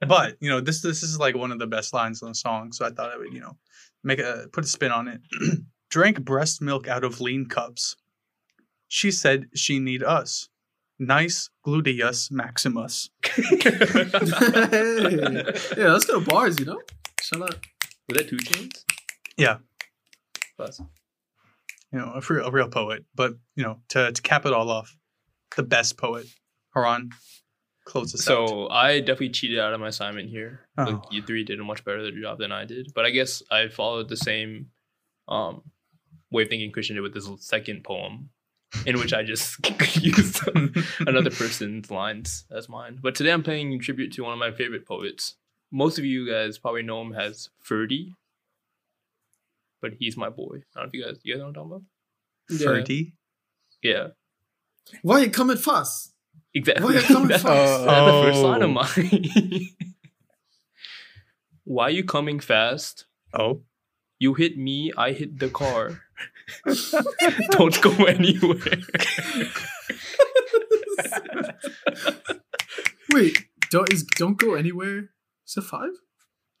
but, 0.00 0.36
you 0.40 0.50
know, 0.50 0.60
this 0.60 0.82
this 0.82 1.02
is 1.02 1.18
like 1.18 1.36
one 1.36 1.52
of 1.52 1.58
the 1.58 1.66
best 1.66 1.94
lines 1.94 2.22
on 2.22 2.30
the 2.30 2.34
song, 2.34 2.72
so 2.72 2.84
I 2.84 2.90
thought 2.90 3.12
I 3.12 3.16
would, 3.16 3.32
you 3.32 3.40
know, 3.40 3.56
make 4.02 4.18
a 4.18 4.48
put 4.52 4.64
a 4.64 4.66
spin 4.66 4.90
on 4.90 5.08
it. 5.08 5.20
Drank 5.90 6.24
breast 6.24 6.60
milk 6.60 6.88
out 6.88 7.04
of 7.04 7.20
lean 7.20 7.46
cups. 7.46 7.96
She 8.88 9.10
said 9.12 9.48
she 9.54 9.78
need 9.78 10.02
us. 10.02 10.48
Nice 11.02 11.48
gluteus 11.66 12.30
maximus. 12.30 13.08
hey. 13.24 13.42
Yeah, 15.76 15.92
let's 15.92 16.04
go 16.04 16.20
bars, 16.20 16.58
you 16.60 16.66
know? 16.66 16.80
Shut 17.20 17.40
up. 17.42 17.54
Was 18.08 18.18
that 18.18 18.28
2 18.28 18.36
Chainz? 18.36 18.84
Yeah. 19.36 19.58
Plus. 20.56 20.80
you 21.92 21.98
know, 21.98 22.12
a 22.14 22.20
real, 22.28 22.44
a 22.46 22.50
real 22.50 22.68
poet. 22.68 23.04
But 23.14 23.32
you 23.56 23.64
know, 23.64 23.78
to 23.88 24.12
to 24.12 24.22
cap 24.22 24.44
it 24.44 24.52
all 24.52 24.70
off, 24.70 24.94
the 25.56 25.62
best 25.62 25.96
poet, 25.96 26.26
Haran, 26.74 27.10
close 27.86 28.14
us 28.14 28.20
out. 28.28 28.48
So 28.48 28.68
I 28.68 28.98
definitely 29.00 29.30
cheated 29.30 29.58
out 29.58 29.72
of 29.72 29.80
my 29.80 29.88
assignment 29.88 30.28
here. 30.28 30.60
Like, 30.76 30.88
Oh. 30.96 31.02
you 31.10 31.22
three 31.22 31.44
did 31.44 31.60
a 31.60 31.64
much 31.64 31.82
better 31.84 32.10
job 32.20 32.38
than 32.38 32.52
I 32.52 32.66
did, 32.66 32.92
but 32.94 33.06
I 33.06 33.10
guess 33.10 33.42
I 33.50 33.68
followed 33.68 34.08
the 34.10 34.16
same 34.18 34.66
um, 35.28 35.62
way 36.30 36.42
of 36.42 36.48
thinking 36.50 36.70
Christian 36.72 36.96
did 36.96 37.02
with 37.02 37.14
this 37.14 37.28
second 37.38 37.84
poem, 37.84 38.28
in 38.86 38.98
which 38.98 39.12
I 39.12 39.22
just 39.22 39.58
used 40.02 40.40
another 41.00 41.30
person's 41.30 41.90
lines 41.90 42.44
as 42.50 42.68
mine. 42.68 42.98
But 43.02 43.14
today 43.14 43.30
I'm 43.32 43.42
paying 43.42 43.78
tribute 43.80 44.12
to 44.14 44.22
one 44.24 44.32
of 44.32 44.38
my 44.38 44.52
favorite 44.52 44.86
poets. 44.86 45.34
Most 45.72 45.98
of 45.98 46.04
you 46.04 46.28
guys 46.30 46.58
probably 46.58 46.82
know 46.82 47.00
him 47.02 47.12
as 47.12 47.48
Ferdy, 47.60 48.14
but 49.80 49.92
he's 49.98 50.16
my 50.16 50.28
boy. 50.28 50.62
I 50.76 50.80
don't 50.80 50.84
know 50.84 50.88
if 50.88 50.94
you 50.94 51.04
guys, 51.04 51.20
you 51.22 51.34
guys 51.34 51.38
know 51.40 51.44
what 51.46 51.48
I'm 51.48 51.54
talking 51.54 51.70
about? 51.72 51.82
Yeah. 52.50 52.66
Ferdy. 52.66 53.12
Yeah, 53.82 54.06
Why 55.02 55.20
you 55.20 55.30
coming 55.30 55.56
fast? 55.56 56.12
exactly. 56.52 56.84
Where 56.84 56.94
you 56.94 57.00
coming 57.02 57.28
that's, 57.28 57.42
from? 57.42 57.54
that's 57.54 57.82
the 57.84 58.22
first 58.24 58.42
line 58.42 58.62
of 58.62 58.70
Oh. 58.70 58.72
mine. 58.72 59.68
Why 61.64 61.88
you 61.88 62.04
coming 62.04 62.40
fast? 62.40 63.06
Oh, 63.32 63.62
You 64.18 64.34
hit 64.34 64.58
me, 64.58 64.92
I 64.96 65.12
hit 65.12 65.38
the 65.38 65.48
car. 65.48 66.02
Don't 67.50 67.80
go 67.82 68.04
anywhere. 68.04 68.78
Wait, 73.12 73.44
don't 73.70 73.92
is 73.92 74.04
don't 74.04 74.38
go 74.38 74.54
anywhere. 74.54 75.10
Is 75.46 75.56
it 75.56 75.62
five? 75.64 75.90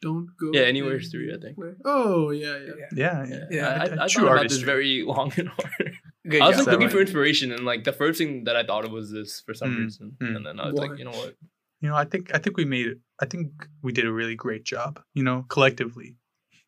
Don't 0.02 0.28
go. 0.40 0.50
Yeah, 0.52 0.62
anywhere 0.62 0.96
is 0.96 1.10
three, 1.10 1.28
I 1.30 1.34
think. 1.38 1.56
anywhere. 1.58 1.76
Oh 1.84 2.30
yeah, 2.30 2.56
yeah. 2.56 2.72
yeah, 2.92 3.26
yeah. 3.28 3.44
Yeah, 3.50 3.68
I, 3.68 3.72
I, 3.72 3.84
a 3.86 4.02
I 4.04 4.08
true 4.08 4.24
thought 4.24 4.32
about 4.32 4.48
this 4.48 4.58
very 4.58 5.02
long 5.06 5.32
and 5.36 5.48
hard. 5.48 5.92
Good 6.28 6.40
I 6.42 6.48
was 6.48 6.56
job. 6.58 6.66
like 6.66 6.72
looking 6.72 6.86
right? 6.86 6.92
for 6.92 7.00
inspiration, 7.00 7.52
and 7.52 7.64
like 7.64 7.84
the 7.84 7.92
first 7.92 8.18
thing 8.18 8.44
that 8.44 8.56
I 8.56 8.64
thought 8.64 8.84
of 8.84 8.92
was 8.92 9.10
this 9.12 9.40
for 9.40 9.54
some 9.54 9.70
Mm, 9.76 9.78
reason, 9.84 10.16
mm. 10.20 10.36
and 10.36 10.46
then 10.46 10.58
I 10.58 10.66
was 10.66 10.74
Why? 10.74 10.86
like, 10.86 10.98
you 10.98 11.04
know 11.04 11.10
what? 11.12 11.34
You 11.80 11.88
know, 11.90 11.94
I 11.96 12.04
think 12.04 12.34
I 12.34 12.38
think 12.38 12.56
we 12.56 12.64
made 12.64 12.86
it. 12.86 12.98
I 13.20 13.26
think 13.26 13.52
we 13.82 13.92
did 13.92 14.06
a 14.06 14.12
really 14.12 14.34
great 14.36 14.64
job. 14.64 15.00
You 15.14 15.22
know, 15.22 15.44
collectively. 15.48 16.16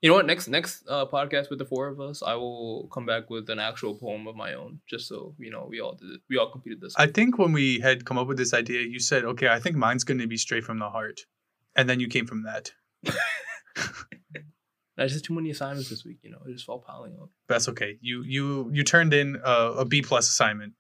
You 0.03 0.09
know 0.11 0.17
what? 0.17 0.27
Next 0.27 0.49
next 0.49 0.83
uh, 0.89 1.07
podcast 1.07 1.49
with 1.49 1.61
the 1.61 1.65
four 1.65 1.87
of 1.87 2.01
us, 2.01 2.23
I 2.25 2.35
will 2.35 2.89
come 2.93 3.07
back 3.07 3.31
with 3.31 3.49
an 3.51 3.61
actual 3.61 3.95
poem 3.95 4.27
of 4.27 4.35
my 4.35 4.55
own, 4.55 4.81
just 4.89 5.07
so 5.07 5.35
you 5.39 5.51
know 5.51 5.67
we 5.71 5.81
all 5.81 5.95
did 5.95 6.11
it. 6.11 6.21
We 6.29 6.39
all 6.39 6.51
completed 6.51 6.81
this. 6.81 6.95
I 6.97 7.07
think 7.07 7.39
when 7.39 7.53
we 7.53 7.79
had 7.79 8.05
come 8.05 8.19
up 8.19 8.27
with 8.27 8.37
this 8.37 8.53
idea, 8.53 8.81
you 8.83 8.99
said, 8.99 9.25
"Okay, 9.25 9.49
I 9.49 9.61
think 9.61 9.77
mine's 9.77 10.03
going 10.03 10.19
to 10.19 10.27
be 10.27 10.37
straight 10.37 10.65
from 10.65 10.81
the 10.81 10.91
heart," 10.91 11.21
and 11.77 11.89
then 11.89 12.01
you 12.01 12.09
came 12.09 12.27
from 12.27 12.43
that. 12.43 12.73
I 14.99 15.05
just 15.05 15.15
had 15.15 15.25
too 15.25 15.35
many 15.35 15.51
assignments 15.51 15.89
this 15.89 16.05
week. 16.05 16.19
You 16.23 16.31
know, 16.33 16.39
it 16.47 16.53
just 16.53 16.69
all 16.69 16.81
piling 16.81 17.17
up. 17.23 17.31
That's 17.49 17.69
okay. 17.69 17.99
You 18.01 18.23
you 18.25 18.71
you 18.73 18.83
turned 18.83 19.15
in 19.15 19.41
a, 19.45 19.53
a 19.79 19.85
B 19.85 20.03
plus 20.03 20.29
assignment 20.29 20.75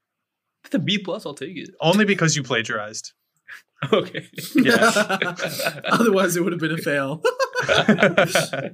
The 0.70 0.78
B 0.80 0.98
plus, 0.98 1.24
I'll 1.26 1.34
take 1.34 1.56
it. 1.56 1.70
only 1.80 2.04
because 2.04 2.34
you 2.36 2.42
plagiarized. 2.42 3.12
Okay. 3.92 4.28
Yes. 4.54 4.96
Otherwise, 5.86 6.36
it 6.36 6.44
would 6.44 6.52
have 6.52 6.60
been 6.60 6.70
a 6.70 6.76
fail. 6.78 7.20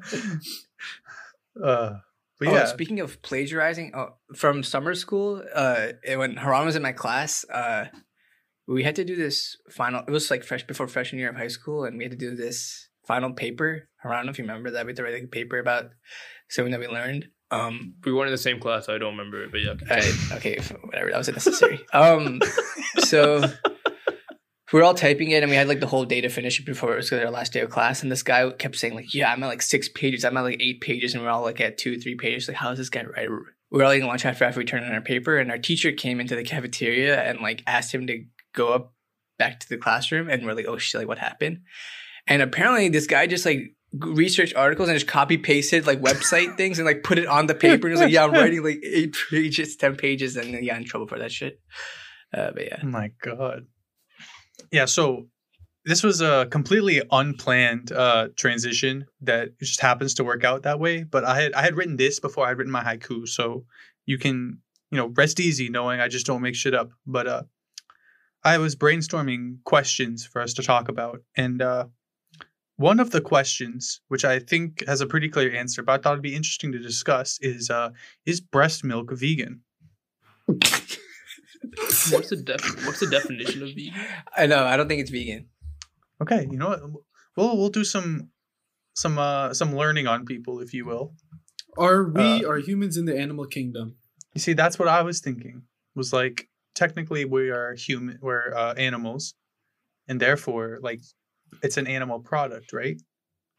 uh, 1.64 1.98
but 2.38 2.48
Oh, 2.48 2.53
yeah, 2.53 2.66
speaking 2.66 3.01
of 3.01 3.20
plagiarizing, 3.22 3.92
oh, 3.96 4.11
from 4.37 4.62
summer 4.62 4.94
school, 4.94 5.42
uh, 5.55 5.88
it- 6.05 6.16
when 6.18 6.37
Haran 6.37 6.66
was 6.66 6.77
in 6.77 6.83
my 6.83 6.92
class, 6.92 7.44
uh, 7.53 7.87
we 8.68 8.85
had 8.85 8.94
to 8.96 9.05
do 9.05 9.16
this 9.16 9.57
final. 9.70 10.03
It 10.07 10.11
was 10.11 10.31
like 10.31 10.44
fresh 10.44 10.64
before 10.66 10.87
freshman 10.87 11.18
year 11.18 11.31
of 11.31 11.37
high 11.37 11.48
school, 11.48 11.85
and 11.85 11.98
we 11.98 12.05
had 12.05 12.12
to 12.12 12.16
do 12.18 12.37
this 12.37 12.88
final 13.07 13.33
paper. 13.33 13.88
Haran, 14.03 14.14
I 14.14 14.18
don't 14.20 14.27
know 14.27 14.31
if 14.31 14.38
you 14.38 14.44
remember 14.44 14.70
that. 14.72 14.85
We 14.87 14.90
had 14.90 14.96
to 14.96 15.03
write 15.03 15.14
like 15.14 15.24
a 15.24 15.27
paper 15.29 15.59
about 15.59 15.87
something 16.48 16.70
that 16.72 16.81
we 16.81 16.87
learned. 16.87 17.27
Um, 17.51 17.94
we 18.05 18.12
weren't 18.12 18.29
in 18.29 18.33
the 18.33 18.38
same 18.38 18.61
class. 18.61 18.87
So 18.87 18.94
I 18.94 18.98
don't 18.98 19.16
remember 19.16 19.42
it, 19.42 19.51
but 19.51 19.61
yeah. 19.62 19.74
I, 19.90 20.37
okay, 20.37 20.59
whatever. 20.83 21.11
That 21.11 21.16
wasn't 21.16 21.38
necessary. 21.38 21.81
Um, 21.94 22.40
so 22.98 23.42
we 24.73 24.79
were 24.79 24.85
all 24.85 24.95
typing 24.95 25.31
it, 25.31 25.43
and 25.43 25.51
we 25.51 25.57
had 25.57 25.69
like 25.69 25.81
the 25.81 25.87
whole 25.87 26.05
day 26.05 26.21
to 26.21 26.29
finish 26.29 26.61
it 26.61 26.67
before 26.67 26.93
it 26.93 26.97
was 26.97 27.11
like 27.11 27.25
our 27.25 27.31
last 27.31 27.53
day 27.53 27.61
of 27.61 27.71
class. 27.71 28.03
And 28.03 28.13
this 28.13 28.23
guy 28.23 28.51
kept 28.51 28.77
saying 28.77 28.95
like, 28.95 29.15
"Yeah, 29.15 29.33
I'm 29.33 29.43
at 29.43 29.47
like 29.47 29.63
six 29.63 29.89
pages. 29.89 30.25
I'm 30.25 30.37
at 30.37 30.43
like 30.43 30.61
eight 30.61 30.81
pages," 30.81 31.15
and 31.15 31.23
we're 31.23 31.31
all 31.31 31.43
like 31.43 31.61
at 31.61 31.79
two, 31.79 31.99
three 31.99 32.17
pages. 32.17 32.49
Like, 32.49 32.57
how 32.59 32.71
is 32.71 32.79
this 32.79 32.91
guy 32.91 33.05
right? 33.05 33.29
We 33.71 33.79
were 33.79 33.85
all 33.85 33.93
eating 33.93 34.07
lunch 34.09 34.25
after 34.27 34.45
after 34.45 34.61
we 34.61 34.65
turned 34.65 34.85
in 34.85 34.93
our 34.93 35.01
paper, 35.01 35.39
and 35.39 35.51
our 35.51 35.59
teacher 35.59 35.93
came 35.93 36.21
into 36.21 36.37
the 36.37 36.45
cafeteria 36.45 37.23
and 37.23 37.41
like 37.41 37.63
asked 37.67 37.95
him 37.95 38.07
to 38.09 38.25
go 38.55 38.73
up 38.73 38.93
back 39.39 39.61
to 39.61 39.69
the 39.69 39.79
classroom, 39.79 40.29
and 40.29 40.45
we're 40.45 40.55
like, 40.55 40.67
"Oh 40.69 40.79
shit! 40.79 41.01
Like, 41.01 41.09
what 41.09 41.19
happened?" 41.19 41.61
And 42.27 42.43
apparently, 42.43 42.89
this 42.89 43.07
guy 43.07 43.27
just 43.27 43.47
like 43.47 43.75
researched 43.95 44.55
articles 44.55 44.91
and 44.91 44.97
just 44.97 45.09
copy 45.11 45.39
pasted 45.39 45.87
like 45.87 46.03
website 46.03 46.59
things 46.59 46.79
and 46.79 46.85
like 46.85 47.03
put 47.03 47.19
it 47.19 47.27
on 47.27 47.47
the 47.47 47.55
paper. 47.55 47.87
And 47.87 47.91
he 47.91 47.91
was 47.93 48.01
like, 48.01 48.13
"Yeah, 48.13 48.25
I'm 48.25 48.33
writing 48.33 48.63
like 48.63 48.81
eight 48.85 49.17
pages, 49.31 49.77
ten 49.77 49.97
pages," 49.97 50.37
and 50.37 50.53
got 50.66 50.77
in 50.77 50.85
trouble 50.85 51.07
for 51.07 51.19
that 51.19 51.33
shit. 51.33 51.61
Uh, 52.35 52.51
but 52.53 52.66
yeah, 52.66 52.81
Oh 52.83 52.87
my 52.87 53.12
god. 53.23 53.66
Yeah, 54.71 54.85
so 54.85 55.29
this 55.85 56.03
was 56.03 56.21
a 56.21 56.47
completely 56.51 57.03
unplanned 57.11 57.93
uh 57.93 58.29
transition 58.37 59.07
that 59.23 59.59
just 59.59 59.81
happens 59.81 60.14
to 60.14 60.25
work 60.25 60.45
out 60.45 60.62
that 60.64 60.79
way. 60.81 61.03
But 61.03 61.25
I 61.25 61.41
had 61.41 61.53
I 61.55 61.62
had 61.62 61.77
written 61.77 61.97
this 61.97 62.21
before 62.21 62.45
I 62.45 62.49
had 62.49 62.59
written 62.59 62.73
my 62.73 62.83
haiku, 62.83 63.27
so 63.27 63.64
you 64.07 64.19
can, 64.19 64.59
you 64.91 64.99
know, 64.99 65.07
rest 65.16 65.41
easy 65.41 65.69
knowing 65.69 66.01
I 66.01 66.09
just 66.09 66.27
don't 66.27 66.43
make 66.43 66.55
shit 66.55 66.75
up. 66.75 66.91
But 67.07 67.27
uh 67.27 67.43
I 68.45 68.59
was 68.59 68.77
brainstorming 68.77 69.62
questions 69.64 70.27
for 70.27 70.41
us 70.43 70.55
to 70.55 70.62
talk 70.62 70.89
about. 70.89 71.23
And 71.37 71.62
uh 71.62 71.87
one 72.77 73.01
of 73.01 73.11
the 73.11 73.21
questions, 73.21 74.01
which 74.09 74.25
I 74.25 74.39
think 74.39 74.85
has 74.87 75.01
a 75.01 75.07
pretty 75.07 75.29
clear 75.29 75.53
answer, 75.53 75.83
but 75.83 75.93
I 75.93 76.03
thought 76.03 76.12
it'd 76.12 76.23
be 76.23 76.37
interesting 76.37 76.73
to 76.73 76.79
discuss, 76.79 77.39
is 77.41 77.71
uh 77.71 77.91
is 78.27 78.41
breast 78.41 78.85
milk 78.85 79.11
vegan? 79.12 79.62
What's 82.11 82.31
the 82.31 82.37
def- 82.37 82.87
What's 82.87 83.01
the 83.01 83.07
definition 83.07 83.63
of 83.63 83.71
vegan? 83.75 83.95
I 84.37 84.47
know. 84.47 84.65
I 84.65 84.77
don't 84.77 84.89
think 84.89 85.01
it's 85.01 85.11
vegan. 85.11 85.47
Okay, 86.23 86.47
you 86.51 86.59
know 86.59 86.69
what? 86.69 86.81
We'll 87.37 87.57
we'll 87.57 87.69
do 87.71 87.85
some 87.85 88.31
some 88.95 89.19
uh 89.19 89.55
some 89.55 89.75
learning 89.77 90.07
on 90.07 90.25
people, 90.25 90.61
if 90.61 90.73
you 90.75 90.85
will. 90.87 91.15
Are 91.77 92.05
we 92.05 92.45
Uh, 92.45 92.49
are 92.49 92.59
humans 92.59 92.97
in 92.97 93.05
the 93.05 93.17
animal 93.17 93.47
kingdom? 93.47 93.97
You 94.35 94.41
see, 94.41 94.53
that's 94.55 94.79
what 94.79 94.89
I 94.89 95.03
was 95.03 95.21
thinking. 95.21 95.63
Was 95.95 96.13
like 96.13 96.49
technically 96.75 97.25
we 97.25 97.51
are 97.51 97.75
human, 97.75 98.19
we're 98.21 98.55
uh, 98.55 98.75
animals, 98.75 99.35
and 100.09 100.21
therefore 100.21 100.79
like 100.83 101.01
it's 101.63 101.77
an 101.77 101.87
animal 101.87 102.21
product, 102.21 102.73
right? 102.73 103.01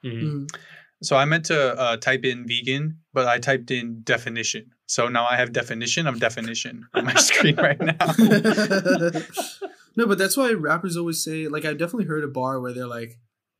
Mhm. 0.04 0.24
Mhm. 0.24 0.58
So 1.02 1.16
I 1.16 1.24
meant 1.26 1.45
to 1.45 1.80
uh, 1.80 1.97
type 1.97 2.26
in 2.26 2.45
vegan, 2.45 3.00
but 3.14 3.26
I 3.28 3.39
typed 3.39 3.72
in 3.72 4.02
definition. 4.04 4.72
So 4.89 5.07
now 5.07 5.27
I 5.29 5.35
have 5.37 5.51
definition 5.53 6.07
of 6.07 6.19
definition 6.19 6.87
on 6.95 7.05
my 7.05 7.13
screen 7.29 7.55
right 7.57 7.79
now. 7.79 7.93
no, 9.95 10.07
but 10.07 10.17
that's 10.17 10.35
why 10.35 10.51
rappers 10.53 10.97
always 10.97 11.23
say 11.23 11.47
like 11.47 11.63
I 11.63 11.73
definitely 11.73 12.05
heard 12.05 12.23
a 12.23 12.27
bar 12.27 12.59
where 12.59 12.73
they're 12.73 12.87
like, 12.87 13.19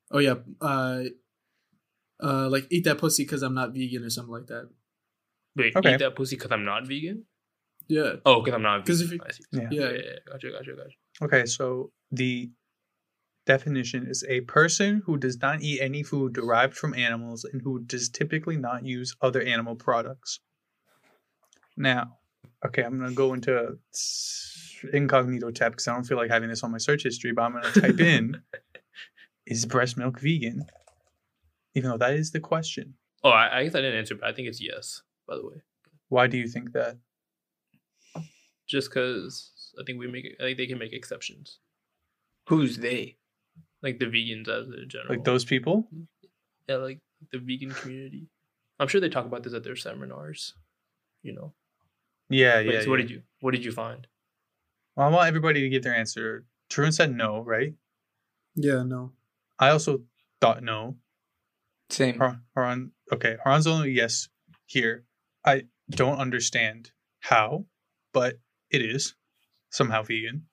"Oh 0.09 0.17
yeah, 0.17 0.36
uh, 0.59 1.03
uh, 2.23 2.49
like 2.49 2.65
eat 2.71 2.84
that 2.86 2.97
pussy 2.97 3.23
because 3.25 3.43
I'm 3.43 3.53
not 3.53 3.73
vegan 3.75 4.03
or 4.03 4.09
something 4.09 4.34
like 4.34 4.47
that." 4.47 4.69
Wait, 5.55 5.75
Okay. 5.75 5.93
eat 5.93 5.99
that 5.99 6.15
pussy 6.15 6.36
because 6.36 6.51
I'm 6.51 6.65
not 6.65 6.88
vegan? 6.88 7.25
Yeah, 7.88 8.13
Oh, 8.25 8.41
because 8.41 8.55
I'm 8.55 8.63
not 8.63 8.86
'Cause 8.88 9.01
vegan. 9.01 9.13
if 9.13 9.21
you- 9.21 9.25
I 9.27 9.32
see. 9.32 9.43
Yeah. 9.51 9.69
yeah. 9.71 9.80
Yeah, 9.86 9.91
yeah, 9.91 10.01
yeah. 10.05 10.19
Gotcha, 10.32 10.49
gotcha, 10.51 10.71
gotcha. 10.75 10.95
Okay, 11.25 11.45
so 11.45 11.91
the 12.11 12.49
definition 13.45 14.07
is 14.07 14.23
a 14.27 14.41
person 14.41 15.03
who 15.05 15.17
does 15.17 15.38
not 15.41 15.61
eat 15.61 15.80
any 15.80 16.01
food 16.01 16.34
derived 16.34 16.75
from 16.75 16.93
animals 16.95 17.43
and 17.45 17.61
who 17.61 17.80
does 17.84 18.09
typically 18.09 18.57
not 18.57 18.84
use 18.86 19.15
other 19.21 19.41
animal 19.41 19.75
products. 19.75 20.39
Now, 21.80 22.17
okay, 22.65 22.84
I'm 22.84 22.99
gonna 22.99 23.13
go 23.13 23.34
into 23.34 23.77
s- 23.93 24.84
incognito 24.93 25.49
tab 25.49 25.71
because 25.71 25.88
I 25.88 25.93
don't 25.93 26.03
feel 26.03 26.17
like 26.17 26.30
having 26.30 26.49
this 26.49 26.61
on 26.61 26.71
my 26.71 26.77
search 26.77 27.03
history, 27.03 27.32
but 27.32 27.43
I'm 27.43 27.53
gonna 27.53 27.71
type 27.71 27.99
in 28.01 28.41
is 29.47 29.65
breast 29.65 29.97
milk 29.97 30.19
vegan? 30.19 30.65
Even 31.73 31.91
though 31.91 31.97
that 31.97 32.13
is 32.13 32.32
the 32.32 32.41
question. 32.41 32.95
Oh, 33.23 33.30
I, 33.30 33.59
I 33.59 33.63
guess 33.63 33.75
I 33.75 33.82
didn't 33.82 33.97
answer, 33.97 34.15
but 34.15 34.27
I 34.27 34.34
think 34.34 34.49
it's 34.49 34.61
yes, 34.61 35.01
by 35.25 35.36
the 35.36 35.45
way. 35.47 35.61
Why 36.09 36.27
do 36.27 36.38
you 36.38 36.47
think 36.47 36.73
that? 36.73 36.97
Just 38.67 38.89
because 38.89 39.73
I 39.80 39.84
think 39.86 39.99
we 39.99 40.07
make 40.07 40.36
I 40.41 40.43
think 40.43 40.57
they 40.57 40.67
can 40.67 40.80
make 40.80 40.93
exceptions. 40.93 41.59
Who's 42.47 42.77
they? 42.77 43.15
Like 43.82 43.99
the 43.99 44.05
vegans 44.05 44.49
as 44.49 44.67
a 44.67 44.86
general. 44.86 45.15
Like 45.15 45.23
those 45.23 45.45
people? 45.45 45.88
Yeah, 46.67 46.75
like 46.75 46.99
the 47.32 47.39
vegan 47.39 47.71
community. 47.71 48.27
I'm 48.80 48.89
sure 48.89 48.99
they 48.99 49.09
talk 49.09 49.25
about 49.25 49.43
this 49.43 49.53
at 49.53 49.63
their 49.63 49.77
seminars. 49.77 50.55
You 51.23 51.34
know. 51.34 51.53
Yeah, 52.30 52.57
Wait, 52.57 52.73
yeah. 52.73 52.82
so 52.82 52.89
what 52.89 52.97
did 52.97 53.09
you 53.09 53.21
what 53.41 53.51
did 53.51 53.65
you 53.65 53.71
find? 53.71 54.05
Well, 54.95 55.07
I 55.07 55.11
want 55.11 55.27
everybody 55.27 55.61
to 55.61 55.69
give 55.69 55.84
their 55.84 55.95
answer. 55.95 56.45
Tarun 56.69 56.93
said 56.93 57.15
no, 57.15 57.41
right? 57.43 57.73
yeah, 58.55 58.84
no. 58.84 59.13
I 59.57 59.69
also 59.69 60.01
thought 60.41 60.61
no. 60.63 60.97
Same. 61.89 62.17
Har- 62.19 62.41
Haran, 62.55 62.91
okay, 63.11 63.38
Haran's 63.43 63.65
only 63.67 63.91
yes 63.91 64.30
here. 64.67 65.05
I 65.45 65.63
don't 65.89 66.19
understand 66.19 66.91
how, 67.21 67.65
but 68.13 68.39
it 68.69 68.82
is 68.82 69.15
somehow 69.71 70.03
vegan. 70.03 70.45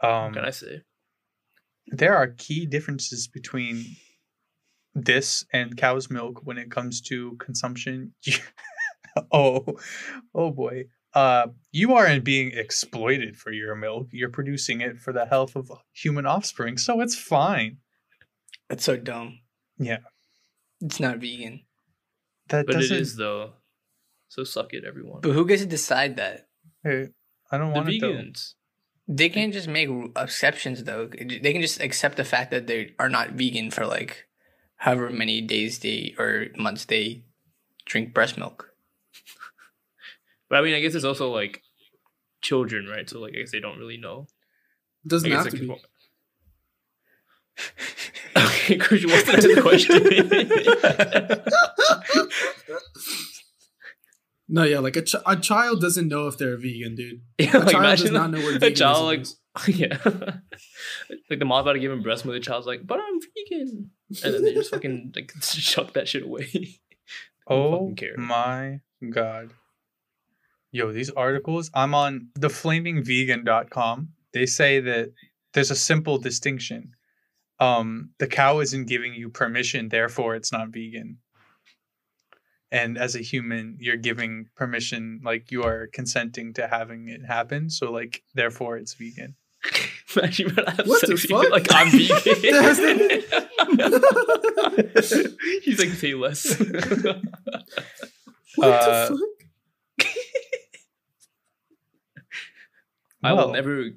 What 0.00 0.10
Um, 0.10 0.32
can 0.32 0.44
I 0.44 0.50
say? 0.50 0.82
there 1.88 2.16
are 2.16 2.28
key 2.28 2.64
differences 2.64 3.28
between 3.28 3.84
this 4.94 5.44
and 5.52 5.76
cow's 5.76 6.08
milk 6.10 6.40
when 6.44 6.56
it 6.58 6.70
comes 6.70 7.00
to 7.02 7.36
consumption. 7.38 8.14
oh, 9.32 9.64
oh 10.34 10.50
boy. 10.50 10.84
Uh, 11.14 11.48
you 11.72 11.92
aren't 11.94 12.24
being 12.24 12.52
exploited 12.52 13.36
for 13.36 13.52
your 13.52 13.74
milk. 13.74 14.08
You're 14.12 14.30
producing 14.30 14.80
it 14.80 14.98
for 14.98 15.12
the 15.12 15.26
health 15.26 15.56
of 15.56 15.70
human 15.92 16.24
offspring, 16.24 16.78
so 16.78 17.00
it's 17.02 17.14
fine. 17.14 17.78
That's 18.68 18.84
so 18.84 18.96
dumb. 18.96 19.40
Yeah. 19.78 19.98
It's 20.80 21.00
not 21.00 21.18
vegan. 21.18 21.60
That 22.48 22.66
But 22.66 22.76
it 22.76 22.78
doesn't. 22.80 22.96
is 22.96 23.16
though. 23.16 23.52
So 24.28 24.44
suck 24.44 24.72
it, 24.72 24.84
everyone. 24.86 25.20
But 25.20 25.32
who 25.32 25.46
gets 25.46 25.60
to 25.62 25.68
decide 25.68 26.16
that? 26.16 26.48
Hey, 26.82 27.08
I 27.50 27.58
don't 27.58 27.68
the 27.68 27.74
want 27.74 27.88
it 27.90 28.00
though. 28.00 28.12
vegans. 28.14 28.54
They 29.06 29.28
can't 29.28 29.52
just 29.52 29.68
make 29.68 29.90
exceptions 30.16 30.84
though. 30.84 31.06
They 31.08 31.52
can 31.52 31.60
just 31.60 31.80
accept 31.80 32.16
the 32.16 32.24
fact 32.24 32.50
that 32.52 32.66
they 32.66 32.94
are 32.98 33.10
not 33.10 33.32
vegan 33.32 33.70
for 33.70 33.84
like 33.84 34.26
however 34.76 35.10
many 35.10 35.42
days 35.42 35.80
they 35.80 36.14
or 36.18 36.46
months 36.56 36.86
they 36.86 37.24
drink 37.84 38.14
breast 38.14 38.38
milk. 38.38 38.71
But 40.52 40.58
I 40.58 40.64
mean, 40.64 40.74
I 40.74 40.80
guess 40.80 40.94
it's 40.94 41.06
also 41.06 41.32
like 41.32 41.62
children, 42.42 42.86
right? 42.86 43.08
So 43.08 43.18
like, 43.20 43.32
I 43.34 43.38
guess 43.38 43.52
they 43.52 43.60
don't 43.60 43.78
really 43.78 43.96
know. 43.96 44.26
It 45.02 45.08
doesn't 45.08 45.30
have 45.30 45.48
to 45.48 45.56
it 45.56 45.60
be. 45.60 45.66
could- 45.66 45.78
okay, 48.36 48.76
Christian, 48.76 49.08
what's 49.10 49.24
the 49.24 49.62
question? 49.62 50.02
No, 54.48 54.64
yeah, 54.64 54.80
like 54.80 54.96
a, 54.96 55.02
ch- 55.02 55.14
a 55.24 55.36
child 55.36 55.80
doesn't 55.80 56.08
know 56.08 56.26
if 56.26 56.36
they're 56.36 56.58
vegan, 56.58 56.94
dude. 56.94 57.22
yeah, 57.38 57.56
A 57.56 57.70
child 57.70 57.98
does 57.98 58.10
not 58.10 58.30
know 58.30 58.40
what 58.42 58.56
a 58.56 58.58
veganism 58.58 58.76
child 58.76 59.04
like 59.06 59.20
is. 59.20 59.38
yeah, 59.68 59.96
like 61.30 61.38
the 61.38 61.44
mom's 61.46 61.62
about 61.62 61.72
to 61.72 61.78
give 61.78 61.90
him 61.90 62.02
breast 62.02 62.26
milk. 62.26 62.34
The 62.34 62.40
child's 62.40 62.66
like, 62.66 62.86
"But 62.86 62.98
I'm 62.98 63.18
vegan," 63.34 63.90
and 64.22 64.34
then 64.34 64.44
they 64.44 64.52
just 64.52 64.70
fucking 64.70 65.12
like 65.16 65.32
chuck 65.40 65.94
that 65.94 66.06
shit 66.08 66.24
away. 66.24 66.80
Oh 67.46 67.72
fucking 67.88 67.96
care. 67.96 68.16
my 68.18 68.80
god. 69.08 69.52
Yo, 70.72 70.90
these 70.90 71.10
articles, 71.10 71.70
I'm 71.74 71.94
on 71.94 72.28
theflamingvegan.com. 72.38 74.08
They 74.32 74.46
say 74.46 74.80
that 74.80 75.12
there's 75.52 75.70
a 75.70 75.76
simple 75.76 76.16
distinction. 76.18 76.92
Um, 77.60 78.10
the 78.18 78.26
cow 78.26 78.60
isn't 78.60 78.86
giving 78.88 79.12
you 79.14 79.28
permission, 79.28 79.88
therefore 79.90 80.34
it's 80.34 80.50
not 80.50 80.68
vegan. 80.70 81.18
And 82.70 82.96
as 82.96 83.14
a 83.14 83.18
human, 83.20 83.76
you're 83.78 83.98
giving 83.98 84.46
permission, 84.56 85.20
like 85.22 85.50
you 85.50 85.62
are 85.62 85.88
consenting 85.92 86.54
to 86.54 86.66
having 86.66 87.08
it 87.10 87.20
happen. 87.26 87.68
So, 87.68 87.92
like, 87.92 88.22
therefore 88.34 88.78
it's 88.78 88.94
vegan. 88.94 89.36
Imagine 90.16 90.54
when 90.54 90.64
I 90.66 90.70
have 90.70 90.86
What 90.86 91.06
the 91.06 91.16
fuck? 91.18 91.50
Like 91.50 91.66
I'm 91.70 91.90
That 91.90 92.62
has 92.62 92.78
vegan. 95.12 95.36
He's 95.62 95.78
like, 95.78 95.90
say 95.90 96.14
less. 96.14 96.58
What 98.56 98.68
Uh, 98.72 99.08
the 99.10 99.16
fuck? 99.18 99.41
I 103.22 103.32
will 103.32 103.52
never 103.52 103.90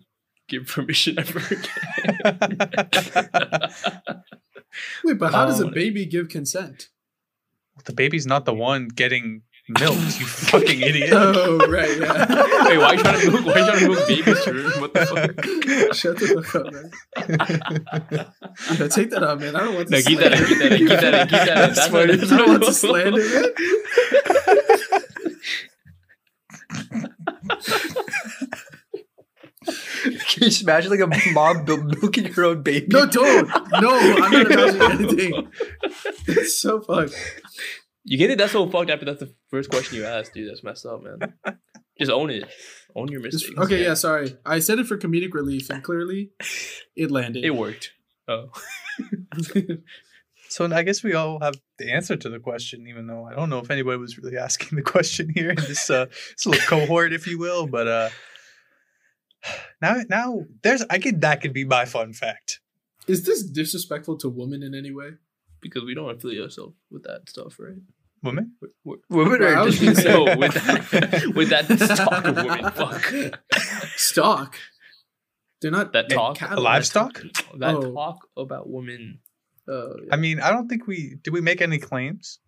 give 0.47 0.67
permission 0.67 1.17
ever 1.19 1.39
again. 1.39 1.67
Wait, 5.03 5.17
but 5.17 5.32
how 5.34 5.45
does 5.45 5.59
a 5.61 5.65
um, 5.67 5.73
baby 5.73 6.05
give 6.05 6.30
consent? 6.30 6.89
the 7.86 7.93
baby's 7.93 8.26
not 8.26 8.45
the 8.45 8.53
one 8.53 8.88
getting 8.88 9.41
milked, 9.67 10.19
you 10.19 10.26
fucking 10.26 10.80
idiot. 10.82 11.09
Oh, 11.11 11.57
right, 11.67 11.97
yeah. 11.99 12.26
Wait, 12.67 12.78
why 12.78 12.86
are 12.86 12.95
you 12.95 13.01
trying 13.03 13.19
to 13.19 13.32
milk? 13.32 13.45
Why 13.45 13.51
are 13.53 13.59
you 13.59 13.65
trying 13.65 13.80
to 13.80 13.88
milk 13.89 14.07
babies? 14.07 14.43
Drew? 14.45 14.69
What 14.82 14.93
the 14.93 15.05
fuck? 15.05 15.93
Shut 15.95 16.17
the 16.17 16.28
fuck 16.43 16.55
up, 16.55 16.71
man. 16.71 16.91
Yeah, 18.80 18.88
take 18.88 19.09
that 19.11 19.23
out, 19.23 19.39
man. 19.41 19.55
I 19.55 19.59
don't 19.59 19.76
want 19.76 19.88
to 19.89 19.93
No, 19.95 20.01
keep 20.01 20.19
that 20.19 20.34
in, 20.34 20.45
keep 20.45 20.57
that 20.59 20.71
in, 20.71 20.78
keep 20.78 20.88
that 20.88 21.13
in, 21.13 21.28
keep 21.28 21.30
that 21.30 21.49
in. 21.49 21.55
That's 21.73 21.89
what- 21.91 22.09
I 22.09 22.15
don't 22.38 22.49
want 22.49 22.63
to 22.63 22.73
slander, 22.73 23.19
man. 23.30 23.45
Can 30.28 30.43
you 30.43 30.49
just 30.49 30.62
imagine 30.64 30.91
like 30.91 30.99
a 30.99 31.32
mom 31.34 31.66
milking 31.66 32.26
her 32.34 32.43
own 32.45 32.62
baby? 32.62 32.88
No, 32.89 33.06
don't. 33.06 33.47
No, 33.82 33.97
I'm 33.99 34.32
not 34.32 34.51
imagining 34.51 34.91
anything. 34.91 35.51
It's 36.28 36.60
so 36.62 36.82
fucked. 36.82 37.16
You 38.03 38.18
get 38.18 38.30
it? 38.30 38.38
That's 38.38 38.51
so 38.51 38.70
fucked 38.70 38.89
after 38.89 39.06
that's 39.06 39.20
the 39.20 39.34
first 39.49 39.70
question 39.70 39.97
you 39.97 40.06
asked, 40.06 40.34
dude. 40.34 40.49
That's 40.49 40.64
messed 40.64 40.86
up, 40.86 41.01
man. 41.03 41.34
Just 41.99 42.12
own 42.12 42.30
it. 42.30 42.43
Own 42.95 43.08
your 43.10 43.22
Just- 43.22 43.45
mistakes. 43.49 43.60
okay, 43.60 43.84
yeah, 43.84 43.93
sorry. 43.95 44.36
I 44.45 44.60
said 44.60 44.80
it 44.80 44.88
for 44.88 44.97
comedic 44.97 45.34
relief, 45.34 45.70
and 45.70 45.84
clearly 45.84 46.32
it 46.95 47.10
landed. 47.12 47.43
It 47.43 47.56
worked. 47.56 47.91
Oh. 48.28 48.49
So 50.47 50.72
I 50.72 50.84
guess 50.84 51.03
we 51.03 51.14
all 51.16 51.39
have 51.41 51.56
the 51.80 51.91
answer 51.91 52.16
to 52.16 52.30
the 52.30 52.39
question, 52.39 52.88
even 52.88 53.08
though 53.08 53.26
I 53.26 53.34
don't 53.36 53.49
know 53.49 53.60
if 53.60 53.70
anybody 53.70 53.97
was 53.97 54.18
really 54.18 54.38
asking 54.38 54.78
the 54.78 54.84
question 54.84 55.28
here 55.36 55.49
in 55.49 55.56
this 55.58 55.89
uh 55.89 56.06
this 56.06 56.45
little 56.45 56.62
cohort, 56.66 57.12
if 57.12 57.28
you 57.28 57.38
will. 57.38 57.68
But 57.68 57.88
uh 57.89 58.10
now 59.82 59.96
now 60.10 60.41
there's 60.64 60.84
I 60.89 61.00
could 61.00 61.22
that 61.22 61.41
could 61.41 61.54
be 61.54 61.66
my 61.66 61.86
fun 61.86 62.14
fact. 62.14 62.60
Is 63.08 63.24
this 63.26 63.43
disrespectful 63.43 64.18
to 64.20 64.30
women 64.30 64.64
in 64.64 64.74
any 64.74 64.91
way? 64.91 65.12
Because 65.62 65.84
we 65.84 65.93
don't 65.96 66.10
affiliate 66.16 66.43
ourselves 66.43 66.76
with 66.91 67.04
that 67.04 67.30
stuff, 67.30 67.60
right? 67.60 67.78
Women? 68.24 68.54
We're, 68.84 68.98
Women 69.10 69.39
Well, 69.41 69.50
I 69.50 69.62
are 69.62 69.66
was 69.66 69.80
just 69.80 70.04
gonna 70.04 70.26
no, 70.26 70.38
with 70.38 70.54
that, 70.54 71.32
with 71.36 71.50
that 71.50 71.66
stock 71.80 72.26
of 72.26 72.36
women. 72.36 72.72
Fuck. 72.72 73.39
Stock. 73.96 74.56
They're 75.62 75.72
not 75.72 75.93
That 75.93 76.10
talk. 76.10 76.38
cattle. 76.38 76.64
livestock? 76.64 77.22
That 77.58 77.76
Oh. 77.76 77.93
talk 77.93 78.28
about 78.36 78.70
women. 78.70 79.20
Oh, 79.68 79.96
yeah. 80.04 80.14
I 80.14 80.18
mean, 80.18 80.39
I 80.39 80.50
don't 80.52 80.68
think 80.68 80.88
we 80.88 81.18
did 81.22 81.34
we 81.34 81.41
make 81.41 81.62
any 81.62 81.78
claims? 81.80 82.39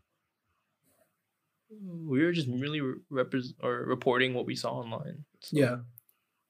We 1.70 2.24
were 2.24 2.32
just 2.32 2.48
really 2.48 2.82
repres 3.12 3.48
or 3.62 3.84
reporting 3.86 4.34
what 4.34 4.45
we 4.45 4.56
saw 4.56 4.72
online. 4.80 5.26
So- 5.41 5.58
yeah. 5.58 5.76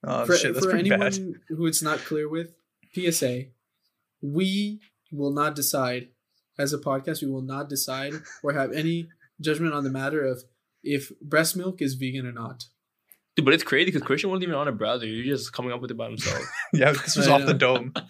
Oh 0.07 0.25
for 0.25 0.35
shit, 0.37 0.53
that's 0.53 0.65
for 0.65 0.75
anyone 0.75 0.99
bad. 0.99 1.33
who 1.49 1.65
it's 1.67 1.81
not 1.81 1.99
clear 1.99 2.29
with, 2.29 2.55
PSA, 2.95 3.45
we 4.21 4.79
will 5.11 5.31
not 5.31 5.53
decide 5.55 6.07
as 6.57 6.71
a 6.73 6.77
podcast. 6.77 7.21
We 7.21 7.29
will 7.29 7.41
not 7.41 7.69
decide 7.69 8.13
or 8.41 8.53
have 8.53 8.71
any 8.71 9.09
judgment 9.41 9.73
on 9.73 9.83
the 9.83 9.89
matter 9.89 10.23
of 10.25 10.43
if 10.83 11.11
breast 11.19 11.57
milk 11.57 11.81
is 11.81 11.95
vegan 11.95 12.25
or 12.25 12.31
not. 12.31 12.63
Dude, 13.35 13.45
but 13.45 13.53
it's 13.53 13.63
crazy 13.63 13.85
because 13.85 14.01
Christian 14.01 14.29
wasn't 14.29 14.43
even 14.43 14.55
on 14.55 14.67
a 14.67 14.71
browser. 14.71 15.05
You're 15.05 15.35
just 15.35 15.53
coming 15.53 15.71
up 15.71 15.81
with 15.81 15.91
it 15.91 15.97
by 15.97 16.07
himself. 16.07 16.41
Yeah, 16.73 16.91
this 16.93 17.15
was 17.15 17.27
I 17.27 17.33
off 17.33 17.45
the 17.45 17.53
dome. 17.53 17.93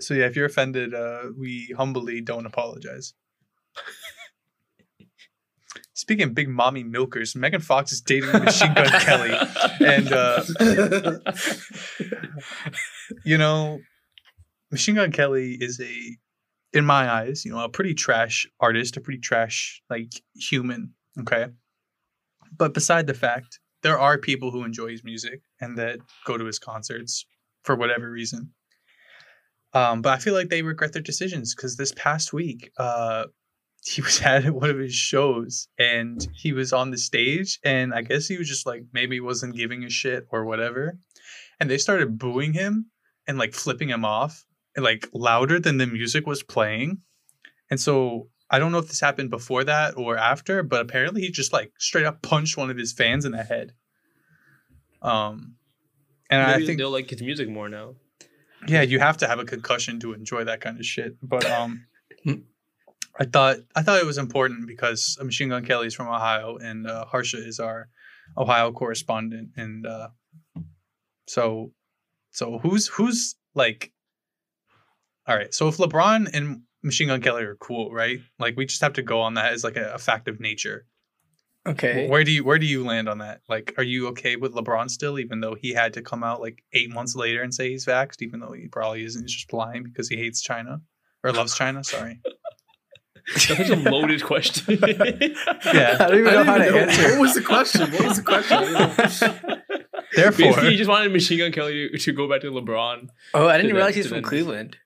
So 0.00 0.12
yeah, 0.12 0.26
if 0.26 0.36
you're 0.36 0.44
offended, 0.44 0.92
uh, 0.92 1.30
we 1.38 1.72
humbly 1.76 2.20
don't 2.20 2.46
apologize. 2.46 3.14
Speaking 5.94 6.24
of 6.24 6.34
big 6.34 6.48
mommy 6.48 6.82
milkers, 6.82 7.36
Megan 7.36 7.60
Fox 7.60 7.92
is 7.92 8.00
dating 8.00 8.30
Machine 8.30 8.74
Gun 8.74 8.88
Kelly, 9.00 9.36
and 9.80 10.12
uh, 10.12 10.42
you 13.24 13.38
know, 13.38 13.78
Machine 14.72 14.96
Gun 14.96 15.12
Kelly 15.12 15.56
is 15.60 15.80
a, 15.80 16.76
in 16.76 16.84
my 16.84 17.08
eyes, 17.08 17.44
you 17.44 17.52
know, 17.52 17.62
a 17.62 17.68
pretty 17.68 17.94
trash 17.94 18.44
artist, 18.58 18.96
a 18.96 19.00
pretty 19.00 19.20
trash 19.20 19.82
like 19.88 20.10
human. 20.34 20.94
Okay, 21.20 21.46
but 22.58 22.74
beside 22.74 23.06
the 23.06 23.14
fact, 23.14 23.60
there 23.84 23.98
are 23.98 24.18
people 24.18 24.50
who 24.50 24.64
enjoy 24.64 24.88
his 24.88 25.04
music 25.04 25.42
and 25.60 25.78
that 25.78 26.00
go 26.26 26.36
to 26.36 26.44
his 26.44 26.58
concerts 26.58 27.24
for 27.62 27.76
whatever 27.76 28.10
reason. 28.10 28.52
Um, 29.74 30.02
but 30.02 30.12
I 30.12 30.18
feel 30.18 30.34
like 30.34 30.48
they 30.48 30.62
regret 30.62 30.92
their 30.92 31.02
decisions 31.02 31.54
because 31.54 31.76
this 31.76 31.92
past 31.92 32.32
week, 32.32 32.70
uh, 32.78 33.26
he 33.84 34.00
was 34.00 34.20
at 34.24 34.48
one 34.50 34.70
of 34.70 34.78
his 34.78 34.94
shows 34.94 35.68
and 35.78 36.26
he 36.34 36.52
was 36.52 36.72
on 36.72 36.90
the 36.90 36.98
stage 36.98 37.58
and 37.64 37.94
I 37.94 38.02
guess 38.02 38.26
he 38.26 38.38
was 38.38 38.48
just 38.48 38.66
like 38.66 38.84
maybe 38.92 39.20
wasn't 39.20 39.56
giving 39.56 39.84
a 39.84 39.90
shit 39.90 40.26
or 40.30 40.44
whatever. 40.44 40.98
And 41.60 41.70
they 41.70 41.78
started 41.78 42.18
booing 42.18 42.52
him 42.52 42.86
and 43.26 43.38
like 43.38 43.54
flipping 43.54 43.90
him 43.90 44.04
off 44.04 44.44
and 44.74 44.84
like 44.84 45.08
louder 45.12 45.60
than 45.60 45.78
the 45.78 45.86
music 45.86 46.26
was 46.26 46.42
playing. 46.42 47.02
And 47.70 47.78
so 47.78 48.28
I 48.50 48.58
don't 48.58 48.72
know 48.72 48.78
if 48.78 48.88
this 48.88 49.00
happened 49.00 49.30
before 49.30 49.64
that 49.64 49.96
or 49.96 50.16
after, 50.16 50.62
but 50.62 50.80
apparently 50.80 51.22
he 51.22 51.30
just 51.30 51.52
like 51.52 51.72
straight 51.78 52.06
up 52.06 52.22
punched 52.22 52.56
one 52.56 52.70
of 52.70 52.76
his 52.76 52.92
fans 52.92 53.24
in 53.24 53.32
the 53.32 53.44
head. 53.44 53.72
Um 55.02 55.56
and 56.30 56.42
Maybe 56.42 56.62
I 56.62 56.66
think 56.66 56.78
they'll 56.78 56.90
like 56.90 57.10
his 57.10 57.22
music 57.22 57.48
more 57.48 57.68
now. 57.68 57.96
yeah, 58.66 58.80
you 58.80 58.98
have 58.98 59.18
to 59.18 59.28
have 59.28 59.38
a 59.38 59.44
concussion 59.44 60.00
to 60.00 60.14
enjoy 60.14 60.44
that 60.44 60.62
kind 60.62 60.78
of 60.78 60.86
shit. 60.86 61.16
But 61.22 61.44
um, 61.50 61.86
I 63.18 63.24
thought 63.24 63.58
I 63.76 63.82
thought 63.82 64.00
it 64.00 64.06
was 64.06 64.18
important 64.18 64.66
because 64.66 65.16
Machine 65.22 65.48
Gun 65.48 65.64
Kelly 65.64 65.86
is 65.86 65.94
from 65.94 66.08
Ohio 66.08 66.56
and 66.56 66.86
uh, 66.86 67.04
Harsha 67.04 67.36
is 67.36 67.60
our 67.60 67.88
Ohio 68.36 68.72
correspondent, 68.72 69.50
and 69.56 69.86
uh, 69.86 70.08
so 71.26 71.72
so 72.30 72.58
who's 72.58 72.88
who's 72.88 73.36
like, 73.54 73.92
all 75.28 75.36
right. 75.36 75.54
So 75.54 75.68
if 75.68 75.76
LeBron 75.76 76.28
and 76.32 76.62
Machine 76.82 77.08
Gun 77.08 77.20
Kelly 77.20 77.44
are 77.44 77.56
cool, 77.56 77.92
right? 77.92 78.20
Like 78.38 78.56
we 78.56 78.66
just 78.66 78.80
have 78.82 78.94
to 78.94 79.02
go 79.02 79.20
on 79.20 79.34
that 79.34 79.52
as 79.52 79.62
like 79.62 79.76
a, 79.76 79.94
a 79.94 79.98
fact 79.98 80.28
of 80.28 80.40
nature. 80.40 80.86
Okay. 81.66 82.08
Where 82.08 82.24
do 82.24 82.30
you 82.30 82.44
where 82.44 82.58
do 82.58 82.66
you 82.66 82.84
land 82.84 83.08
on 83.08 83.18
that? 83.18 83.40
Like, 83.48 83.74
are 83.78 83.84
you 83.84 84.08
okay 84.08 84.36
with 84.36 84.52
LeBron 84.52 84.90
still, 84.90 85.18
even 85.18 85.40
though 85.40 85.54
he 85.54 85.72
had 85.72 85.94
to 85.94 86.02
come 86.02 86.22
out 86.22 86.40
like 86.40 86.62
eight 86.74 86.90
months 86.90 87.16
later 87.16 87.42
and 87.42 87.54
say 87.54 87.70
he's 87.70 87.86
vaxxed, 87.86 88.20
even 88.20 88.40
though 88.40 88.52
he 88.52 88.68
probably 88.68 89.04
isn't? 89.04 89.22
He's 89.22 89.32
just 89.32 89.52
lying 89.52 89.82
because 89.84 90.08
he 90.08 90.16
hates 90.16 90.42
China 90.42 90.82
or 91.22 91.32
loves 91.32 91.56
China. 91.56 91.82
Sorry. 91.82 92.20
That's 93.32 93.46
such 93.46 93.68
a 93.70 93.76
loaded 93.76 94.22
question. 94.24 94.78
Yeah. 94.82 95.96
I 95.98 96.06
don't 96.08 96.18
even 96.18 96.26
I 96.28 96.32
know 96.32 96.44
didn't 96.44 96.46
how 96.46 96.58
to 96.58 96.70
know- 96.70 96.78
answer. 96.78 97.10
What 97.12 97.20
was 97.20 97.34
the 97.34 97.42
question? 97.42 97.90
What 97.92 98.04
was 98.08 98.16
the 98.18 98.22
question? 98.22 98.56
I 98.58 98.64
didn't 98.64 99.48
know. 99.48 99.56
Therefore, 100.14 100.46
Basically, 100.46 100.70
he 100.70 100.76
just 100.76 100.90
wanted 100.90 101.12
Machine 101.12 101.38
Gun 101.38 101.52
Kelly 101.52 101.88
to, 101.88 101.98
to 101.98 102.12
go 102.12 102.28
back 102.28 102.42
to 102.42 102.50
LeBron. 102.50 103.08
Oh, 103.32 103.48
I 103.48 103.56
didn't 103.56 103.70
To 103.70 103.74
realize 103.74 103.94
then- 103.94 104.02
he's 104.02 104.06
from 104.08 104.16
then- 104.16 104.22
Cleveland. 104.24 104.76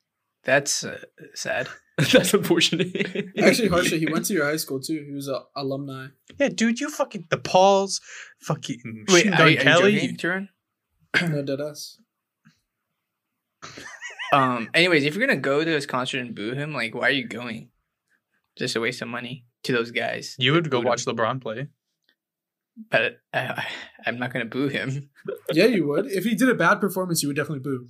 That's 0.45 0.85
uh, 0.85 0.99
sad. 1.35 1.69
That's 1.99 2.33
unfortunate. 2.33 2.95
Actually, 3.39 3.69
Harsha, 3.69 3.97
he 3.97 4.07
went 4.11 4.25
to 4.27 4.33
your 4.35 4.45
high 4.47 4.57
school 4.57 4.81
too. 4.81 5.05
He 5.07 5.13
was 5.13 5.27
an 5.29 5.41
alumni. 5.57 6.07
yeah, 6.39 6.49
dude, 6.49 6.79
you 6.81 6.89
fucking 6.91 7.27
the 7.29 7.37
Pauls, 7.39 8.01
fucking 8.41 9.05
Wait, 9.09 9.27
Machine 9.27 9.31
Gun 9.33 9.57
Kelly. 9.65 10.01
you 10.01 10.13
joking, 10.17 10.49
No 11.23 11.43
dead 11.43 11.61
ass. 11.61 11.99
Um. 14.33 14.69
Anyways, 14.75 15.05
if 15.05 15.15
you're 15.17 15.27
gonna 15.27 15.41
go 15.41 15.65
to 15.65 15.71
his 15.71 15.87
concert 15.87 16.21
and 16.21 16.35
boo 16.35 16.53
him, 16.55 16.73
like, 16.73 16.95
why 16.95 17.09
are 17.09 17.11
you 17.11 17.27
going? 17.27 17.71
Just 18.59 18.77
a 18.77 18.81
waste 18.81 19.01
of 19.03 19.09
money 19.09 19.45
to 19.65 19.73
those 19.73 19.91
guys. 19.91 20.35
you 20.39 20.53
would 20.53 20.69
go 20.71 20.79
Booed 20.79 20.85
him. 20.87 20.89
watch 20.89 21.05
LeBron 21.05 21.41
play. 21.41 21.69
But 22.91 23.19
I, 23.35 23.39
I, 23.41 23.67
I'm 24.07 24.19
not 24.19 24.33
gonna 24.33 24.45
boo 24.45 24.69
him. 24.69 25.11
Yeah, 25.53 25.67
you 25.67 25.87
would. 25.89 26.07
If 26.07 26.25
he 26.25 26.35
did 26.35 26.49
a 26.49 26.55
bad 26.55 26.77
performance, 26.81 27.23
you 27.23 27.29
would 27.29 27.37
definitely 27.37 27.61
boo. 27.61 27.89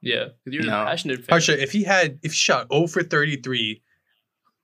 yeah, 0.00 0.28
because 0.44 0.54
you're 0.54 0.64
No. 0.64 0.82
a 0.82 0.86
passionate 0.86 1.18
fan. 1.18 1.26
Harsha, 1.30 1.60
if 1.62 1.72
he 1.72 1.84
had 1.84 2.18
if 2.22 2.32
he 2.32 2.36
shot 2.36 2.68
0 2.72 2.86
for 2.88 3.02
33, 3.02 3.82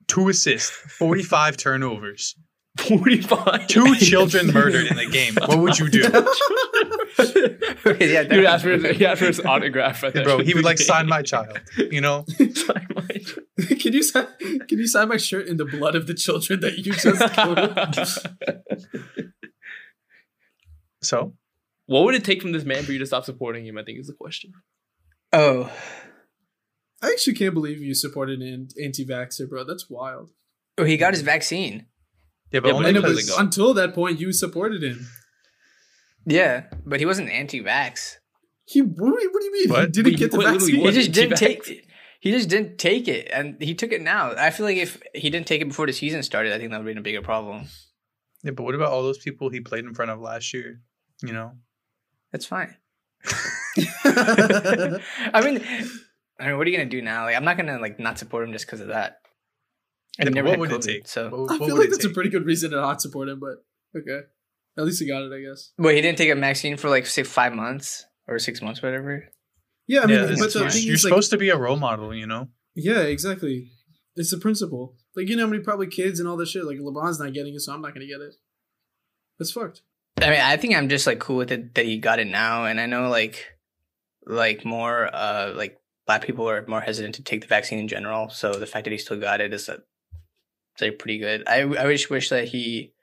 two 0.07 0.29
assists, 0.29 0.69
45 0.69 1.55
turnovers, 1.57 2.35
45. 2.77 3.67
two 3.67 3.95
children 3.95 4.47
murdered 4.53 4.87
in 4.87 4.97
the 4.97 5.05
game, 5.07 5.35
what 5.35 5.59
would 5.59 5.79
you 5.79 5.89
do? 5.89 6.01
okay, 7.19 8.13
yeah, 8.13 8.23
He 8.23 8.35
would 8.37 8.45
that- 8.45 8.45
ask 8.45 8.63
for 8.63 8.71
his, 8.77 8.97
he 8.97 9.05
asked 9.05 9.19
for 9.19 9.27
his 9.27 9.39
autograph. 9.39 10.03
At 10.03 10.13
Bro, 10.23 10.39
he 10.39 10.53
would 10.53 10.63
like 10.65 10.77
sign 10.77 11.07
my 11.07 11.21
child, 11.31 11.59
you 11.77 12.01
know? 12.01 12.25
Sign 12.53 12.87
my- 12.95 13.03
can 13.79 13.93
you 13.93 14.03
sign? 14.03 14.27
Can 14.67 14.77
you 14.79 14.87
sign 14.87 15.07
my 15.09 15.17
shirt 15.17 15.47
in 15.47 15.57
the 15.57 15.65
blood 15.65 15.95
of 15.95 16.05
the 16.07 16.13
children 16.13 16.59
that 16.61 16.77
you 16.77 16.93
just 16.93 17.33
killed? 17.33 19.17
So, 21.01 21.33
what 21.85 22.03
would 22.05 22.15
it 22.15 22.23
take 22.25 22.41
from 22.41 22.51
this 22.51 22.63
man 22.65 22.83
for 22.83 22.91
you 22.91 22.99
to 22.99 23.05
stop 23.05 23.23
supporting 23.25 23.65
him? 23.65 23.77
I 23.77 23.83
think 23.83 23.99
is 23.99 24.07
the 24.07 24.13
question. 24.13 24.51
Oh, 25.33 25.69
oh. 25.69 25.71
I 27.01 27.11
actually 27.11 27.35
can't 27.35 27.53
believe 27.53 27.79
you 27.79 27.93
supported 27.93 28.41
an 28.41 28.69
anti-vaxxer, 28.83 29.47
bro. 29.47 29.63
That's 29.63 29.87
wild. 29.89 30.31
oh, 30.79 30.83
he 30.83 30.97
got 30.97 31.13
his 31.13 31.21
vaccine. 31.21 31.85
yeah, 32.51 32.59
but 32.61 32.69
Yeah, 32.69 32.73
but 32.73 32.77
only 32.77 32.93
but 32.93 33.01
because 33.01 33.11
because 33.15 33.27
they 33.27 33.33
got- 33.33 33.41
until 33.41 33.73
that 33.75 33.93
point, 33.93 34.19
you 34.19 34.31
supported 34.31 34.81
him. 34.83 35.07
Yeah, 36.29 36.65
but 36.85 36.99
he 36.99 37.05
wasn't 37.05 37.29
anti-vax. 37.29 38.17
He 38.65 38.81
what, 38.81 38.97
do 38.97 39.21
you- 39.23 39.31
what 39.31 39.39
do 39.39 39.45
you 39.45 39.53
mean? 39.53 39.69
What? 39.69 39.81
He 39.85 39.87
didn't 39.91 40.11
But 40.11 40.19
get 40.19 40.31
the 40.31 40.37
vaccine. 40.39 40.75
He 40.75 40.91
just 40.91 41.11
didn't 41.13 41.41
anti-vax. 41.41 41.63
take. 41.65 41.83
He 42.19 42.31
just 42.31 42.49
didn't 42.49 42.77
take 42.77 43.07
it, 43.07 43.29
and 43.31 43.61
he 43.61 43.73
took 43.75 43.91
it 43.93 44.01
now. 44.01 44.31
I 44.35 44.49
feel 44.49 44.65
like 44.65 44.75
if 44.77 45.01
he 45.15 45.29
didn't 45.29 45.47
take 45.47 45.61
it 45.61 45.67
before 45.69 45.85
the 45.85 45.93
season 45.93 46.21
started, 46.23 46.51
I 46.51 46.57
think 46.57 46.71
that 46.71 46.77
would 46.79 46.85
have 46.87 46.91
been 46.93 46.97
a 46.97 47.01
bigger 47.01 47.21
problem. 47.21 47.67
yeah, 48.43 48.51
but 48.51 48.63
what 48.63 48.75
about 48.75 48.91
all 48.91 49.03
those 49.03 49.19
people 49.19 49.49
he 49.49 49.61
played 49.61 49.85
in 49.85 49.93
front 49.93 50.11
of 50.11 50.19
last 50.19 50.53
year? 50.53 50.81
You 51.23 51.31
know, 51.33 51.51
That's 52.31 52.45
fine. 52.45 52.75
I 54.05 55.41
mean, 55.43 55.61
I 56.39 56.47
mean, 56.47 56.57
what 56.57 56.67
are 56.67 56.69
you 56.69 56.77
gonna 56.77 56.89
do 56.89 57.01
now? 57.01 57.23
Like, 57.25 57.35
I'm 57.35 57.45
not 57.45 57.57
gonna 57.57 57.79
like 57.79 57.99
not 57.99 58.17
support 58.19 58.43
him 58.45 58.51
just 58.51 58.65
because 58.65 58.81
of 58.81 58.87
that. 58.87 59.17
And 60.19 60.29
Yeah, 60.29 60.35
never 60.35 60.47
what 60.49 60.51
had 60.51 60.59
would 60.59 60.71
it 60.71 60.81
take? 60.81 61.07
So, 61.07 61.29
What- 61.29 61.51
I 61.51 61.57
feel 61.65 61.77
like 61.77 61.87
it 61.87 61.91
that's 61.91 62.05
a 62.05 62.09
pretty 62.09 62.29
good 62.29 62.45
reason 62.45 62.71
to 62.71 62.77
not 62.77 63.01
support 63.01 63.29
him, 63.29 63.39
but 63.39 63.63
okay. 63.99 64.25
At 64.77 64.85
least 64.85 65.01
he 65.01 65.07
got 65.07 65.23
it, 65.23 65.33
I 65.33 65.41
guess. 65.41 65.71
but 65.77 65.95
he 65.95 66.01
didn't 66.01 66.17
take 66.17 66.29
a 66.29 66.35
vaccine 66.35 66.77
for 66.77 66.89
like 66.89 67.05
say 67.05 67.23
five 67.23 67.53
months 67.53 68.05
or 68.27 68.37
six 68.39 68.61
months, 68.61 68.81
whatever. 68.81 69.25
Yeah, 69.87 70.01
I 70.01 70.05
mean, 70.05 70.15
yeah, 70.15 70.35
but 70.37 70.53
the 70.53 70.59
you're, 70.59 70.69
thing 70.69 70.83
you're 70.83 70.95
is, 70.95 71.03
like, 71.03 71.11
supposed 71.11 71.31
to 71.31 71.37
be 71.37 71.49
a 71.49 71.57
role 71.57 71.77
model, 71.77 72.13
you 72.13 72.27
know. 72.27 72.49
yeah, 72.75 72.99
exactly. 73.01 73.71
It's 74.15 74.31
the 74.31 74.37
principle. 74.37 74.95
Like, 75.15 75.29
you 75.29 75.35
know 75.35 75.45
how 75.45 75.49
many 75.49 75.63
probably 75.63 75.87
kids 75.87 76.19
and 76.19 76.27
all 76.27 76.35
this 76.35 76.49
shit. 76.49 76.65
Like, 76.65 76.77
LeBron's 76.77 77.19
not 77.19 77.33
getting 77.33 77.53
it, 77.55 77.61
so 77.61 77.73
I'm 77.73 77.81
not 77.81 77.93
gonna 77.93 78.05
get 78.05 78.19
it. 78.19 78.35
That's 79.39 79.51
fucked. 79.51 79.81
I 80.21 80.29
mean, 80.31 80.41
I 80.41 80.57
think 80.57 80.75
I'm 80.75 80.89
just 80.89 81.07
like 81.07 81.19
cool 81.19 81.37
with 81.37 81.51
it 81.51 81.75
that 81.75 81.85
he 81.85 81.97
got 81.97 82.19
it 82.19 82.27
now, 82.27 82.65
and 82.65 82.79
I 82.79 82.85
know 82.85 83.09
like, 83.09 83.45
like 84.25 84.65
more 84.65 85.09
uh 85.13 85.53
like 85.55 85.77
black 86.05 86.25
people 86.25 86.49
are 86.49 86.65
more 86.67 86.81
hesitant 86.81 87.15
to 87.15 87.23
take 87.23 87.41
the 87.41 87.47
vaccine 87.47 87.79
in 87.79 87.87
general. 87.87 88.29
So 88.29 88.53
the 88.53 88.65
fact 88.65 88.85
that 88.85 88.91
he 88.91 88.97
still 88.97 89.19
got 89.19 89.41
it 89.41 89.53
is 89.53 89.69
a, 89.69 89.79
it's 90.73 90.81
like 90.81 90.99
pretty 90.99 91.19
good. 91.19 91.47
I 91.47 91.61
I 91.61 91.85
wish 91.85 92.09
wish 92.09 92.29
that 92.29 92.47
he 92.49 92.93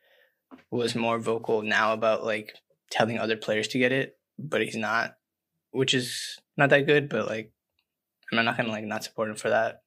was 0.70 0.94
more 0.94 1.18
vocal 1.18 1.62
now 1.62 1.92
about 1.92 2.24
like 2.24 2.54
telling 2.90 3.18
other 3.18 3.36
players 3.36 3.68
to 3.68 3.78
get 3.78 3.92
it, 3.92 4.16
but 4.38 4.62
he's 4.62 4.76
not, 4.76 5.16
which 5.70 5.94
is 5.94 6.38
not 6.56 6.70
that 6.70 6.86
good. 6.86 7.08
But 7.08 7.26
like, 7.26 7.52
I'm 8.32 8.44
not 8.44 8.56
gonna 8.56 8.68
like 8.70 8.84
not 8.84 9.04
support 9.04 9.28
him 9.30 9.36
for 9.36 9.50
that. 9.50 9.82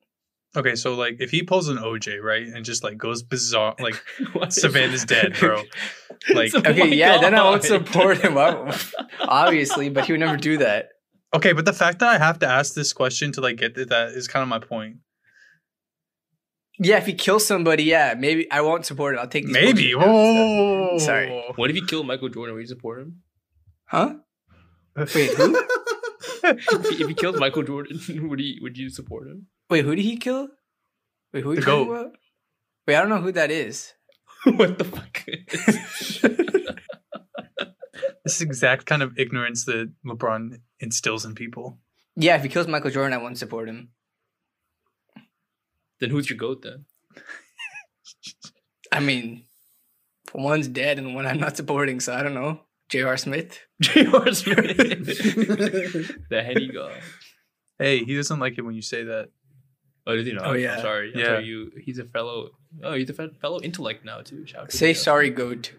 Okay, 0.56 0.76
so 0.76 0.96
like 0.96 1.18
if 1.20 1.30
he 1.30 1.44
pulls 1.44 1.68
an 1.68 1.78
OJ 1.78 2.22
right 2.22 2.48
and 2.48 2.64
just 2.66 2.84
like 2.84 2.98
goes 2.98 3.22
bizarre, 3.22 3.76
like 3.80 3.96
Savannah's 4.50 5.06
dead, 5.06 5.36
bro. 5.40 5.64
Like, 6.34 6.52
Oh 6.56 6.60
Okay, 6.60 6.80
my 6.80 6.86
yeah, 6.88 7.20
then 7.20 7.36
I 7.36 7.44
won't 7.44 7.64
support 7.64 8.18
him, 8.18 8.38
obviously, 9.22 9.90
but 9.90 10.06
he 10.06 10.14
would 10.14 10.20
never 10.20 10.36
do 10.36 10.58
that. 10.58 10.90
okay, 11.36 11.54
but 11.54 11.66
the 11.66 11.74
fact 11.74 12.00
that 12.00 12.10
I 12.10 12.18
have 12.18 12.40
to 12.40 12.48
ask 12.48 12.74
this 12.74 12.92
question 12.92 13.32
to 13.34 13.42
like 13.42 13.58
get 13.58 13.76
to 13.76 13.86
that 13.86 14.10
is 14.10 14.28
kind 14.28 14.42
of 14.42 14.50
my 14.50 14.58
point. 14.60 14.98
Yeah, 16.80 16.98
if 16.98 17.06
he 17.08 17.14
kills 17.14 17.46
somebody, 17.46 17.84
yeah, 17.86 18.14
maybe 18.18 18.50
I 18.52 18.62
won't 18.62 18.86
support 18.86 19.16
it. 19.16 19.20
I'll 19.20 19.28
take 19.28 19.46
these 19.46 19.54
Maybe. 19.54 19.94
bullshit 19.94 20.00
notes, 20.08 20.92
Whoa. 20.92 20.98
Sorry. 21.00 21.44
What 21.56 21.70
if 21.72 21.76
he 21.76 21.82
killed 21.86 22.06
Michael 22.06 22.30
Jordan? 22.30 22.54
Would 22.56 22.62
you 22.62 22.68
support 22.68 23.02
him? 23.02 23.22
Huh? 23.86 24.16
Wait, 24.96 25.32
who? 25.32 25.64
if 26.44 27.08
he 27.08 27.14
killed 27.16 27.40
Michael 27.40 27.64
Jordan, 27.64 28.00
would 28.30 28.40
you 28.40 28.60
would 28.62 28.78
you 28.78 28.90
support 28.90 29.28
him? 29.28 29.48
Wait, 29.70 29.86
who 29.86 29.96
did 29.96 30.04
he 30.06 30.18
kill? 30.18 30.50
Wait, 31.34 31.44
who 31.44 31.52
are 31.52 31.56
you 31.56 31.60
The 31.62 31.66
talking 31.66 31.86
goat. 31.88 31.92
about? 31.92 32.12
Wait, 32.88 32.96
I 32.96 33.00
don't 33.02 33.10
know 33.10 33.22
who 33.22 33.32
that 33.34 33.50
is. 33.52 33.94
what 34.44 34.78
the 34.78 34.84
fuck? 34.86 35.24
This 38.24 38.36
is 38.36 38.42
exact 38.42 38.86
kind 38.86 39.02
of 39.02 39.18
ignorance 39.18 39.66
that 39.66 39.92
LeBron 40.06 40.60
instills 40.80 41.24
in 41.26 41.34
people. 41.34 41.80
Yeah, 42.16 42.36
if 42.36 42.44
he 42.44 42.50
kills 42.50 42.68
Michael 42.68 42.92
Jordan, 42.92 43.14
I 43.14 43.22
won't 43.22 43.38
support 43.38 43.70
him. 43.70 43.90
Then 46.00 46.10
who's 46.10 46.30
your 46.30 46.38
goat 46.38 46.62
then? 46.64 46.86
I 48.92 49.00
mean, 49.00 49.44
one's 50.34 50.68
dead 50.68 50.98
and 50.98 51.14
one 51.16 51.26
I'm 51.26 51.40
not 51.40 51.58
supporting, 51.58 52.00
so 52.00 52.14
I 52.14 52.24
don't 52.24 52.34
know. 52.34 52.62
J.R. 52.90 53.18
Smith. 53.18 53.60
J.R. 53.82 54.32
Smith, 54.34 54.78
the 54.78 56.44
Henny 56.44 56.70
guy. 56.70 57.00
Hey, 57.80 58.04
he 58.04 58.16
doesn't 58.16 58.40
like 58.40 58.58
it 58.58 58.62
when 58.64 58.76
you 58.76 58.82
say 58.82 59.04
that. 59.04 59.30
Oh, 60.08 60.16
did 60.16 60.26
he 60.26 60.32
not? 60.34 60.46
Oh, 60.46 60.52
I'm 60.52 60.60
yeah. 60.60 60.82
sorry. 60.82 61.12
I'm 61.14 61.20
Yeah. 61.20 61.26
sorry, 61.26 61.46
you. 61.46 61.72
He's 61.84 62.00
a 62.00 62.06
fellow. 62.06 62.52
Oh, 62.82 62.94
he's 62.94 63.10
a 63.10 63.14
fe- 63.14 63.36
fellow 63.42 63.60
intellect 63.62 64.06
now 64.06 64.22
too. 64.22 64.46
Shout 64.48 64.62
out 64.64 64.70
to 64.70 64.78
Say 64.78 64.94
sorry, 64.94 65.30
goat. 65.30 65.74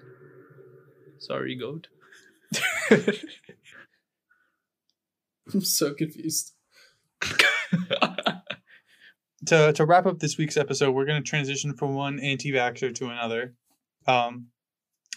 Sorry, 1.19 1.55
goat. 1.57 1.89
I'm 5.55 5.63
so 5.63 5.95
confused. 5.95 6.53
to 9.47 9.73
to 9.73 9.85
wrap 9.85 10.07
up 10.07 10.19
this 10.19 10.39
week's 10.39 10.57
episode, 10.57 10.93
we're 10.93 11.07
going 11.07 11.23
to 11.23 11.29
transition 11.29 11.75
from 11.75 11.95
one 11.95 12.19
anti-vaxxer 12.21 12.95
to 12.97 13.07
another. 13.09 13.55
Um, 14.07 14.47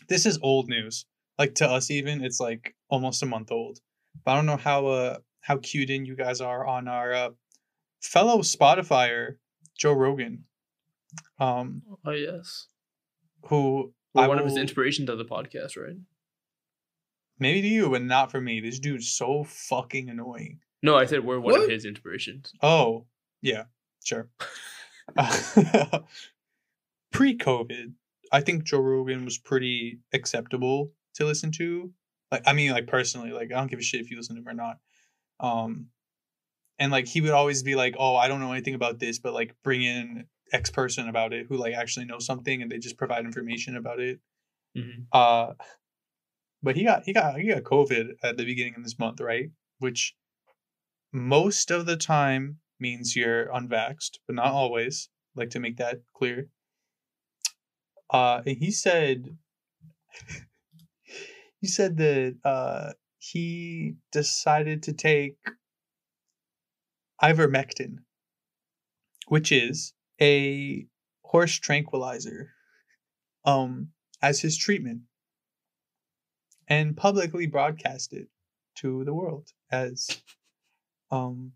this 0.10 0.26
is 0.26 0.40
old 0.42 0.68
news. 0.68 1.06
Like 1.40 1.56
to 1.56 1.68
us, 1.68 1.90
even 1.90 2.24
it's 2.24 2.40
like 2.40 2.76
almost 2.90 3.24
a 3.24 3.26
month 3.26 3.52
old. 3.52 3.80
But 4.26 4.32
I 4.32 4.36
don't 4.36 4.46
know 4.46 4.58
how 4.58 4.88
uh 4.88 5.18
how 5.42 5.58
cued 5.58 5.90
in 5.90 6.06
you 6.06 6.16
guys 6.16 6.42
are 6.42 6.66
on 6.68 6.88
our 6.88 7.14
uh, 7.14 7.30
fellow 8.02 8.40
Spotifyer 8.40 9.38
Joe 9.78 9.94
Rogan, 9.94 10.44
um, 11.40 11.82
oh 12.06 12.12
yes. 12.12 12.68
who 13.46 13.94
We're 14.14 14.26
I 14.26 14.28
one 14.28 14.38
of 14.38 14.46
his 14.46 14.54
will- 14.54 14.62
inspirations 14.62 15.10
of 15.10 15.18
the 15.18 15.26
podcast, 15.26 15.78
right? 15.78 15.96
maybe 17.40 17.62
to 17.64 17.68
you, 17.68 17.90
but 17.90 18.04
not 18.04 18.30
for 18.30 18.40
me. 18.40 18.62
This 18.62 18.78
dude's 18.80 19.08
so 19.08 19.44
fucking 19.44 20.10
annoying. 20.10 20.60
No, 20.84 20.96
I 20.96 21.06
said 21.06 21.26
we're 21.26 21.40
one 21.40 21.60
of 21.60 21.70
his 21.70 21.86
inspirations. 21.86 22.54
Oh, 22.62 23.08
yeah, 23.42 23.64
sure. 24.04 24.30
Pre 27.12 27.38
COVID, 27.38 27.94
I 28.32 28.42
think 28.42 28.64
Joe 28.64 28.80
Rogan 28.80 29.26
was 29.26 29.38
pretty 29.38 30.00
acceptable 30.14 30.92
to 31.16 31.26
listen 31.26 31.52
to. 31.54 31.92
Like, 32.32 32.44
I 32.46 32.54
mean, 32.54 32.72
like 32.72 32.88
personally, 32.88 33.32
like 33.32 33.52
I 33.52 33.56
don't 33.56 33.70
give 33.70 33.80
a 33.80 33.84
shit 33.84 34.00
if 34.02 34.10
you 34.10 34.18
listen 34.18 34.36
to 34.36 34.42
him 34.42 34.48
or 34.48 34.54
not. 34.54 34.78
Um, 35.40 35.88
and 36.80 36.92
like 36.92 37.08
he 37.08 37.22
would 37.22 37.32
always 37.32 37.62
be 37.64 37.76
like, 37.76 37.96
"Oh, 38.00 38.16
I 38.16 38.28
don't 38.28 38.40
know 38.40 38.54
anything 38.54 38.76
about 38.76 39.00
this," 39.00 39.20
but 39.20 39.34
like 39.34 39.54
bring 39.64 39.84
in 39.84 40.26
X 40.54 40.70
person 40.72 41.10
about 41.10 41.34
it 41.34 41.48
who 41.50 41.58
like 41.58 41.74
actually 41.74 42.06
knows 42.06 42.26
something, 42.26 42.62
and 42.62 42.72
they 42.72 42.80
just 42.80 42.98
provide 42.98 43.26
information 43.26 43.76
about 43.76 44.00
it. 44.00 44.20
Mhm. 44.78 45.06
Uh, 45.12 45.54
but 46.64 46.78
he 46.78 46.86
got 46.86 47.04
he 47.04 47.14
got 47.14 47.38
he 47.38 47.50
got 47.50 47.64
COVID 47.64 48.14
at 48.24 48.38
the 48.38 48.46
beginning 48.46 48.76
of 48.78 48.84
this 48.84 48.98
month, 48.98 49.20
right? 49.20 49.52
Which 49.80 50.16
most 51.12 51.72
of 51.72 51.86
the 51.86 51.98
time 51.98 52.61
means 52.82 53.16
you're 53.16 53.48
unvaxxed, 53.48 54.20
but 54.28 54.36
not 54.36 54.48
always. 54.48 55.10
Like 55.36 55.52
to 55.52 55.60
make 55.62 55.78
that 55.78 56.02
clear. 56.14 56.50
Uh, 58.10 58.42
and 58.46 58.58
he 58.58 58.72
said 58.72 59.38
he 61.62 61.68
said 61.68 61.96
that 61.98 62.36
uh 62.44 62.92
he 63.18 63.96
decided 64.12 64.84
to 64.84 64.94
take 64.94 65.38
ivermectin, 67.24 68.00
which 69.28 69.52
is 69.52 69.94
a 70.20 70.86
horse 71.24 71.56
tranquilizer, 71.60 72.50
um, 73.46 73.90
as 74.22 74.42
his 74.42 74.58
treatment 74.58 75.02
and 76.68 76.98
publicly 76.98 77.48
broadcast 77.48 78.14
it 78.14 78.28
to 78.76 79.04
the 79.04 79.14
world 79.14 79.50
as 79.72 80.22
um 81.12 81.52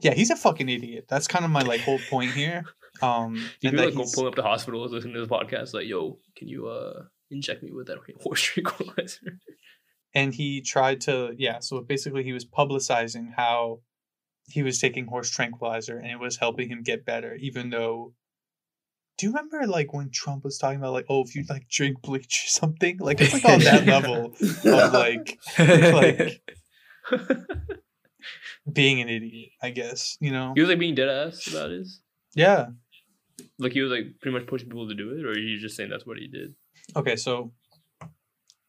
yeah 0.00 0.14
he's 0.14 0.30
a 0.30 0.36
fucking 0.36 0.68
idiot. 0.68 1.06
That's 1.08 1.26
kind 1.28 1.44
of 1.44 1.50
my 1.50 1.62
like 1.62 1.80
whole 1.80 2.00
point 2.10 2.32
here. 2.32 2.64
Um 3.02 3.34
You 3.60 3.70
and 3.70 3.70
could 3.70 3.78
that 3.78 3.84
like 3.86 3.94
go 3.94 4.00
he's- 4.00 4.14
pull 4.14 4.26
up 4.26 4.34
to 4.36 4.42
hospitals, 4.42 4.92
listening 4.92 5.14
to 5.14 5.20
this 5.20 5.28
podcast, 5.28 5.74
like, 5.74 5.86
yo, 5.86 6.18
can 6.36 6.48
you 6.48 6.66
uh 6.68 7.02
inject 7.30 7.62
me 7.62 7.70
with 7.72 7.86
that 7.88 7.98
horse 8.22 8.42
tranquilizer? 8.42 9.38
and 10.12 10.34
he 10.34 10.60
tried 10.60 11.00
to 11.00 11.32
yeah 11.38 11.60
so 11.60 11.80
basically 11.80 12.24
he 12.24 12.32
was 12.32 12.44
publicizing 12.44 13.28
how 13.36 13.78
he 14.48 14.60
was 14.64 14.80
taking 14.80 15.06
horse 15.06 15.30
tranquilizer 15.30 15.96
and 15.96 16.10
it 16.10 16.18
was 16.18 16.36
helping 16.38 16.68
him 16.68 16.82
get 16.82 17.04
better 17.06 17.36
even 17.36 17.70
though 17.70 18.12
do 19.16 19.26
you 19.26 19.30
remember 19.32 19.64
like 19.68 19.92
when 19.92 20.10
trump 20.12 20.42
was 20.42 20.58
talking 20.58 20.78
about 20.78 20.92
like 20.94 21.06
oh 21.08 21.22
if 21.22 21.36
you 21.36 21.44
like 21.48 21.68
drink 21.68 22.02
bleach 22.02 22.44
or 22.46 22.48
something? 22.48 22.98
Like 22.98 23.20
it's 23.20 23.32
like 23.32 23.44
on 23.44 23.60
that 23.60 23.86
level 23.94 24.32
of 24.64 24.92
like 24.92 25.38
like 25.58 26.42
being 28.72 29.00
an 29.00 29.08
idiot 29.08 29.50
i 29.62 29.70
guess 29.70 30.16
you 30.20 30.30
know 30.30 30.52
he 30.54 30.60
was 30.60 30.68
like 30.70 30.78
being 30.78 30.94
dead 30.94 31.08
ass 31.08 31.46
about 31.46 31.70
his. 31.70 32.00
yeah 32.34 32.66
Like 33.58 33.72
he 33.72 33.80
was 33.80 33.90
like 33.90 34.06
pretty 34.20 34.36
much 34.38 34.46
pushing 34.46 34.68
people 34.68 34.88
to 34.88 34.94
do 34.94 35.10
it, 35.16 35.24
or 35.24 35.32
he 35.32 35.58
just 35.58 35.76
saying 35.76 35.88
that's 35.90 36.06
what 36.06 36.18
he 36.18 36.28
did. 36.28 36.54
Okay, 36.94 37.16
so 37.16 37.52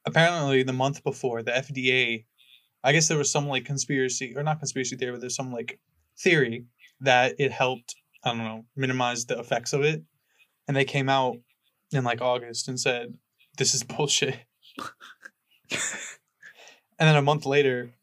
apparently 0.06 0.64
the 0.64 0.74
month 0.74 1.04
before 1.04 1.44
the 1.44 1.52
FDA, 1.52 2.26
I 2.84 2.94
guess 2.94 3.08
there 3.08 3.18
was 3.18 3.32
some 3.32 3.48
like 3.48 3.66
conspiracy 3.66 4.34
or 4.36 4.44
not 4.44 4.60
conspiracy 4.60 4.96
theory, 4.96 5.12
but 5.12 5.20
there's 5.22 5.36
some 5.36 5.52
like 5.52 5.80
theory 6.18 6.66
that 7.02 7.36
it 7.38 7.52
helped, 7.52 7.96
I 8.24 8.30
don't 8.30 8.38
know, 8.40 8.66
minimize 8.76 9.26
the 9.26 9.40
effects 9.40 9.74
of 9.74 9.82
it. 9.84 10.04
And 10.68 10.78
they 10.78 10.86
came 10.86 11.10
out 11.10 11.36
in 11.92 12.04
like 12.04 12.22
August 12.22 12.68
and 12.70 12.80
said, 12.80 13.14
this 13.58 13.74
is 13.74 13.84
bullshit. 13.92 14.40
and 15.72 15.80
then 17.00 17.16
a 17.16 17.22
month 17.22 17.46
later, 17.46 17.94